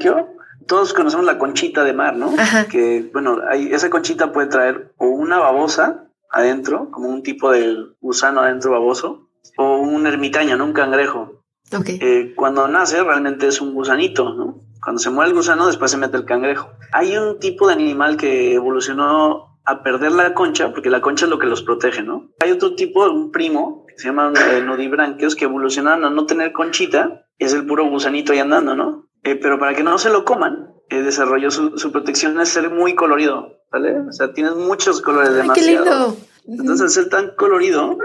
Todos 0.67 0.93
conocemos 0.93 1.25
la 1.25 1.37
conchita 1.37 1.83
de 1.83 1.93
mar, 1.93 2.15
¿no? 2.15 2.33
Que, 2.69 3.09
bueno, 3.13 3.39
hay, 3.47 3.73
esa 3.73 3.89
conchita 3.89 4.31
puede 4.31 4.47
traer 4.47 4.93
o 4.97 5.07
una 5.07 5.39
babosa 5.39 6.07
adentro, 6.29 6.89
como 6.91 7.09
un 7.09 7.23
tipo 7.23 7.51
de 7.51 7.75
gusano 7.99 8.41
adentro 8.41 8.71
baboso, 8.71 9.29
o 9.57 9.77
un 9.79 10.07
ermitaño, 10.07 10.57
¿no? 10.57 10.65
Un 10.65 10.73
cangrejo. 10.73 11.43
Okay. 11.73 11.99
Eh, 12.01 12.33
cuando 12.35 12.67
nace 12.67 13.01
realmente 13.01 13.47
es 13.47 13.61
un 13.61 13.73
gusanito, 13.73 14.33
¿no? 14.33 14.61
Cuando 14.83 14.99
se 14.99 15.09
muere 15.09 15.29
el 15.29 15.35
gusano, 15.35 15.67
después 15.67 15.91
se 15.91 15.97
mete 15.97 16.17
el 16.17 16.25
cangrejo. 16.25 16.71
Hay 16.91 17.15
un 17.15 17.39
tipo 17.39 17.67
de 17.67 17.73
animal 17.73 18.17
que 18.17 18.53
evolucionó 18.55 19.59
a 19.63 19.83
perder 19.83 20.11
la 20.11 20.33
concha, 20.33 20.71
porque 20.71 20.89
la 20.89 21.01
concha 21.01 21.25
es 21.25 21.29
lo 21.29 21.39
que 21.39 21.45
los 21.45 21.61
protege, 21.61 22.01
¿no? 22.01 22.29
Hay 22.39 22.51
otro 22.51 22.75
tipo, 22.75 23.05
un 23.05 23.31
primo, 23.31 23.85
que 23.87 23.97
se 23.97 24.07
llama 24.07 24.33
eh, 24.51 24.61
nudibranquios, 24.61 25.35
que 25.35 25.45
evolucionaron 25.45 26.03
a 26.03 26.09
no 26.09 26.25
tener 26.25 26.51
conchita 26.51 27.27
es 27.45 27.53
el 27.53 27.65
puro 27.65 27.89
gusanito 27.89 28.33
ahí 28.33 28.39
andando, 28.39 28.75
¿no? 28.75 29.09
Eh, 29.23 29.35
pero 29.35 29.59
para 29.59 29.75
que 29.75 29.83
no 29.83 29.97
se 29.97 30.09
lo 30.09 30.25
coman, 30.25 30.71
eh, 30.89 31.01
desarrolló 31.01 31.51
su, 31.51 31.91
protección 31.91 32.39
es 32.39 32.49
ser 32.49 32.69
muy 32.69 32.95
colorido, 32.95 33.59
¿vale? 33.71 33.99
O 33.99 34.11
sea, 34.11 34.33
tienes 34.33 34.55
muchos 34.55 35.01
colores 35.01 35.31
Ay, 35.41 35.49
¡Qué 35.53 35.61
lindo! 35.61 36.17
Entonces, 36.47 36.81
al 36.81 36.89
ser 36.89 37.09
tan 37.09 37.35
colorido, 37.35 37.97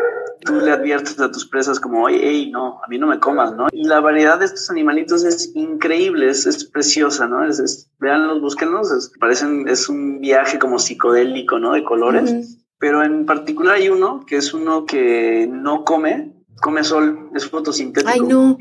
tú 0.43 0.55
le 0.55 0.71
adviertes 0.71 1.19
a 1.21 1.31
tus 1.31 1.49
presas 1.49 1.81
como, 1.81 2.05
oye, 2.05 2.21
hey, 2.23 2.51
no, 2.53 2.81
a 2.83 2.89
mí 2.89 2.99
no 2.99 3.07
me 3.07 3.19
comas, 3.19 3.55
¿no? 3.55 3.67
Y 3.73 3.85
la 3.85 4.01
variedad 4.01 4.39
de 4.39 4.45
estos 4.45 4.71
animalitos 4.71 5.25
es 5.25 5.53
increíble, 5.55 6.29
es, 6.29 6.65
preciosa, 6.67 7.27
¿no? 7.27 7.47
Es, 7.47 7.59
es, 7.59 7.91
véanlos, 7.99 8.41
búsquenlos, 8.41 9.13
parecen, 9.19 9.69
es 9.69 9.89
un 9.89 10.21
viaje 10.21 10.59
como 10.59 10.79
psicodélico, 10.79 11.59
¿no? 11.59 11.73
De 11.73 11.83
colores. 11.83 12.59
Pero 12.79 13.03
en 13.03 13.25
particular 13.25 13.77
hay 13.77 13.89
uno 13.89 14.25
que 14.27 14.37
es 14.37 14.53
uno 14.53 14.85
que 14.85 15.49
no 15.51 15.85
come, 15.85 16.36
come 16.61 16.85
sol, 16.85 17.31
es 17.35 17.49
fotosintético. 17.49 18.11
Ay, 18.13 18.21
no. 18.21 18.57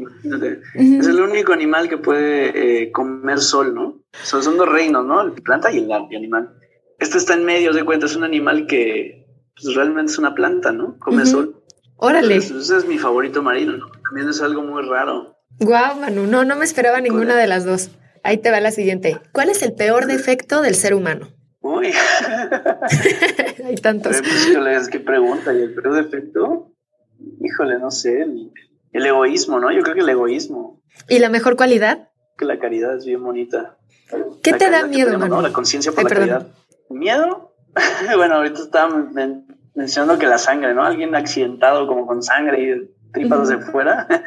Es 0.73 1.07
el 1.07 1.19
único 1.19 1.53
animal 1.53 1.89
que 1.89 1.97
puede 1.97 2.83
eh, 2.83 2.91
comer 2.91 3.39
sol, 3.39 3.73
¿no? 3.73 4.01
Son, 4.23 4.43
son 4.43 4.57
dos 4.57 4.69
reinos, 4.69 5.05
¿no? 5.05 5.23
La 5.23 5.33
planta 5.35 5.71
y 5.71 5.79
el 5.79 5.91
animal. 5.91 6.55
Este 6.99 7.17
está 7.17 7.33
en 7.33 7.45
medio, 7.45 7.73
de 7.73 7.83
cuenta, 7.83 8.05
es 8.05 8.15
un 8.15 8.23
animal 8.23 8.67
que 8.67 9.27
pues, 9.55 9.75
realmente 9.75 10.11
es 10.11 10.19
una 10.19 10.33
planta, 10.33 10.71
¿no? 10.71 10.97
Come 10.99 11.25
sol. 11.25 11.61
Órale. 11.97 12.37
ese 12.37 12.57
es 12.57 12.85
mi 12.85 12.97
favorito 12.97 13.41
marino, 13.41 13.77
¿no? 13.77 13.87
También 14.03 14.29
es 14.29 14.41
algo 14.41 14.61
muy 14.61 14.83
raro. 14.87 15.37
Guau, 15.59 15.99
Manu, 15.99 16.27
no, 16.27 16.43
no 16.43 16.55
me 16.57 16.65
esperaba 16.65 16.99
ninguna 16.99 17.35
de 17.37 17.47
las 17.47 17.65
dos. 17.65 17.89
Ahí 18.23 18.37
te 18.37 18.51
va 18.51 18.59
la 18.59 18.71
siguiente. 18.71 19.19
¿Cuál 19.31 19.49
es 19.49 19.61
el 19.61 19.73
peor 19.73 20.07
defecto 20.07 20.61
del 20.61 20.75
ser 20.75 20.93
humano? 20.93 21.29
Uy. 21.61 21.93
Hay 23.65 23.75
tantos. 23.75 24.17
Pues, 24.17 24.89
¿Qué 24.89 24.99
pregunta? 24.99 25.53
¿Y 25.53 25.61
el 25.61 25.73
peor 25.73 25.95
defecto? 25.95 26.64
Híjole, 27.45 27.79
no 27.79 27.91
sé, 27.91 28.21
el, 28.21 28.51
egoísmo, 28.93 29.59
¿no? 29.59 29.71
Yo 29.71 29.81
creo 29.81 29.95
que 29.95 30.01
el 30.01 30.09
egoísmo. 30.09 30.81
¿Y 31.07 31.19
la 31.19 31.29
mejor 31.29 31.55
cualidad? 31.55 32.09
Que 32.37 32.45
la 32.45 32.59
caridad 32.59 32.97
es 32.97 33.05
bien 33.05 33.23
bonita. 33.23 33.77
¿Qué 34.43 34.53
te 34.53 34.69
da 34.69 34.85
miedo, 34.85 35.17
no, 35.17 35.41
La 35.41 35.51
conciencia 35.51 35.91
por 35.91 36.03
la 36.03 36.09
caridad. 36.09 36.47
¿Miedo? 36.89 37.55
bueno, 38.15 38.35
ahorita 38.35 38.61
estaba 38.61 39.05
mencionando 39.75 40.19
que 40.19 40.27
la 40.27 40.37
sangre, 40.37 40.73
¿no? 40.73 40.83
Alguien 40.83 41.15
accidentado 41.15 41.87
como 41.87 42.05
con 42.05 42.21
sangre 42.23 42.61
y 42.61 43.11
tripas 43.11 43.49
de 43.49 43.59
fuera. 43.59 44.07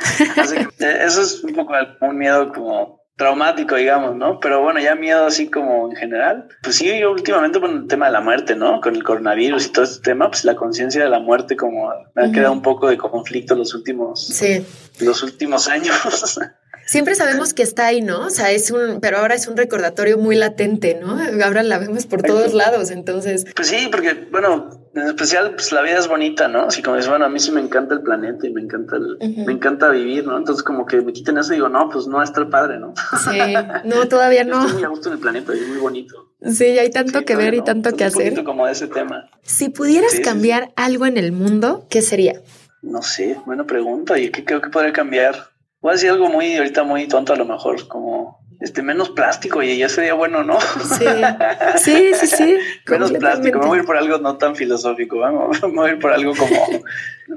Eh, 0.81 0.99
eso 1.05 1.23
es 1.23 1.43
un 1.43 1.55
poco 1.55 1.75
un 2.03 2.17
miedo 2.17 2.53
como 2.53 2.98
traumático, 3.19 3.75
digamos, 3.75 4.15
¿no? 4.15 4.39
Pero 4.39 4.63
bueno, 4.63 4.79
ya 4.79 4.95
miedo 4.95 5.27
así 5.27 5.51
como 5.51 5.91
en 5.91 5.97
general. 5.97 6.49
Pues 6.63 6.77
sí, 6.77 6.99
yo 7.01 7.11
últimamente 7.11 7.61
con 7.61 7.77
el 7.77 7.87
tema 7.89 8.07
de 8.07 8.13
la 8.13 8.21
muerte, 8.21 8.55
¿no? 8.55 8.81
Con 8.81 8.95
el 8.95 9.03
coronavirus 9.03 9.67
y 9.67 9.73
todo 9.73 9.85
este 9.85 10.03
tema, 10.03 10.31
pues 10.31 10.45
la 10.45 10.55
conciencia 10.55 11.03
de 11.03 11.11
la 11.11 11.19
muerte 11.19 11.57
como 11.57 11.93
me 12.15 12.25
ha 12.25 12.33
quedado 12.33 12.53
un 12.53 12.63
poco 12.63 12.89
de 12.89 12.97
conflicto 12.97 13.57
los 13.57 13.75
últimos, 13.75 14.25
sí. 14.25 14.65
los 15.01 15.25
últimos 15.25 15.67
años. 15.69 15.97
Siempre 16.89 17.15
sabemos 17.15 17.53
que 17.53 17.63
está 17.63 17.85
ahí, 17.85 18.01
¿no? 18.01 18.21
O 18.21 18.31
sea, 18.31 18.51
es 18.51 18.71
un, 18.71 19.01
pero 19.03 19.19
ahora 19.19 19.35
es 19.35 19.47
un 19.47 19.59
recordatorio 19.59 20.17
muy 20.17 20.37
latente, 20.37 20.99
¿no? 20.99 21.19
Ahora 21.45 21.63
la 21.63 21.79
vemos 21.79 22.07
por 22.07 22.23
todos 22.23 22.55
lados, 22.55 22.91
entonces. 22.91 23.45
Pues 23.55 23.69
sí, 23.69 23.89
porque, 23.91 24.27
bueno, 24.33 24.71
en 24.95 25.03
especial, 25.03 25.53
pues 25.55 25.71
la 25.71 25.83
vida 25.83 25.99
es 25.99 26.09
bonita, 26.09 26.49
¿no? 26.49 26.63
Así 26.63 26.81
como 26.81 26.97
dices, 26.97 27.11
bueno, 27.11 27.27
a 27.27 27.29
mí 27.29 27.41
sí 27.41 27.53
me 27.53 27.61
encanta 27.61 27.93
el 27.93 28.01
planeta 28.01 28.47
y 28.47 28.55
me 28.55 28.63
encanta 28.63 28.97
el, 28.97 29.19
me 29.45 29.53
encanta 29.53 29.91
vivir, 29.91 30.27
¿no? 30.27 30.39
Entonces, 30.39 30.63
como 30.63 30.87
que 30.87 31.03
me 31.03 31.13
quiten 31.13 31.37
eso 31.37 31.53
y 31.53 31.57
digo, 31.57 31.69
no, 31.69 31.91
pues 31.91 32.07
no, 32.07 32.23
está 32.23 32.41
el 32.41 32.49
padre, 32.49 32.79
¿no? 32.79 32.95
Sí, 33.23 33.39
no, 33.85 34.09
todavía 34.09 34.45
no. 34.45 34.59
Estoy 34.63 34.77
muy 34.77 34.85
a 34.85 34.89
gusto 34.89 35.11
en 35.11 35.17
el 35.17 35.21
planeta 35.21 35.55
y 35.55 35.59
es 35.59 35.69
muy 35.69 35.77
bonito. 35.77 36.33
Sí, 36.41 36.65
hay 36.65 36.89
tanto 36.89 37.23
que 37.27 37.37
ver 37.37 37.53
y 37.53 37.63
tanto 37.63 37.95
que 37.97 38.05
hacer. 38.05 38.43
como 38.45 38.67
ese 38.67 38.87
tema. 38.87 39.29
Si 39.43 39.69
pudieras 39.69 40.21
cambiar 40.21 40.73
algo 40.75 41.05
en 41.05 41.19
el 41.19 41.33
mundo, 41.33 41.87
¿qué 41.91 42.01
sería? 42.01 42.41
No 42.81 43.03
sé, 43.03 43.37
buena 43.45 43.65
pregunta. 43.65 44.19
¿Y 44.19 44.31
qué 44.31 44.43
creo 44.43 44.63
que 44.63 44.71
podría 44.71 44.95
cambiar? 44.95 45.51
Voy 45.81 45.91
a 45.91 45.93
decir 45.93 46.11
algo 46.11 46.29
muy, 46.29 46.57
ahorita 46.57 46.83
muy 46.83 47.07
tonto 47.07 47.33
a 47.33 47.37
lo 47.37 47.45
mejor, 47.45 47.87
como 47.87 48.39
este 48.61 48.83
menos 48.83 49.11
plástico 49.11 49.63
y 49.63 49.79
ya 49.79 49.89
sería 49.89 50.15
bueno, 50.15 50.43
¿no? 50.43 50.59
Sí, 50.61 51.07
sí, 51.77 52.11
sí, 52.15 52.27
sí. 52.27 52.57
menos 52.91 53.13
plástico, 53.13 53.61
voy 53.61 53.79
a 53.79 53.81
ir 53.83 53.87
por 53.87 53.97
algo 53.97 54.19
no 54.19 54.37
tan 54.37 54.57
filosófico, 54.57 55.19
vamos, 55.19 55.61
voy 55.73 55.91
a 55.91 55.93
ir 55.93 56.01
por 56.01 56.13
algo 56.13 56.35
como 56.35 56.67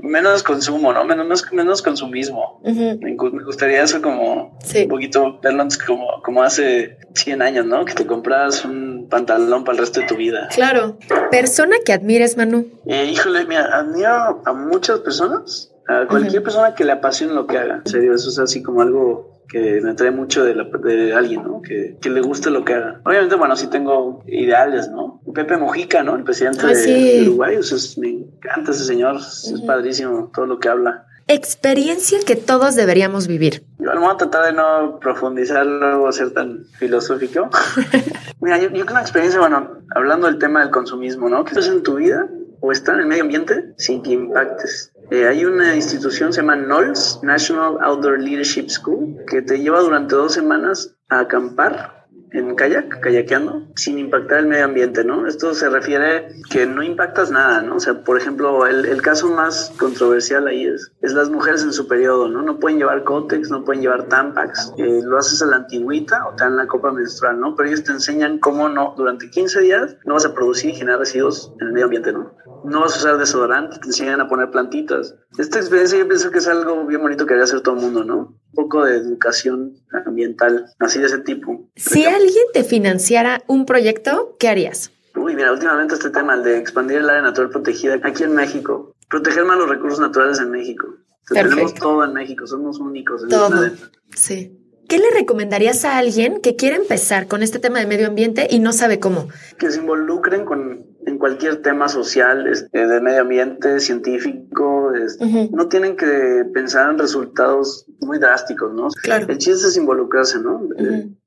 menos 0.01 0.41
consumo, 0.41 0.91
¿no? 0.93 1.03
Menos, 1.05 1.51
menos 1.51 1.81
consumismo. 1.83 2.59
me, 2.63 3.15
gustaría 3.15 3.83
eso 3.83 4.01
como 4.01 4.57
un 4.75 4.87
poquito 4.87 5.39
verlo 5.39 5.67
como, 5.85 6.21
como 6.23 6.41
hace 6.41 6.97
100 7.13 7.41
años, 7.43 7.65
¿no? 7.67 7.85
Que 7.85 7.93
te 7.93 8.07
compras 8.07 8.65
un 8.65 9.07
pantalón 9.07 9.63
para 9.63 9.73
el 9.73 9.79
resto 9.81 9.99
de 9.99 10.07
tu 10.07 10.15
vida. 10.15 10.47
Claro. 10.53 10.97
Persona 11.29 11.75
que 11.85 11.93
admires, 11.93 12.37
Manu. 12.37 12.67
Eh, 12.87 13.05
híjole, 13.05 13.45
mira, 13.45 13.77
admiro 13.77 14.41
a 14.43 14.53
muchas 14.53 15.01
personas 15.01 15.70
a 15.91 16.07
cualquier 16.07 16.43
persona 16.43 16.73
que 16.75 16.85
le 16.85 16.93
apasione 16.93 17.33
lo 17.33 17.47
que 17.47 17.57
haga. 17.57 17.81
En 17.85 17.91
serio, 17.91 18.13
eso 18.13 18.29
es 18.29 18.39
así 18.39 18.63
como 18.63 18.81
algo 18.81 19.41
que 19.51 19.81
me 19.81 19.91
atrae 19.91 20.11
mucho 20.11 20.45
de, 20.45 20.53
de 20.53 21.13
alguien, 21.13 21.43
¿no? 21.43 21.61
Que, 21.61 21.97
que, 22.01 22.09
le 22.09 22.21
guste 22.21 22.49
lo 22.49 22.63
que 22.63 22.73
haga. 22.73 23.01
Obviamente, 23.03 23.35
bueno, 23.35 23.55
sí 23.57 23.67
tengo 23.67 24.23
ideales, 24.25 24.89
¿no? 24.89 25.21
Pepe 25.33 25.57
Mojica, 25.57 26.03
¿no? 26.03 26.15
El 26.15 26.23
presidente 26.23 26.61
ah, 26.63 26.69
de, 26.69 27.23
Uruguay, 27.23 27.57
o 27.57 27.63
sea, 27.63 27.77
me 28.01 28.09
encanta 28.09 28.71
ese 28.71 28.85
señor, 28.85 29.17
es 29.17 29.61
padrísimo 29.67 30.31
todo 30.33 30.45
lo 30.45 30.59
que 30.59 30.69
habla. 30.69 31.05
Experiencia 31.27 32.19
que 32.25 32.35
todos 32.35 32.75
deberíamos 32.75 33.27
vivir. 33.27 33.63
Yo 33.79 33.91
voy 33.99 34.09
a 34.11 34.17
tratar 34.17 34.45
de 34.45 34.53
no 34.53 34.99
profundizar 34.99 35.65
luego 35.65 36.11
ser 36.11 36.31
tan 36.31 36.65
filosófico. 36.77 37.49
Mira, 38.41 38.57
yo, 38.57 38.69
yo 38.69 38.85
con 38.85 38.95
la 38.95 39.01
experiencia, 39.01 39.39
bueno, 39.39 39.79
hablando 39.95 40.27
del 40.27 40.39
tema 40.39 40.61
del 40.61 40.71
consumismo, 40.71 41.29
¿no? 41.29 41.43
¿Qué 41.43 41.51
haces 41.51 41.67
en 41.67 41.83
tu 41.83 41.95
vida 41.95 42.27
o 42.61 42.71
estar 42.71 42.95
en 42.95 43.01
el 43.01 43.07
medio 43.07 43.23
ambiente 43.23 43.73
sin 43.77 44.01
que 44.01 44.11
impactes 44.11 44.90
eh, 45.11 45.27
hay 45.27 45.43
una 45.43 45.75
institución, 45.75 46.31
se 46.31 46.39
llama 46.39 46.55
NOLS, 46.55 47.19
National 47.21 47.77
Outdoor 47.81 48.19
Leadership 48.19 48.69
School, 48.69 49.17
que 49.27 49.41
te 49.41 49.59
lleva 49.59 49.81
durante 49.81 50.15
dos 50.15 50.33
semanas 50.33 50.95
a 51.09 51.19
acampar 51.19 52.00
en 52.31 52.55
kayak, 52.55 53.01
kayakeando, 53.01 53.67
sin 53.75 53.99
impactar 53.99 54.39
el 54.39 54.47
medio 54.47 54.65
ambiente, 54.65 55.03
¿no? 55.03 55.27
Esto 55.27 55.53
se 55.53 55.69
refiere 55.69 56.29
que 56.49 56.65
no 56.65 56.81
impactas 56.81 57.29
nada, 57.29 57.61
¿no? 57.61 57.75
O 57.75 57.79
sea, 57.79 58.03
por 58.03 58.17
ejemplo, 58.17 58.65
el, 58.65 58.85
el 58.85 59.01
caso 59.01 59.29
más 59.29 59.73
controversial 59.77 60.47
ahí 60.47 60.65
es, 60.65 60.91
es 61.01 61.13
las 61.13 61.29
mujeres 61.29 61.63
en 61.63 61.73
su 61.73 61.87
periodo, 61.87 62.29
¿no? 62.29 62.41
No 62.41 62.59
pueden 62.59 62.77
llevar 62.77 63.03
cótex, 63.03 63.49
no 63.49 63.65
pueden 63.65 63.81
llevar 63.81 64.07
tampax, 64.07 64.73
eh, 64.77 65.01
lo 65.03 65.17
haces 65.17 65.41
a 65.41 65.45
la 65.45 65.57
antigüita 65.57 66.27
o 66.27 66.35
te 66.35 66.43
dan 66.43 66.55
la 66.55 66.67
copa 66.67 66.91
menstrual, 66.91 67.39
¿no? 67.39 67.55
Pero 67.55 67.67
ellos 67.67 67.83
te 67.83 67.91
enseñan 67.91 68.39
cómo 68.39 68.69
no, 68.69 68.93
durante 68.95 69.29
15 69.29 69.61
días 69.61 69.97
no 70.05 70.13
vas 70.13 70.25
a 70.25 70.33
producir 70.33 70.71
y 70.71 70.75
generar 70.75 70.99
residuos 70.99 71.53
en 71.59 71.67
el 71.67 71.73
medio 71.73 71.85
ambiente, 71.85 72.13
¿no? 72.13 72.31
no 72.63 72.81
vas 72.81 72.95
a 72.95 72.99
usar 72.99 73.17
desodorante, 73.17 73.79
te 73.79 73.87
enseñan 73.87 74.21
a 74.21 74.27
poner 74.27 74.51
plantitas. 74.51 75.15
Esta 75.37 75.59
experiencia 75.59 75.97
yo 75.97 76.07
pienso 76.07 76.31
que 76.31 76.39
es 76.39 76.47
algo 76.47 76.85
bien 76.85 77.01
bonito 77.01 77.25
que 77.25 77.33
debería 77.33 77.45
hacer 77.45 77.61
todo 77.61 77.75
el 77.75 77.81
mundo, 77.81 78.03
¿no? 78.03 78.37
Poco 78.53 78.85
de 78.85 78.97
educación 78.97 79.77
ambiental, 80.05 80.65
así 80.79 80.99
de 80.99 81.07
ese 81.07 81.19
tipo. 81.19 81.69
Si 81.75 82.05
alguien 82.05 82.45
te 82.53 82.63
financiara 82.63 83.43
un 83.47 83.65
proyecto, 83.65 84.35
¿qué 84.39 84.49
harías? 84.49 84.91
Uy, 85.15 85.35
mira, 85.35 85.51
últimamente 85.51 85.95
este 85.95 86.09
tema, 86.09 86.35
el 86.35 86.43
de 86.43 86.57
expandir 86.57 86.97
el 86.97 87.09
área 87.09 87.21
natural 87.21 87.49
protegida 87.49 87.99
aquí 88.03 88.23
en 88.23 88.33
México, 88.33 88.95
proteger 89.09 89.45
más 89.45 89.57
los 89.57 89.69
recursos 89.69 89.99
naturales 89.99 90.39
en 90.39 90.51
México. 90.51 90.87
tenemos 91.27 91.73
todo 91.73 92.03
en 92.03 92.13
México, 92.13 92.47
somos 92.47 92.79
únicos 92.79 93.23
en 93.23 93.29
todo. 93.29 93.69
Sí. 94.15 94.60
¿Qué 94.91 94.97
le 94.97 95.09
recomendarías 95.09 95.85
a 95.85 95.97
alguien 95.97 96.41
que 96.41 96.57
quiere 96.57 96.75
empezar 96.75 97.29
con 97.29 97.43
este 97.43 97.59
tema 97.59 97.79
de 97.79 97.87
medio 97.87 98.07
ambiente 98.07 98.47
y 98.49 98.59
no 98.59 98.73
sabe 98.73 98.99
cómo? 98.99 99.29
Que 99.57 99.71
se 99.71 99.79
involucren 99.79 100.43
con, 100.43 100.85
en 101.05 101.17
cualquier 101.17 101.61
tema 101.61 101.87
social, 101.87 102.45
este, 102.45 102.87
de 102.87 102.99
medio 102.99 103.21
ambiente, 103.21 103.79
científico. 103.79 104.93
Este, 104.93 105.49
no 105.53 105.69
tienen 105.69 105.95
que 105.95 106.43
pensar 106.53 106.89
en 106.89 106.99
resultados 106.99 107.85
muy 108.01 108.19
drásticos, 108.19 108.73
¿no? 108.73 108.89
Claro. 109.01 109.27
El 109.29 109.37
chiste 109.37 109.65
es 109.65 109.77
involucrarse, 109.77 110.41
¿no? 110.41 110.67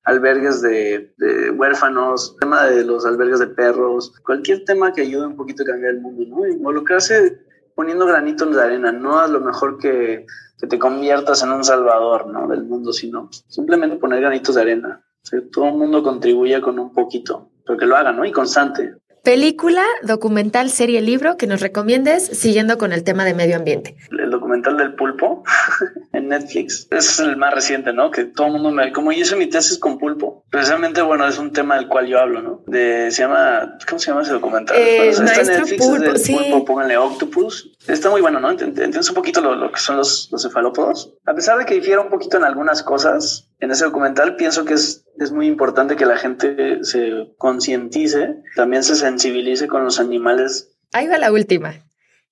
albergues 0.05 0.61
de, 0.61 1.15
de, 1.17 1.51
huérfanos, 1.53 2.37
tema 2.41 2.67
de 2.67 2.85
los 2.85 3.07
albergues 3.07 3.39
de 3.39 3.47
perros, 3.47 4.13
cualquier 4.27 4.67
tema 4.67 4.93
que 4.93 5.01
ayude 5.01 5.27
un 5.27 5.37
poquito 5.37 5.63
a 5.63 5.67
cambiar 5.67 5.95
el 5.95 6.03
mundo, 6.03 6.23
¿no? 6.29 6.47
Involucrarse 6.47 7.39
poniendo 7.75 8.05
granitos 8.05 8.55
de 8.55 8.63
arena, 8.63 8.93
no 8.93 9.19
a 9.19 9.27
lo 9.27 9.41
mejor 9.41 9.79
que, 9.79 10.27
que 10.59 10.67
te 10.67 10.79
conviertas 10.79 11.43
en 11.43 11.53
un 11.53 11.65
salvador 11.65 12.27
¿no? 12.27 12.47
del 12.49 12.65
mundo, 12.65 12.93
sino 12.93 13.29
simplemente 13.49 13.97
poner 13.97 14.21
granitos 14.21 14.55
de 14.55 14.63
arena. 14.63 15.05
que 15.29 15.41
todo 15.41 15.69
el 15.69 15.75
mundo 15.75 16.03
contribuya 16.03 16.61
con 16.61 16.79
un 16.79 16.93
poquito, 16.93 17.51
pero 17.65 17.79
que 17.79 17.87
lo 17.87 17.97
haga, 17.97 18.13
¿no? 18.13 18.25
Y 18.25 18.33
constante. 18.33 18.97
Película, 19.25 19.83
documental, 20.03 20.69
serie, 20.69 21.01
libro 21.01 21.39
que 21.39 21.47
nos 21.47 21.63
recomiendes 21.63 22.27
siguiendo 22.27 22.77
con 22.77 22.93
el 22.93 23.05
tema 23.05 23.25
de 23.25 23.33
medio 23.33 23.57
ambiente. 23.57 23.97
El 24.11 24.31
documental 24.31 24.77
del 24.77 24.95
pulpo 24.97 25.43
en 26.13 26.29
Netflix 26.29 26.87
es 26.91 27.21
el 27.21 27.39
más 27.39 27.55
reciente, 27.55 27.95
¿no? 27.95 28.11
Que 28.11 28.27
todo 28.27 28.49
el 28.49 28.53
mundo 28.53 28.71
me... 28.71 28.93
Como 28.93 29.13
yo 29.13 29.23
hice 29.23 29.35
mi 29.37 29.47
tesis 29.47 29.79
con 29.79 29.99
pulpo, 29.99 30.45
precisamente, 30.51 31.01
bueno, 31.01 31.27
es 31.27 31.39
un 31.39 31.55
tema 31.55 31.77
del 31.77 31.89
cual 31.89 32.07
yo 32.07 32.21
hablo, 32.21 32.43
¿no? 32.43 32.65
De, 32.67 33.11
se 33.11 33.23
llama... 33.23 33.79
¿Cómo 33.89 33.99
se 33.99 34.09
llama 34.09 34.21
ese 34.21 34.33
documental? 34.33 34.77
Eh, 34.77 35.09
está 35.09 35.41
en 35.41 35.47
Netflix, 35.47 35.87
pulpo, 35.87 36.13
es 36.13 36.31
pulpo, 36.31 36.65
pónganle 36.67 36.99
Octopus. 36.99 37.79
Está 37.89 38.11
muy 38.11 38.21
bueno, 38.21 38.41
¿no? 38.41 38.51
Entiendes 38.51 39.09
un 39.09 39.15
poquito 39.15 39.41
lo, 39.41 39.73
que 39.73 39.81
son 39.81 39.97
los, 39.97 40.29
los 40.33 40.43
cefalópodos. 40.43 41.15
A 41.25 41.35
pesar 41.35 41.57
de 41.57 41.65
que 41.65 41.73
difiere 41.73 41.99
un 41.99 42.11
poquito 42.11 42.37
en 42.37 42.45
algunas 42.45 42.83
cosas, 42.83 43.49
en 43.59 43.71
ese 43.71 43.87
documental 43.87 44.37
pienso 44.37 44.67
que 44.67 44.75
es, 44.75 45.04
es 45.19 45.33
muy 45.33 45.47
importante 45.47 45.97
que 45.97 46.07
la 46.07 46.17
gente 46.17 46.83
se 46.83 47.35
concientice, 47.39 48.43
también 48.57 48.83
se 48.83 48.95
sensibilice 48.95 49.69
con 49.69 49.85
los 49.85 50.01
animales. 50.01 50.77
Ahí 50.93 51.09
va 51.09 51.19
la 51.19 51.33
última. 51.33 51.75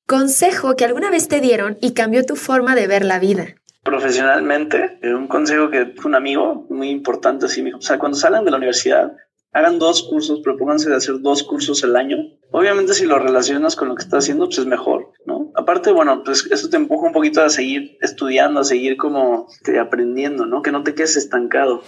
Consejo 0.07 0.77
que 0.77 0.85
alguna 0.85 1.11
vez 1.11 1.29
te 1.29 1.41
dieron 1.41 1.79
y 1.81 1.93
cambió 1.93 2.25
tu 2.25 2.37
forma 2.37 2.75
de 2.75 2.87
ver 2.87 3.05
la 3.05 3.19
vida. 3.19 3.55
Profesionalmente, 3.83 4.99
eh, 5.03 5.15
un 5.15 5.27
consejo 5.27 5.71
que 5.71 5.95
un 6.05 6.15
amigo 6.15 6.67
muy 6.71 6.91
importante, 6.91 7.47
así, 7.47 7.65
o 7.73 7.81
sea, 7.81 7.99
cuando 7.99 8.17
salgan 8.17 8.45
de 8.45 8.51
la 8.51 8.57
universidad, 8.59 9.13
hagan 9.53 9.79
dos 9.79 10.03
cursos, 10.03 10.41
propónganse 10.41 10.89
de 10.89 10.97
hacer 10.97 11.21
dos 11.21 11.43
cursos 11.43 11.85
al 11.85 11.97
año. 11.97 12.17
Obviamente 12.51 12.95
si 12.95 13.05
lo 13.07 13.19
relacionas 13.19 13.77
con 13.77 13.89
lo 13.89 13.95
que 13.95 14.03
estás 14.03 14.25
haciendo, 14.25 14.47
pues 14.47 14.59
es 14.59 14.67
mejor, 14.67 15.13
¿no? 15.27 15.53
Aparte, 15.55 15.93
bueno, 15.93 16.23
pues 16.25 16.47
eso 16.51 16.71
te 16.71 16.77
empuja 16.77 17.07
un 17.07 17.13
poquito 17.13 17.43
a 17.43 17.51
seguir 17.51 17.99
estudiando, 18.01 18.61
a 18.61 18.65
seguir 18.65 18.97
como 18.97 19.47
te, 19.63 19.79
aprendiendo, 19.79 20.47
¿no? 20.47 20.63
Que 20.63 20.73
no 20.73 20.83
te 20.83 20.95
quedes 20.95 21.17
estancado. 21.17 21.83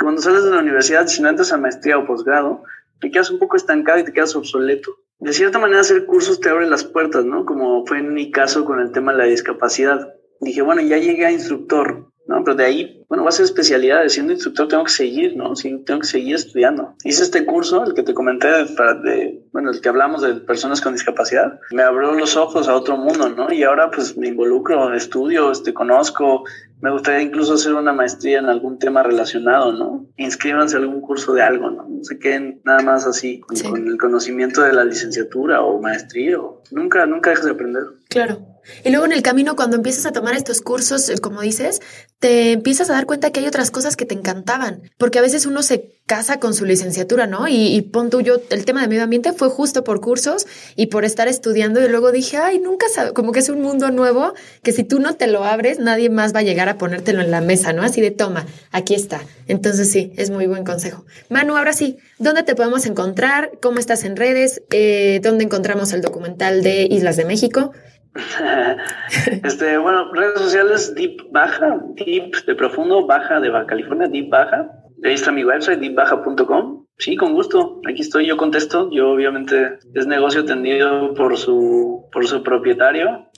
Cuando 0.00 0.22
sales 0.22 0.44
de 0.44 0.50
la 0.50 0.60
universidad, 0.60 1.06
si 1.08 1.20
no 1.20 1.28
entras 1.28 1.52
a 1.52 1.56
maestría 1.56 1.98
o 1.98 2.06
posgrado, 2.06 2.62
te 3.00 3.10
quedas 3.10 3.30
un 3.30 3.38
poco 3.38 3.56
estancado 3.56 3.98
y 3.98 4.04
te 4.04 4.12
quedas 4.12 4.36
obsoleto. 4.36 4.96
De 5.18 5.32
cierta 5.32 5.58
manera, 5.58 5.80
hacer 5.80 6.06
cursos 6.06 6.38
te 6.38 6.48
abre 6.48 6.68
las 6.68 6.84
puertas, 6.84 7.24
¿no? 7.24 7.44
Como 7.44 7.84
fue 7.86 7.98
en 7.98 8.14
mi 8.14 8.30
caso 8.30 8.64
con 8.64 8.80
el 8.80 8.92
tema 8.92 9.12
de 9.12 9.18
la 9.18 9.24
discapacidad. 9.24 10.14
Dije, 10.40 10.62
bueno, 10.62 10.80
ya 10.82 10.98
llegué 10.98 11.26
a 11.26 11.32
instructor, 11.32 12.12
¿no? 12.28 12.44
Pero 12.44 12.56
de 12.56 12.64
ahí, 12.64 13.04
bueno, 13.08 13.24
va 13.24 13.30
a 13.30 13.32
ser 13.32 13.46
especialidad, 13.46 14.06
siendo 14.08 14.32
instructor 14.32 14.68
tengo 14.68 14.84
que 14.84 14.92
seguir, 14.92 15.36
¿no? 15.36 15.56
Sí, 15.56 15.82
tengo 15.84 16.00
que 16.00 16.06
seguir 16.06 16.36
estudiando. 16.36 16.94
Hice 17.02 17.22
este 17.22 17.44
curso, 17.44 17.84
el 17.84 17.94
que 17.94 18.02
te 18.02 18.14
comenté, 18.14 18.48
para 18.76 18.94
de, 18.94 19.42
bueno, 19.52 19.70
el 19.70 19.80
que 19.80 19.88
hablamos 19.88 20.22
de 20.22 20.34
personas 20.34 20.80
con 20.80 20.92
discapacidad, 20.92 21.58
me 21.72 21.82
abrió 21.82 22.12
los 22.12 22.36
ojos 22.36 22.68
a 22.68 22.76
otro 22.76 22.96
mundo, 22.98 23.30
¿no? 23.30 23.52
Y 23.52 23.64
ahora 23.64 23.90
pues 23.90 24.16
me 24.16 24.28
involucro, 24.28 24.94
estudio, 24.94 25.50
este, 25.50 25.72
conozco, 25.72 26.44
me 26.80 26.92
gustaría 26.92 27.22
incluso 27.22 27.54
hacer 27.54 27.74
una 27.74 27.92
maestría 27.92 28.38
en 28.38 28.46
algún 28.46 28.78
tema 28.78 29.02
relacionado, 29.02 29.72
¿no? 29.72 30.06
Inscríbanse 30.16 30.76
a 30.76 30.80
algún 30.80 31.00
curso 31.00 31.32
de 31.32 31.42
algo, 31.42 31.70
¿no? 31.70 31.88
No 31.88 32.04
se 32.04 32.18
queden 32.18 32.60
nada 32.64 32.82
más 32.82 33.06
así 33.06 33.40
con, 33.40 33.58
con 33.58 33.88
el 33.88 33.98
conocimiento 33.98 34.62
de 34.62 34.74
la 34.74 34.84
licenciatura 34.84 35.62
o 35.62 35.80
maestría. 35.80 36.38
O... 36.38 36.62
Nunca, 36.70 37.06
nunca 37.06 37.30
dejes 37.30 37.46
de 37.46 37.52
aprender. 37.52 37.82
Claro. 38.08 38.38
Y 38.84 38.90
luego 38.90 39.06
en 39.06 39.12
el 39.12 39.22
camino, 39.22 39.56
cuando 39.56 39.76
empiezas 39.76 40.06
a 40.06 40.12
tomar 40.12 40.34
estos 40.34 40.60
cursos, 40.60 41.08
eh, 41.08 41.18
como 41.18 41.40
dices, 41.40 41.80
te 42.18 42.52
empiezas 42.52 42.90
a 42.90 42.94
dar 42.94 43.06
cuenta 43.06 43.30
que 43.30 43.40
hay 43.40 43.46
otras 43.46 43.70
cosas 43.70 43.96
que 43.96 44.04
te 44.04 44.14
encantaban, 44.14 44.82
porque 44.98 45.18
a 45.18 45.22
veces 45.22 45.46
uno 45.46 45.62
se 45.62 45.98
casa 46.06 46.40
con 46.40 46.54
su 46.54 46.64
licenciatura, 46.64 47.26
¿no? 47.26 47.48
Y, 47.48 47.76
y 47.76 47.82
pon 47.82 48.08
tú, 48.08 48.22
yo, 48.22 48.36
el 48.50 48.64
tema 48.64 48.80
de 48.80 48.88
medio 48.88 49.02
ambiente 49.02 49.32
fue 49.34 49.50
justo 49.50 49.84
por 49.84 50.00
cursos 50.00 50.46
y 50.74 50.86
por 50.86 51.04
estar 51.04 51.28
estudiando 51.28 51.84
y 51.84 51.88
luego 51.88 52.10
dije, 52.12 52.38
ay, 52.38 52.58
nunca 52.58 52.86
sabe, 52.92 53.12
como 53.12 53.30
que 53.30 53.40
es 53.40 53.48
un 53.50 53.60
mundo 53.60 53.90
nuevo 53.90 54.32
que 54.62 54.72
si 54.72 54.84
tú 54.84 55.00
no 55.00 55.14
te 55.14 55.26
lo 55.26 55.44
abres, 55.44 55.78
nadie 55.78 56.08
más 56.08 56.34
va 56.34 56.40
a 56.40 56.42
llegar 56.42 56.68
a 56.68 56.78
ponértelo 56.78 57.20
en 57.20 57.30
la 57.30 57.40
mesa, 57.40 57.72
¿no? 57.72 57.82
Así 57.82 58.00
de 58.00 58.10
toma, 58.10 58.46
aquí 58.72 58.94
está. 58.94 59.20
Entonces 59.46 59.90
sí, 59.90 60.12
es 60.16 60.30
muy 60.30 60.46
buen 60.46 60.64
consejo. 60.64 61.04
Manu, 61.28 61.56
ahora 61.56 61.72
sí, 61.72 61.98
¿dónde 62.18 62.42
te 62.42 62.54
podemos 62.54 62.86
encontrar? 62.86 63.52
¿Cómo 63.60 63.78
estás 63.78 64.04
en 64.04 64.16
redes? 64.16 64.62
Eh, 64.70 65.20
¿Dónde 65.22 65.44
encontramos 65.44 65.92
el 65.92 66.00
documental 66.00 66.62
de 66.62 66.88
Islas 66.90 67.16
de 67.16 67.26
México? 67.26 67.72
este, 69.44 69.78
bueno, 69.78 70.12
redes 70.12 70.40
sociales 70.40 70.94
Deep 70.94 71.30
Baja, 71.30 71.80
Deep 71.94 72.44
de 72.46 72.54
profundo, 72.54 73.06
Baja 73.06 73.40
de 73.40 73.50
Baja 73.50 73.66
California, 73.66 74.08
Deep 74.08 74.28
Baja. 74.28 74.70
Ahí 75.04 75.14
está 75.14 75.30
mi 75.30 75.44
website, 75.44 75.78
deepbaja.com. 75.78 76.86
Sí, 76.98 77.16
con 77.16 77.32
gusto. 77.32 77.80
Aquí 77.88 78.02
estoy, 78.02 78.26
yo 78.26 78.36
contesto. 78.36 78.90
Yo 78.90 79.10
obviamente 79.10 79.78
es 79.94 80.06
negocio 80.06 80.40
atendido 80.40 81.14
por 81.14 81.36
su, 81.36 82.06
por 82.10 82.26
su 82.26 82.42
propietario. 82.42 83.30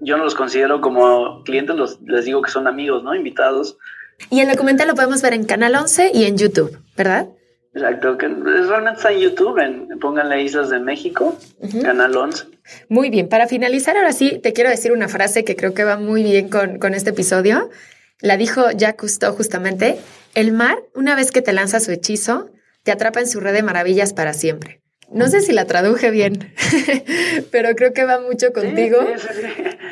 Yo 0.00 0.16
no 0.16 0.24
los 0.24 0.34
considero 0.34 0.80
como 0.80 1.42
clientes, 1.44 1.76
los, 1.76 2.00
les 2.02 2.24
digo 2.24 2.40
que 2.40 2.50
son 2.50 2.66
amigos, 2.66 3.04
¿no? 3.04 3.14
Invitados. 3.14 3.76
Y 4.30 4.40
el 4.40 4.48
documental 4.48 4.88
lo 4.88 4.94
podemos 4.94 5.20
ver 5.20 5.34
en 5.34 5.44
Canal 5.44 5.74
11 5.74 6.12
y 6.14 6.24
en 6.24 6.38
YouTube, 6.38 6.78
¿verdad? 6.96 7.28
Exacto, 7.74 8.18
que 8.18 8.28
realmente 8.28 8.98
está 8.98 9.12
en 9.12 9.20
YouTube, 9.20 9.58
en, 9.58 9.98
pónganle 9.98 10.42
Islas 10.42 10.68
de 10.68 10.78
México, 10.78 11.38
Canal 11.82 12.14
11. 12.14 12.44
Muy 12.88 13.08
bien, 13.08 13.28
para 13.28 13.46
finalizar 13.48 13.96
ahora 13.96 14.12
sí, 14.12 14.38
te 14.42 14.52
quiero 14.52 14.68
decir 14.68 14.92
una 14.92 15.08
frase 15.08 15.44
que 15.44 15.56
creo 15.56 15.72
que 15.72 15.84
va 15.84 15.96
muy 15.96 16.22
bien 16.22 16.48
con, 16.48 16.78
con 16.78 16.92
este 16.92 17.10
episodio. 17.10 17.70
La 18.20 18.36
dijo 18.36 18.70
Jacques 18.70 18.96
Cousteau 18.98 19.34
justamente, 19.34 19.96
el 20.34 20.52
mar, 20.52 20.78
una 20.94 21.14
vez 21.14 21.32
que 21.32 21.40
te 21.40 21.52
lanza 21.52 21.80
su 21.80 21.92
hechizo, 21.92 22.50
te 22.82 22.92
atrapa 22.92 23.20
en 23.20 23.26
su 23.26 23.40
red 23.40 23.54
de 23.54 23.62
maravillas 23.62 24.12
para 24.12 24.34
siempre. 24.34 24.82
No 25.10 25.28
sé 25.28 25.40
si 25.40 25.52
la 25.52 25.66
traduje 25.66 26.10
bien, 26.10 26.52
pero 27.50 27.74
creo 27.74 27.92
que 27.92 28.04
va 28.04 28.20
mucho 28.20 28.52
contigo. 28.52 28.98
Sí, 29.16 29.28
sí, 29.28 29.42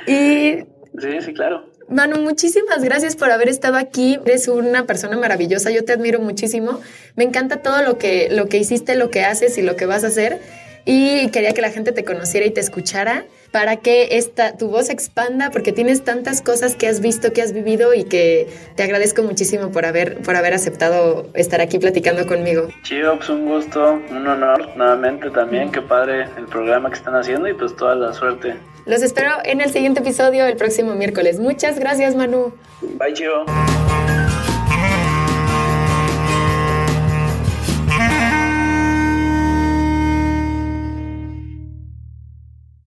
sí. 0.06 0.12
Y 0.12 1.00
sí, 1.00 1.20
sí, 1.20 1.34
claro. 1.34 1.70
Manu, 1.90 2.18
muchísimas 2.18 2.84
gracias 2.84 3.16
por 3.16 3.32
haber 3.32 3.48
estado 3.48 3.76
aquí. 3.76 4.16
Eres 4.24 4.46
una 4.46 4.86
persona 4.86 5.16
maravillosa. 5.16 5.72
Yo 5.72 5.84
te 5.84 5.92
admiro 5.92 6.20
muchísimo. 6.20 6.80
Me 7.16 7.24
encanta 7.24 7.62
todo 7.62 7.82
lo 7.82 7.98
que, 7.98 8.28
lo 8.30 8.46
que 8.46 8.58
hiciste, 8.58 8.94
lo 8.94 9.10
que 9.10 9.24
haces 9.24 9.58
y 9.58 9.62
lo 9.62 9.74
que 9.74 9.86
vas 9.86 10.04
a 10.04 10.06
hacer. 10.06 10.40
Y 10.84 11.28
quería 11.30 11.52
que 11.52 11.60
la 11.60 11.70
gente 11.70 11.90
te 11.90 12.04
conociera 12.04 12.46
y 12.46 12.50
te 12.50 12.60
escuchara 12.60 13.24
para 13.52 13.76
que 13.76 14.16
esta, 14.16 14.56
tu 14.56 14.68
voz 14.68 14.90
expanda, 14.90 15.50
porque 15.50 15.72
tienes 15.72 16.04
tantas 16.04 16.42
cosas 16.42 16.76
que 16.76 16.86
has 16.86 17.00
visto, 17.00 17.32
que 17.32 17.42
has 17.42 17.52
vivido 17.52 17.94
y 17.94 18.04
que 18.04 18.48
te 18.76 18.82
agradezco 18.82 19.22
muchísimo 19.22 19.70
por 19.70 19.84
haber, 19.84 20.22
por 20.22 20.36
haber 20.36 20.54
aceptado 20.54 21.26
estar 21.34 21.60
aquí 21.60 21.78
platicando 21.78 22.26
conmigo. 22.26 22.68
Chido, 22.82 23.16
pues 23.16 23.28
un 23.28 23.46
gusto, 23.46 24.00
un 24.10 24.26
honor 24.26 24.76
nuevamente 24.76 25.30
también, 25.30 25.70
qué 25.70 25.82
padre 25.82 26.28
el 26.36 26.46
programa 26.46 26.90
que 26.90 26.96
están 26.96 27.14
haciendo 27.16 27.48
y 27.48 27.54
pues 27.54 27.74
toda 27.76 27.94
la 27.94 28.12
suerte. 28.12 28.54
Los 28.86 29.02
espero 29.02 29.32
en 29.44 29.60
el 29.60 29.70
siguiente 29.70 30.00
episodio 30.00 30.46
el 30.46 30.56
próximo 30.56 30.94
miércoles. 30.94 31.38
Muchas 31.38 31.78
gracias, 31.78 32.14
Manu. 32.14 32.52
Bye, 32.80 33.12
chido. 33.12 33.44